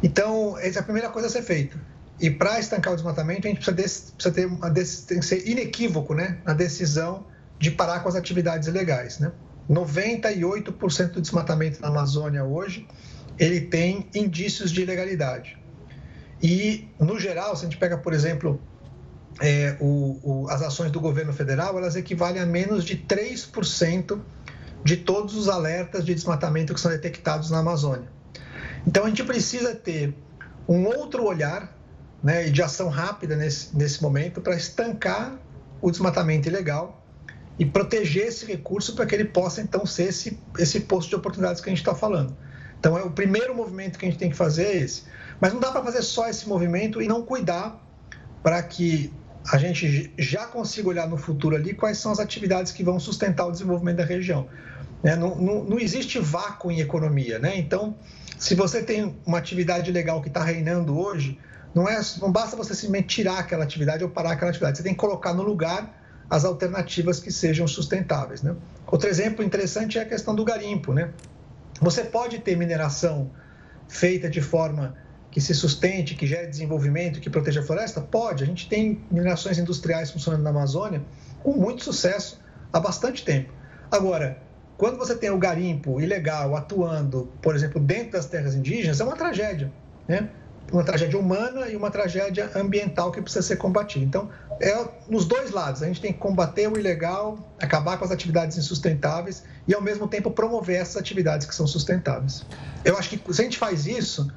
Então, 0.00 0.56
essa 0.56 0.78
é 0.78 0.80
a 0.80 0.84
primeira 0.84 1.08
coisa 1.08 1.26
a 1.26 1.30
ser 1.32 1.42
feita. 1.42 1.76
E 2.20 2.30
para 2.30 2.60
estancar 2.60 2.92
o 2.92 2.96
desmatamento, 2.96 3.48
a 3.48 3.50
gente 3.50 3.56
precisa, 3.58 4.12
precisa 4.12 4.32
ter 4.32 4.46
uma, 4.46 4.70
tem 4.70 5.18
que 5.18 5.26
ser 5.26 5.48
inequívoco 5.48 6.14
né, 6.14 6.38
na 6.44 6.52
decisão 6.52 7.26
de 7.58 7.72
parar 7.72 8.04
com 8.04 8.08
as 8.08 8.14
atividades 8.14 8.68
ilegais. 8.68 9.18
Né? 9.18 9.32
98% 9.68 11.10
do 11.10 11.20
desmatamento 11.20 11.82
na 11.82 11.88
Amazônia 11.88 12.44
hoje 12.44 12.86
ele 13.36 13.62
tem 13.62 14.08
indícios 14.14 14.70
de 14.70 14.82
ilegalidade. 14.82 15.58
E, 16.40 16.88
no 17.00 17.18
geral, 17.18 17.56
se 17.56 17.66
a 17.66 17.68
gente 17.68 17.78
pega, 17.78 17.98
por 17.98 18.12
exemplo, 18.12 18.62
é, 19.38 19.76
o, 19.80 20.18
o, 20.22 20.50
as 20.50 20.62
ações 20.62 20.90
do 20.90 21.00
governo 21.00 21.32
federal, 21.32 21.76
elas 21.78 21.96
equivalem 21.96 22.42
a 22.42 22.46
menos 22.46 22.84
de 22.84 22.96
3% 22.96 24.18
de 24.82 24.96
todos 24.96 25.36
os 25.36 25.48
alertas 25.48 26.04
de 26.04 26.14
desmatamento 26.14 26.74
que 26.74 26.80
são 26.80 26.90
detectados 26.90 27.50
na 27.50 27.58
Amazônia. 27.58 28.08
Então, 28.86 29.04
a 29.04 29.08
gente 29.08 29.22
precisa 29.22 29.74
ter 29.74 30.14
um 30.66 30.86
outro 30.86 31.24
olhar 31.24 31.76
né, 32.22 32.44
de 32.44 32.62
ação 32.62 32.88
rápida 32.88 33.36
nesse, 33.36 33.76
nesse 33.76 34.02
momento 34.02 34.40
para 34.40 34.54
estancar 34.56 35.38
o 35.80 35.90
desmatamento 35.90 36.48
ilegal 36.48 37.04
e 37.58 37.64
proteger 37.64 38.28
esse 38.28 38.46
recurso 38.46 38.94
para 38.94 39.04
que 39.04 39.14
ele 39.14 39.26
possa 39.26 39.60
então 39.60 39.84
ser 39.84 40.04
esse, 40.04 40.38
esse 40.58 40.80
posto 40.80 41.10
de 41.10 41.16
oportunidades 41.16 41.60
que 41.60 41.68
a 41.68 41.72
gente 41.72 41.80
está 41.80 41.94
falando. 41.94 42.36
Então, 42.78 42.96
é 42.96 43.02
o 43.02 43.10
primeiro 43.10 43.54
movimento 43.54 43.98
que 43.98 44.06
a 44.06 44.08
gente 44.08 44.18
tem 44.18 44.30
que 44.30 44.36
fazer 44.36 44.64
é 44.64 44.76
esse. 44.76 45.04
Mas 45.38 45.52
não 45.52 45.60
dá 45.60 45.70
para 45.70 45.82
fazer 45.82 46.02
só 46.02 46.28
esse 46.28 46.48
movimento 46.48 47.02
e 47.02 47.06
não 47.06 47.22
cuidar 47.22 47.78
para 48.42 48.62
que 48.62 49.12
a 49.48 49.58
gente 49.58 50.12
já 50.18 50.46
consiga 50.46 50.88
olhar 50.88 51.08
no 51.08 51.16
futuro 51.16 51.56
ali 51.56 51.74
quais 51.74 51.98
são 51.98 52.12
as 52.12 52.20
atividades 52.20 52.72
que 52.72 52.84
vão 52.84 53.00
sustentar 53.00 53.46
o 53.46 53.52
desenvolvimento 53.52 53.96
da 53.96 54.04
região. 54.04 54.48
Né? 55.02 55.16
Não, 55.16 55.34
não, 55.36 55.64
não, 55.64 55.78
existe 55.78 56.18
vácuo 56.18 56.70
em 56.70 56.80
economia. 56.80 57.38
Né? 57.38 57.58
Então, 57.58 57.94
se 58.38 58.54
você 58.54 58.82
tem 58.82 59.16
uma 59.26 59.38
atividade 59.38 59.90
legal 59.90 60.20
que 60.20 60.28
está 60.28 60.44
reinando 60.44 60.98
hoje, 60.98 61.38
não, 61.74 61.88
é, 61.88 62.00
não 62.20 62.30
basta 62.30 62.56
você 62.56 62.74
simplesmente 62.74 63.08
tirar 63.08 63.38
aquela 63.38 63.64
atividade 63.64 64.04
ou 64.04 64.10
parar 64.10 64.32
aquela 64.32 64.50
atividade. 64.50 64.78
Você 64.78 64.82
tem 64.82 64.92
que 64.92 64.98
colocar 65.00 65.32
no 65.32 65.42
lugar 65.42 65.98
as 66.28 66.44
alternativas 66.44 67.18
que 67.18 67.32
sejam 67.32 67.66
sustentáveis. 67.66 68.42
Né? 68.42 68.54
Outro 68.86 69.08
exemplo 69.08 69.44
interessante 69.44 69.98
é 69.98 70.02
a 70.02 70.06
questão 70.06 70.34
do 70.34 70.44
garimpo. 70.44 70.92
Né? 70.92 71.10
Você 71.80 72.04
pode 72.04 72.38
ter 72.40 72.56
mineração 72.56 73.30
feita 73.88 74.28
de 74.28 74.40
forma 74.40 74.94
que 75.30 75.40
se 75.40 75.54
sustente, 75.54 76.14
que 76.14 76.26
gere 76.26 76.46
desenvolvimento, 76.46 77.20
que 77.20 77.30
proteja 77.30 77.60
a 77.60 77.62
floresta? 77.62 78.00
Pode. 78.00 78.42
A 78.42 78.46
gente 78.46 78.68
tem 78.68 79.00
minerações 79.10 79.58
industriais 79.58 80.10
funcionando 80.10 80.42
na 80.42 80.50
Amazônia 80.50 81.02
com 81.42 81.52
muito 81.52 81.84
sucesso 81.84 82.40
há 82.72 82.80
bastante 82.80 83.24
tempo. 83.24 83.52
Agora, 83.90 84.38
quando 84.76 84.96
você 84.96 85.14
tem 85.14 85.30
o 85.30 85.38
garimpo 85.38 86.00
ilegal 86.00 86.56
atuando, 86.56 87.32
por 87.40 87.54
exemplo, 87.54 87.80
dentro 87.80 88.12
das 88.12 88.26
terras 88.26 88.54
indígenas, 88.54 89.00
é 89.00 89.04
uma 89.04 89.16
tragédia. 89.16 89.72
Né? 90.08 90.28
uma 90.72 90.84
tragédia 90.84 91.18
humana 91.18 91.68
e 91.68 91.76
uma 91.76 91.90
tragédia 91.90 92.50
ambiental 92.54 93.10
que 93.10 93.20
precisa 93.20 93.42
ser 93.42 93.56
combatida. 93.56 94.04
Então, 94.04 94.30
é 94.60 94.86
nos 95.08 95.24
dois 95.24 95.50
lados. 95.50 95.82
A 95.82 95.86
gente 95.86 96.00
tem 96.00 96.12
que 96.12 96.18
combater 96.18 96.68
o 96.68 96.78
ilegal, 96.78 97.38
acabar 97.60 97.98
com 97.98 98.04
as 98.04 98.10
atividades 98.10 98.56
insustentáveis 98.56 99.42
e, 99.66 99.74
ao 99.74 99.82
mesmo 99.82 100.06
tempo, 100.06 100.30
promover 100.30 100.80
essas 100.80 100.96
atividades 100.96 101.46
que 101.46 101.54
são 101.54 101.66
sustentáveis. 101.66 102.44
Eu 102.84 102.96
acho 102.96 103.10
que 103.10 103.34
se 103.34 103.40
a 103.40 103.44
gente 103.44 103.58
faz 103.58 103.86
isso, 103.86 104.30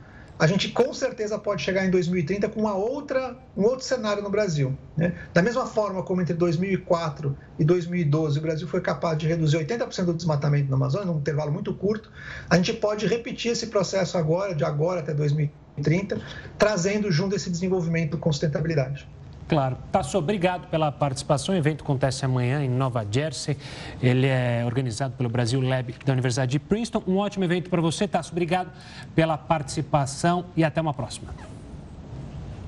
a 0.43 0.47
gente 0.47 0.67
com 0.67 0.93
certeza 0.93 1.39
pode 1.39 1.61
chegar 1.61 1.85
em 1.85 1.89
2030 1.89 2.49
com 2.49 2.59
uma 2.59 2.75
outra, 2.75 3.37
um 3.55 3.63
outro 3.63 3.85
cenário 3.85 4.21
no 4.21 4.29
Brasil. 4.29 4.77
Né? 4.97 5.13
Da 5.33 5.41
mesma 5.41 5.65
forma 5.65 6.03
como 6.03 6.21
entre 6.21 6.33
2004 6.33 7.33
e 7.57 7.63
2012 7.63 8.39
o 8.39 8.41
Brasil 8.41 8.67
foi 8.67 8.81
capaz 8.81 9.17
de 9.17 9.25
reduzir 9.25 9.57
80% 9.59 10.03
do 10.03 10.13
desmatamento 10.13 10.69
na 10.69 10.75
Amazônia, 10.75 11.07
num 11.07 11.19
intervalo 11.19 11.49
muito 11.49 11.73
curto, 11.73 12.11
a 12.49 12.57
gente 12.57 12.73
pode 12.73 13.07
repetir 13.07 13.53
esse 13.53 13.67
processo 13.67 14.17
agora, 14.17 14.53
de 14.53 14.65
agora 14.65 14.99
até 14.99 15.13
2030, 15.13 16.21
trazendo 16.57 17.09
junto 17.09 17.37
esse 17.37 17.49
desenvolvimento 17.49 18.17
com 18.17 18.29
sustentabilidade. 18.29 19.07
Claro. 19.53 19.77
Tasso, 19.91 20.17
obrigado 20.17 20.67
pela 20.67 20.91
participação. 20.91 21.53
O 21.53 21.57
evento 21.57 21.83
acontece 21.83 22.25
amanhã 22.25 22.63
em 22.63 22.69
Nova 22.69 23.05
Jersey. 23.09 23.55
Ele 24.01 24.25
é 24.25 24.63
organizado 24.65 25.13
pelo 25.15 25.29
Brasil 25.29 25.61
Lab 25.61 25.93
da 26.03 26.11
Universidade 26.11 26.51
de 26.53 26.59
Princeton. 26.59 27.03
Um 27.05 27.17
ótimo 27.17 27.43
evento 27.45 27.69
para 27.69 27.79
você, 27.79 28.07
Tasso. 28.07 28.31
Obrigado 28.31 28.71
pela 29.13 29.37
participação 29.37 30.45
e 30.55 30.63
até 30.63 30.81
uma 30.81 30.93
próxima. 30.93 31.33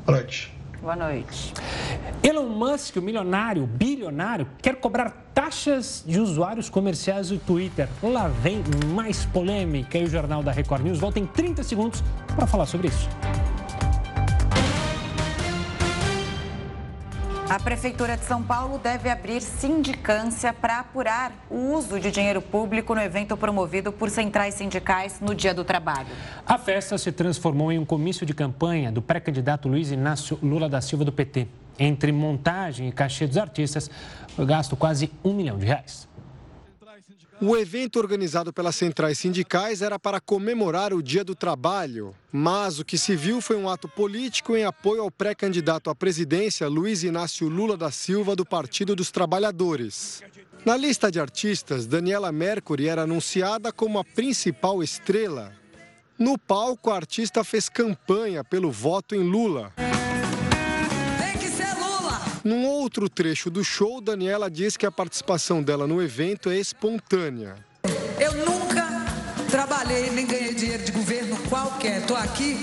Boa 0.06 0.20
noite. 0.20 0.54
Boa 0.80 0.96
noite. 0.96 1.54
Elon 2.22 2.50
Musk, 2.50 2.98
o 2.98 3.02
milionário, 3.02 3.66
bilionário, 3.66 4.48
quer 4.62 4.76
cobrar 4.76 5.26
taxas 5.34 6.04
de 6.06 6.20
usuários 6.20 6.70
comerciais 6.70 7.30
do 7.30 7.40
Twitter. 7.40 7.90
Lá 8.04 8.28
vem 8.28 8.62
mais 8.94 9.26
polêmica 9.26 9.98
e 9.98 10.04
o 10.04 10.08
Jornal 10.08 10.44
da 10.44 10.52
Record 10.52 10.84
News 10.84 11.00
volta 11.00 11.20
em 11.20 11.26
30 11.26 11.64
segundos 11.64 12.04
para 12.36 12.46
falar 12.46 12.68
sobre 12.68 12.90
isso. 12.90 13.10
A 17.48 17.60
Prefeitura 17.60 18.18
de 18.18 18.26
São 18.26 18.42
Paulo 18.42 18.80
deve 18.80 19.08
abrir 19.08 19.40
sindicância 19.40 20.52
para 20.52 20.80
apurar 20.80 21.32
o 21.48 21.74
uso 21.74 22.00
de 22.00 22.10
dinheiro 22.10 22.42
público 22.42 22.96
no 22.96 23.02
evento 23.02 23.38
promovido 23.38 23.92
por 23.92 24.10
centrais 24.10 24.56
sindicais 24.56 25.20
no 25.22 25.36
Dia 25.36 25.54
do 25.54 25.64
Trabalho. 25.64 26.08
A 26.44 26.58
festa 26.58 26.98
se 26.98 27.12
transformou 27.12 27.72
em 27.72 27.78
um 27.78 27.86
comício 27.86 28.26
de 28.26 28.34
campanha 28.34 28.92
do 28.92 29.00
pré-candidato 29.00 29.70
Luiz 29.70 29.92
Inácio 29.92 30.40
Lula 30.42 30.68
da 30.68 30.82
Silva 30.82 31.06
do 31.06 31.12
PT. 31.12 31.48
Entre 31.78 32.12
montagem 32.12 32.90
e 32.90 32.92
cachê 32.92 33.28
dos 33.28 33.38
artistas, 33.38 33.92
foi 34.30 34.46
gasto 34.48 34.76
quase 34.76 35.12
um 35.24 35.32
milhão 35.32 35.60
de 35.60 35.68
reais. 35.68 36.08
O 37.48 37.56
evento 37.56 38.00
organizado 38.00 38.52
pelas 38.52 38.76
centrais 38.76 39.20
sindicais 39.20 39.84
era 39.84 40.00
para 40.00 40.20
comemorar 40.20 40.96
o 40.96 41.04
Dia 41.04 41.24
do 41.24 41.36
Trabalho, 41.36 42.16
mas 42.32 42.80
o 42.80 42.84
que 42.84 42.98
se 42.98 43.16
viu 43.16 43.40
foi 43.40 43.56
um 43.56 43.70
ato 43.70 43.88
político 43.88 44.56
em 44.56 44.64
apoio 44.64 45.04
ao 45.04 45.12
pré-candidato 45.12 45.92
à 45.92 45.94
presidência 45.94 46.68
Luiz 46.68 47.04
Inácio 47.04 47.48
Lula 47.48 47.78
da 47.78 47.92
Silva 47.92 48.36
do 48.36 48.44
Partido 48.44 48.96
dos 48.96 49.12
Trabalhadores. 49.12 50.24
Na 50.66 50.76
lista 50.76 51.12
de 51.12 51.20
artistas, 51.20 51.86
Daniela 51.86 52.32
Mercury 52.32 52.88
era 52.88 53.04
anunciada 53.04 53.72
como 53.72 54.00
a 54.00 54.04
principal 54.04 54.82
estrela. 54.82 55.54
No 56.18 56.40
palco, 56.40 56.90
a 56.90 56.96
artista 56.96 57.44
fez 57.44 57.70
campanha 57.70 58.44
pelo 58.44 58.72
voto 58.72 59.14
em 59.14 59.22
Lula. 59.22 59.72
Num 62.46 62.64
outro 62.68 63.10
trecho 63.10 63.50
do 63.50 63.64
show, 63.64 64.00
Daniela 64.00 64.52
diz 64.52 64.78
que 64.78 64.86
a 64.86 64.92
participação 64.92 65.64
dela 65.64 65.88
no 65.88 66.00
evento 66.00 66.52
é 66.52 66.58
espontânea. 66.58 67.56
Eu 68.20 68.34
nunca 68.46 68.86
trabalhei 69.50 70.12
nem 70.12 70.28
ganhei 70.28 70.54
dinheiro 70.54 70.84
de 70.86 70.92
governo 70.92 71.36
qualquer. 71.50 72.02
Estou 72.02 72.16
aqui 72.16 72.60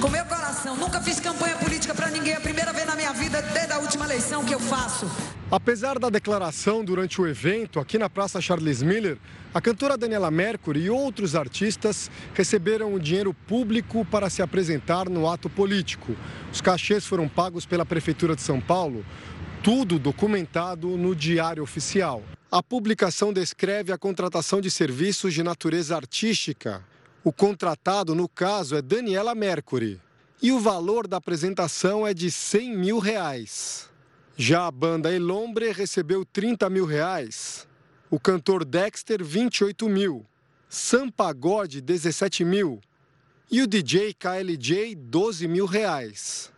com 0.00 0.08
meu 0.08 0.24
coração. 0.24 0.74
Nunca 0.74 1.02
fiz 1.02 1.20
campanha 1.20 1.54
política 1.56 1.94
para 1.94 2.08
ninguém. 2.08 2.32
É 2.32 2.38
a 2.38 2.40
primeira 2.40 2.72
vez 2.72 2.86
na 2.86 2.96
minha 2.96 3.12
vida, 3.12 3.42
desde 3.42 3.74
a 3.74 3.78
última 3.78 4.06
eleição, 4.06 4.42
que 4.42 4.54
eu 4.54 4.60
faço. 4.60 5.04
Apesar 5.52 5.98
da 5.98 6.08
declaração 6.08 6.82
durante 6.82 7.20
o 7.20 7.26
evento 7.26 7.78
aqui 7.78 7.98
na 7.98 8.08
Praça 8.08 8.40
Charles 8.40 8.82
Miller, 8.82 9.18
a 9.52 9.60
cantora 9.60 9.98
Daniela 9.98 10.30
Mercury 10.30 10.84
e 10.84 10.88
outros 10.88 11.36
artistas 11.36 12.10
receberam 12.32 12.94
o 12.94 12.98
dinheiro 12.98 13.34
público 13.34 14.02
para 14.06 14.30
se 14.30 14.40
apresentar 14.40 15.10
no 15.10 15.28
ato 15.28 15.50
político. 15.50 16.16
Os 16.50 16.62
cachês 16.62 17.04
foram 17.04 17.28
pagos 17.28 17.66
pela 17.66 17.84
Prefeitura 17.84 18.34
de 18.34 18.40
São 18.40 18.62
Paulo, 18.62 19.04
tudo 19.62 19.98
documentado 19.98 20.96
no 20.96 21.14
Diário 21.14 21.62
Oficial. 21.62 22.22
A 22.50 22.62
publicação 22.62 23.30
descreve 23.30 23.92
a 23.92 23.98
contratação 23.98 24.58
de 24.58 24.70
serviços 24.70 25.34
de 25.34 25.42
natureza 25.42 25.94
artística. 25.94 26.82
O 27.22 27.30
contratado, 27.30 28.14
no 28.14 28.26
caso, 28.26 28.74
é 28.74 28.80
Daniela 28.80 29.34
Mercury. 29.34 30.00
E 30.40 30.50
o 30.50 30.58
valor 30.58 31.06
da 31.06 31.18
apresentação 31.18 32.06
é 32.06 32.14
de 32.14 32.30
100 32.30 32.74
mil 32.74 32.98
reais. 32.98 33.91
Já 34.36 34.66
a 34.66 34.70
banda 34.70 35.12
Elombre 35.12 35.72
recebeu 35.72 36.24
30 36.24 36.70
mil 36.70 36.86
reais. 36.86 37.68
O 38.10 38.18
cantor 38.18 38.64
Dexter, 38.64 39.22
28 39.22 39.88
mil. 39.88 40.24
Sam 40.68 41.10
Pagode, 41.10 41.80
17 41.82 42.44
mil. 42.44 42.80
E 43.50 43.60
o 43.60 43.66
DJ 43.66 44.14
KLJ, 44.14 44.94
12 44.94 45.46
mil 45.46 45.66
reais. 45.66 46.50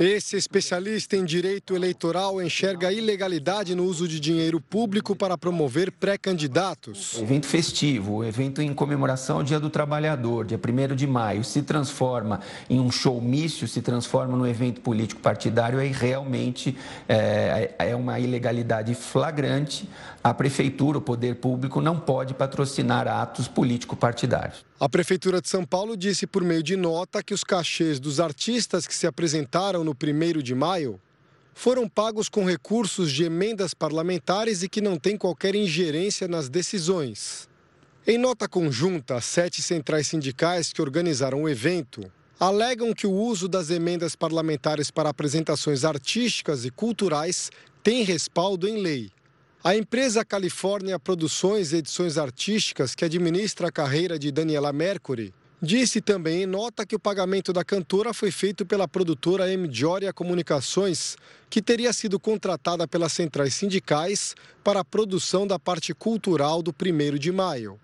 Esse 0.00 0.36
especialista 0.36 1.16
em 1.16 1.24
direito 1.24 1.76
eleitoral 1.76 2.42
enxerga 2.42 2.92
ilegalidade 2.92 3.74
no 3.74 3.84
uso 3.84 4.08
de 4.08 4.18
dinheiro 4.18 4.60
público 4.60 5.14
para 5.14 5.38
promover 5.38 5.92
pré-candidatos. 5.92 7.20
Evento 7.20 7.46
festivo, 7.46 8.24
evento 8.24 8.60
em 8.60 8.74
comemoração 8.74 9.36
ao 9.36 9.42
Dia 9.42 9.60
do 9.60 9.70
Trabalhador, 9.70 10.44
dia 10.44 10.58
1 10.58 10.96
de 10.96 11.06
maio, 11.06 11.44
se 11.44 11.62
transforma 11.62 12.40
em 12.68 12.80
um 12.80 12.90
showmício, 12.90 13.68
se 13.68 13.80
transforma 13.80 14.36
num 14.36 14.46
evento 14.46 14.80
político 14.80 15.20
partidário, 15.20 15.78
aí 15.78 15.92
realmente 15.92 16.76
é, 17.08 17.74
é 17.78 17.96
uma 17.96 18.18
ilegalidade 18.18 18.94
flagrante. 18.94 19.88
A 20.24 20.32
prefeitura, 20.32 20.96
o 20.96 21.02
poder 21.02 21.34
público, 21.34 21.82
não 21.82 22.00
pode 22.00 22.32
patrocinar 22.32 23.06
atos 23.06 23.46
político-partidários. 23.46 24.64
A 24.80 24.88
Prefeitura 24.88 25.38
de 25.38 25.50
São 25.50 25.66
Paulo 25.66 25.98
disse 25.98 26.26
por 26.26 26.42
meio 26.42 26.62
de 26.62 26.78
nota 26.78 27.22
que 27.22 27.34
os 27.34 27.44
cachês 27.44 28.00
dos 28.00 28.18
artistas 28.18 28.86
que 28.86 28.94
se 28.94 29.06
apresentaram 29.06 29.84
no 29.84 29.90
1 29.92 30.40
de 30.40 30.54
maio 30.54 30.98
foram 31.52 31.86
pagos 31.86 32.30
com 32.30 32.42
recursos 32.42 33.12
de 33.12 33.24
emendas 33.24 33.74
parlamentares 33.74 34.62
e 34.62 34.68
que 34.68 34.80
não 34.80 34.96
têm 34.96 35.18
qualquer 35.18 35.54
ingerência 35.54 36.26
nas 36.26 36.48
decisões. 36.48 37.46
Em 38.06 38.16
nota 38.16 38.48
conjunta, 38.48 39.20
sete 39.20 39.60
centrais 39.60 40.08
sindicais 40.08 40.72
que 40.72 40.80
organizaram 40.80 41.42
o 41.42 41.48
evento 41.50 42.10
alegam 42.40 42.94
que 42.94 43.06
o 43.06 43.12
uso 43.12 43.46
das 43.46 43.68
emendas 43.68 44.16
parlamentares 44.16 44.90
para 44.90 45.10
apresentações 45.10 45.84
artísticas 45.84 46.64
e 46.64 46.70
culturais 46.70 47.50
tem 47.82 48.04
respaldo 48.04 48.66
em 48.66 48.78
lei. 48.78 49.10
A 49.66 49.74
empresa 49.74 50.22
Califórnia 50.26 50.98
Produções 50.98 51.72
e 51.72 51.76
Edições 51.76 52.18
Artísticas, 52.18 52.94
que 52.94 53.02
administra 53.02 53.68
a 53.68 53.72
carreira 53.72 54.18
de 54.18 54.30
Daniela 54.30 54.74
Mercury, 54.74 55.32
disse 55.62 56.02
também 56.02 56.42
em 56.42 56.46
nota 56.46 56.84
que 56.84 56.94
o 56.94 56.98
pagamento 56.98 57.50
da 57.50 57.64
cantora 57.64 58.12
foi 58.12 58.30
feito 58.30 58.66
pela 58.66 58.86
produtora 58.86 59.50
M. 59.50 59.66
Joria 59.72 60.12
Comunicações, 60.12 61.16
que 61.48 61.62
teria 61.62 61.94
sido 61.94 62.20
contratada 62.20 62.86
pelas 62.86 63.14
centrais 63.14 63.54
sindicais 63.54 64.34
para 64.62 64.80
a 64.80 64.84
produção 64.84 65.46
da 65.46 65.58
parte 65.58 65.94
cultural 65.94 66.62
do 66.62 66.70
1 66.70 67.18
de 67.18 67.32
maio. 67.32 67.80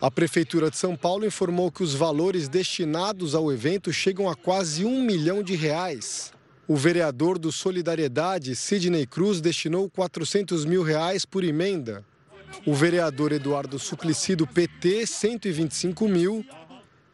A 0.00 0.10
Prefeitura 0.10 0.68
de 0.68 0.76
São 0.76 0.96
Paulo 0.96 1.24
informou 1.24 1.70
que 1.70 1.84
os 1.84 1.94
valores 1.94 2.48
destinados 2.48 3.36
ao 3.36 3.52
evento 3.52 3.92
chegam 3.92 4.28
a 4.28 4.34
quase 4.34 4.84
um 4.84 5.00
milhão 5.00 5.44
de 5.44 5.54
reais. 5.54 6.32
O 6.68 6.76
vereador 6.76 7.38
do 7.38 7.50
Solidariedade, 7.50 8.54
Sidney 8.54 9.06
Cruz, 9.06 9.40
destinou 9.40 9.88
400 9.88 10.66
mil 10.66 10.82
reais 10.82 11.24
por 11.24 11.42
emenda. 11.42 12.04
O 12.66 12.74
vereador 12.74 13.32
Eduardo 13.32 13.78
Suplicy, 13.78 14.36
do 14.36 14.46
PT, 14.46 15.06
125 15.06 16.06
mil. 16.06 16.44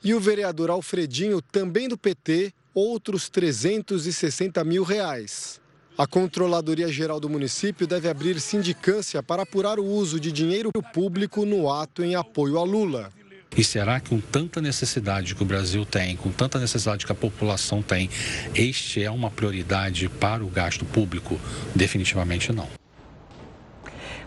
E 0.02 0.12
o 0.12 0.18
vereador 0.18 0.70
Alfredinho, 0.70 1.40
também 1.40 1.88
do 1.88 1.96
PT, 1.96 2.52
outros 2.74 3.28
360 3.28 4.64
mil 4.64 4.82
reais. 4.82 5.60
A 5.96 6.04
Controladoria 6.04 6.88
Geral 6.88 7.20
do 7.20 7.30
município 7.30 7.86
deve 7.86 8.08
abrir 8.08 8.40
sindicância 8.40 9.22
para 9.22 9.44
apurar 9.44 9.78
o 9.78 9.86
uso 9.86 10.18
de 10.18 10.32
dinheiro 10.32 10.72
público 10.92 11.46
no 11.46 11.70
ato 11.70 12.02
em 12.02 12.16
apoio 12.16 12.58
a 12.58 12.64
Lula. 12.64 13.12
E 13.56 13.62
será 13.62 14.00
que 14.00 14.10
com 14.10 14.20
tanta 14.20 14.60
necessidade 14.60 15.34
que 15.34 15.42
o 15.42 15.46
Brasil 15.46 15.86
tem, 15.86 16.16
com 16.16 16.30
tanta 16.30 16.58
necessidade 16.58 17.06
que 17.06 17.12
a 17.12 17.14
população 17.14 17.82
tem, 17.82 18.10
este 18.54 19.02
é 19.02 19.10
uma 19.10 19.30
prioridade 19.30 20.08
para 20.08 20.44
o 20.44 20.48
gasto 20.48 20.84
público? 20.84 21.38
Definitivamente 21.74 22.52
não. 22.52 22.68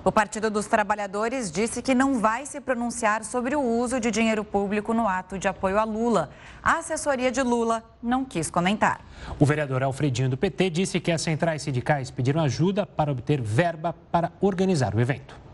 O 0.08 0.12
Partido 0.12 0.50
dos 0.50 0.68
Trabalhadores 0.68 1.52
disse 1.52 1.82
que 1.82 1.94
não 1.94 2.18
vai 2.18 2.46
se 2.46 2.62
pronunciar 2.62 3.26
sobre 3.26 3.58
o 3.58 3.62
uso 3.62 4.00
de 4.00 4.10
dinheiro 4.10 4.42
público 4.42 4.94
no 4.94 5.06
ato 5.06 5.38
de 5.38 5.50
apoio 5.50 5.78
a 5.78 5.84
Lula. 5.84 6.30
A 6.64 6.78
assessoria 6.78 7.30
de 7.30 7.42
Lula 7.42 7.84
não 8.02 8.24
quis 8.24 8.50
comentar. 8.50 9.02
O 9.38 9.46
vereador 9.46 9.84
Alfredinho 9.84 10.30
do 10.30 10.38
PT 10.38 10.70
disse 10.70 11.02
que 11.02 11.12
as 11.12 11.22
centrais 11.22 11.62
sindicais 11.64 12.10
pediram 12.10 12.42
ajuda 12.42 12.86
para 12.86 13.12
obter 13.12 13.42
verba 13.42 13.94
para 14.10 14.32
organizar 14.40 14.96
o 14.96 15.02
evento. 15.02 15.47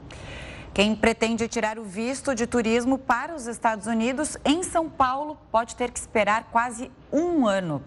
Quem 0.74 0.96
pretende 0.96 1.48
tirar 1.48 1.78
o 1.78 1.84
visto 1.84 2.34
de 2.34 2.48
turismo 2.48 2.98
para 2.98 3.36
os 3.36 3.46
Estados 3.46 3.86
Unidos 3.86 4.38
em 4.44 4.64
São 4.64 4.90
Paulo 4.90 5.38
pode 5.52 5.76
ter 5.76 5.92
que 5.92 6.00
esperar 6.00 6.46
quase 6.52 6.90
um 7.12 7.46
ano. 7.46 7.80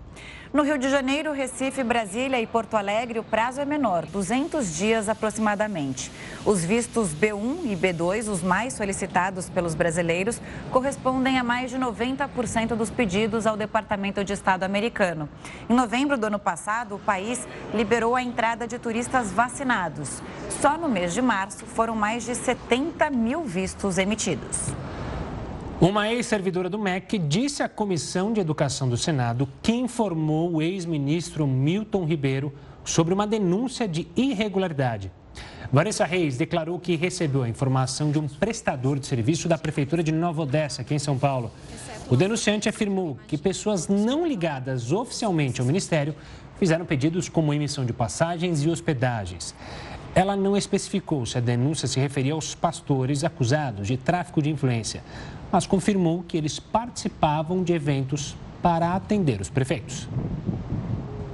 No 0.56 0.62
Rio 0.62 0.78
de 0.78 0.88
Janeiro, 0.88 1.32
Recife, 1.32 1.84
Brasília 1.84 2.40
e 2.40 2.46
Porto 2.46 2.78
Alegre, 2.78 3.18
o 3.18 3.22
prazo 3.22 3.60
é 3.60 3.64
menor, 3.66 4.06
200 4.06 4.74
dias 4.74 5.06
aproximadamente. 5.06 6.10
Os 6.46 6.64
vistos 6.64 7.14
B1 7.14 7.66
e 7.66 7.76
B2, 7.76 8.26
os 8.26 8.42
mais 8.42 8.72
solicitados 8.72 9.50
pelos 9.50 9.74
brasileiros, 9.74 10.40
correspondem 10.70 11.38
a 11.38 11.44
mais 11.44 11.70
de 11.70 11.76
90% 11.76 12.68
dos 12.68 12.88
pedidos 12.88 13.46
ao 13.46 13.54
Departamento 13.54 14.24
de 14.24 14.32
Estado 14.32 14.62
americano. 14.62 15.28
Em 15.68 15.74
novembro 15.74 16.16
do 16.16 16.24
ano 16.24 16.38
passado, 16.38 16.94
o 16.94 17.00
país 17.00 17.46
liberou 17.74 18.16
a 18.16 18.22
entrada 18.22 18.66
de 18.66 18.78
turistas 18.78 19.30
vacinados. 19.30 20.22
Só 20.48 20.78
no 20.78 20.88
mês 20.88 21.12
de 21.12 21.20
março 21.20 21.66
foram 21.66 21.94
mais 21.94 22.24
de 22.24 22.34
70 22.34 23.10
mil 23.10 23.44
vistos 23.44 23.98
emitidos. 23.98 24.72
Uma 25.78 26.10
ex-servidora 26.10 26.70
do 26.70 26.78
MEC 26.78 27.18
disse 27.18 27.62
à 27.62 27.68
Comissão 27.68 28.32
de 28.32 28.40
Educação 28.40 28.88
do 28.88 28.96
Senado 28.96 29.46
que 29.60 29.72
informou 29.72 30.54
o 30.54 30.62
ex-ministro 30.62 31.46
Milton 31.46 32.06
Ribeiro 32.06 32.50
sobre 32.82 33.12
uma 33.12 33.26
denúncia 33.26 33.86
de 33.86 34.08
irregularidade. 34.16 35.12
Vanessa 35.70 36.06
Reis 36.06 36.38
declarou 36.38 36.80
que 36.80 36.96
recebeu 36.96 37.42
a 37.42 37.48
informação 37.48 38.10
de 38.10 38.18
um 38.18 38.26
prestador 38.26 38.98
de 38.98 39.06
serviço 39.06 39.48
da 39.48 39.58
Prefeitura 39.58 40.02
de 40.02 40.12
Nova 40.12 40.42
Odessa, 40.42 40.80
aqui 40.80 40.94
em 40.94 40.98
São 40.98 41.18
Paulo. 41.18 41.50
O 42.08 42.16
denunciante 42.16 42.70
afirmou 42.70 43.18
que 43.28 43.36
pessoas 43.36 43.86
não 43.86 44.26
ligadas 44.26 44.92
oficialmente 44.92 45.60
ao 45.60 45.66
Ministério 45.66 46.14
fizeram 46.58 46.86
pedidos 46.86 47.28
como 47.28 47.52
emissão 47.52 47.84
de 47.84 47.92
passagens 47.92 48.62
e 48.62 48.70
hospedagens. 48.70 49.54
Ela 50.14 50.34
não 50.34 50.56
especificou 50.56 51.26
se 51.26 51.36
a 51.36 51.42
denúncia 51.42 51.86
se 51.86 52.00
referia 52.00 52.32
aos 52.32 52.54
pastores 52.54 53.22
acusados 53.22 53.86
de 53.86 53.98
tráfico 53.98 54.40
de 54.40 54.48
influência 54.48 55.02
mas 55.50 55.66
confirmou 55.66 56.22
que 56.22 56.36
eles 56.36 56.58
participavam 56.58 57.62
de 57.62 57.72
eventos 57.72 58.36
para 58.62 58.94
atender 58.94 59.40
os 59.40 59.48
prefeitos. 59.48 60.08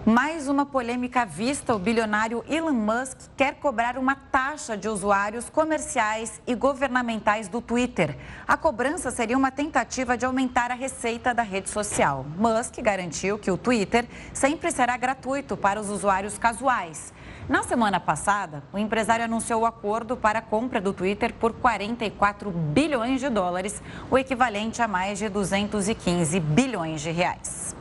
Mais 0.05 0.49
uma 0.49 0.67
polêmica 0.67 1.25
vista: 1.25 1.77
o 1.77 1.79
bilionário 1.79 2.45
Elon 2.49 2.73
Musk 2.73 3.19
quer 3.37 3.55
cobrar 3.55 3.97
uma 3.97 4.17
taxa 4.17 4.77
de 4.77 4.89
usuários 4.89 5.49
comerciais 5.49 6.43
e 6.45 6.57
governamentais 6.57 7.47
do 7.47 7.61
Twitter. 7.61 8.17
A 8.47 8.57
cobrança 8.57 9.13
seria 9.13 9.39
uma 9.39 9.53
tentativa 9.53 10.17
de 10.17 10.27
aumentar 10.27 10.73
a 10.73 10.75
receita 10.75 11.33
da 11.33 11.45
rede 11.45 11.71
social. 11.71 12.27
Musk 12.37 12.81
garantiu 12.83 13.39
que 13.39 13.51
o 13.51 13.57
Twitter 13.57 14.05
sempre 14.33 14.73
será 14.73 14.97
gratuito 14.97 15.57
para 15.57 15.81
os 15.81 15.89
usuários 15.89 16.37
casuais. 16.37 17.13
Na 17.53 17.63
semana 17.63 18.01
passada, 18.01 18.63
o 18.73 18.79
empresário 18.79 19.27
anunciou 19.27 19.61
o 19.61 19.67
acordo 19.67 20.17
para 20.17 20.39
a 20.39 20.43
compra 20.43 20.81
do 20.81 20.91
Twitter 20.91 21.35
por 21.35 21.53
44 21.53 22.51
bilhões 22.51 23.21
de 23.21 23.29
dólares, 23.29 23.83
o 24.11 24.17
equivalente 24.17 24.81
a 24.81 24.89
mais 24.89 25.19
de 25.19 25.29
215 25.29 26.41
bilhões 26.41 27.03
de 27.03 27.11
reais. 27.11 27.77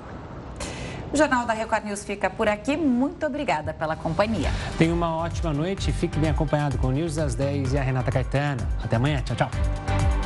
O 1.13 1.15
Jornal 1.15 1.45
da 1.45 1.53
Record 1.53 1.86
News 1.86 2.03
fica 2.03 2.30
por 2.30 2.49
aqui. 2.49 2.76
Muito 2.76 3.26
obrigada 3.26 3.74
pela 3.74 3.95
companhia. 3.95 4.51
Tenha 4.78 4.93
uma 4.93 5.15
ótima 5.15 5.53
noite. 5.53 5.93
Fique 5.93 6.19
bem 6.19 6.32
acompanhado 6.32 6.78
com 6.78 6.88
o 6.88 6.91
News 6.91 7.15
das 7.15 7.34
10 7.34 7.72
e 7.72 7.78
a 7.78 7.82
Renata 7.82 8.11
Caetano. 8.11 8.67
Até 8.84 8.97
amanhã. 8.97 9.22
Tchau, 9.22 9.38
tchau. 9.38 10.20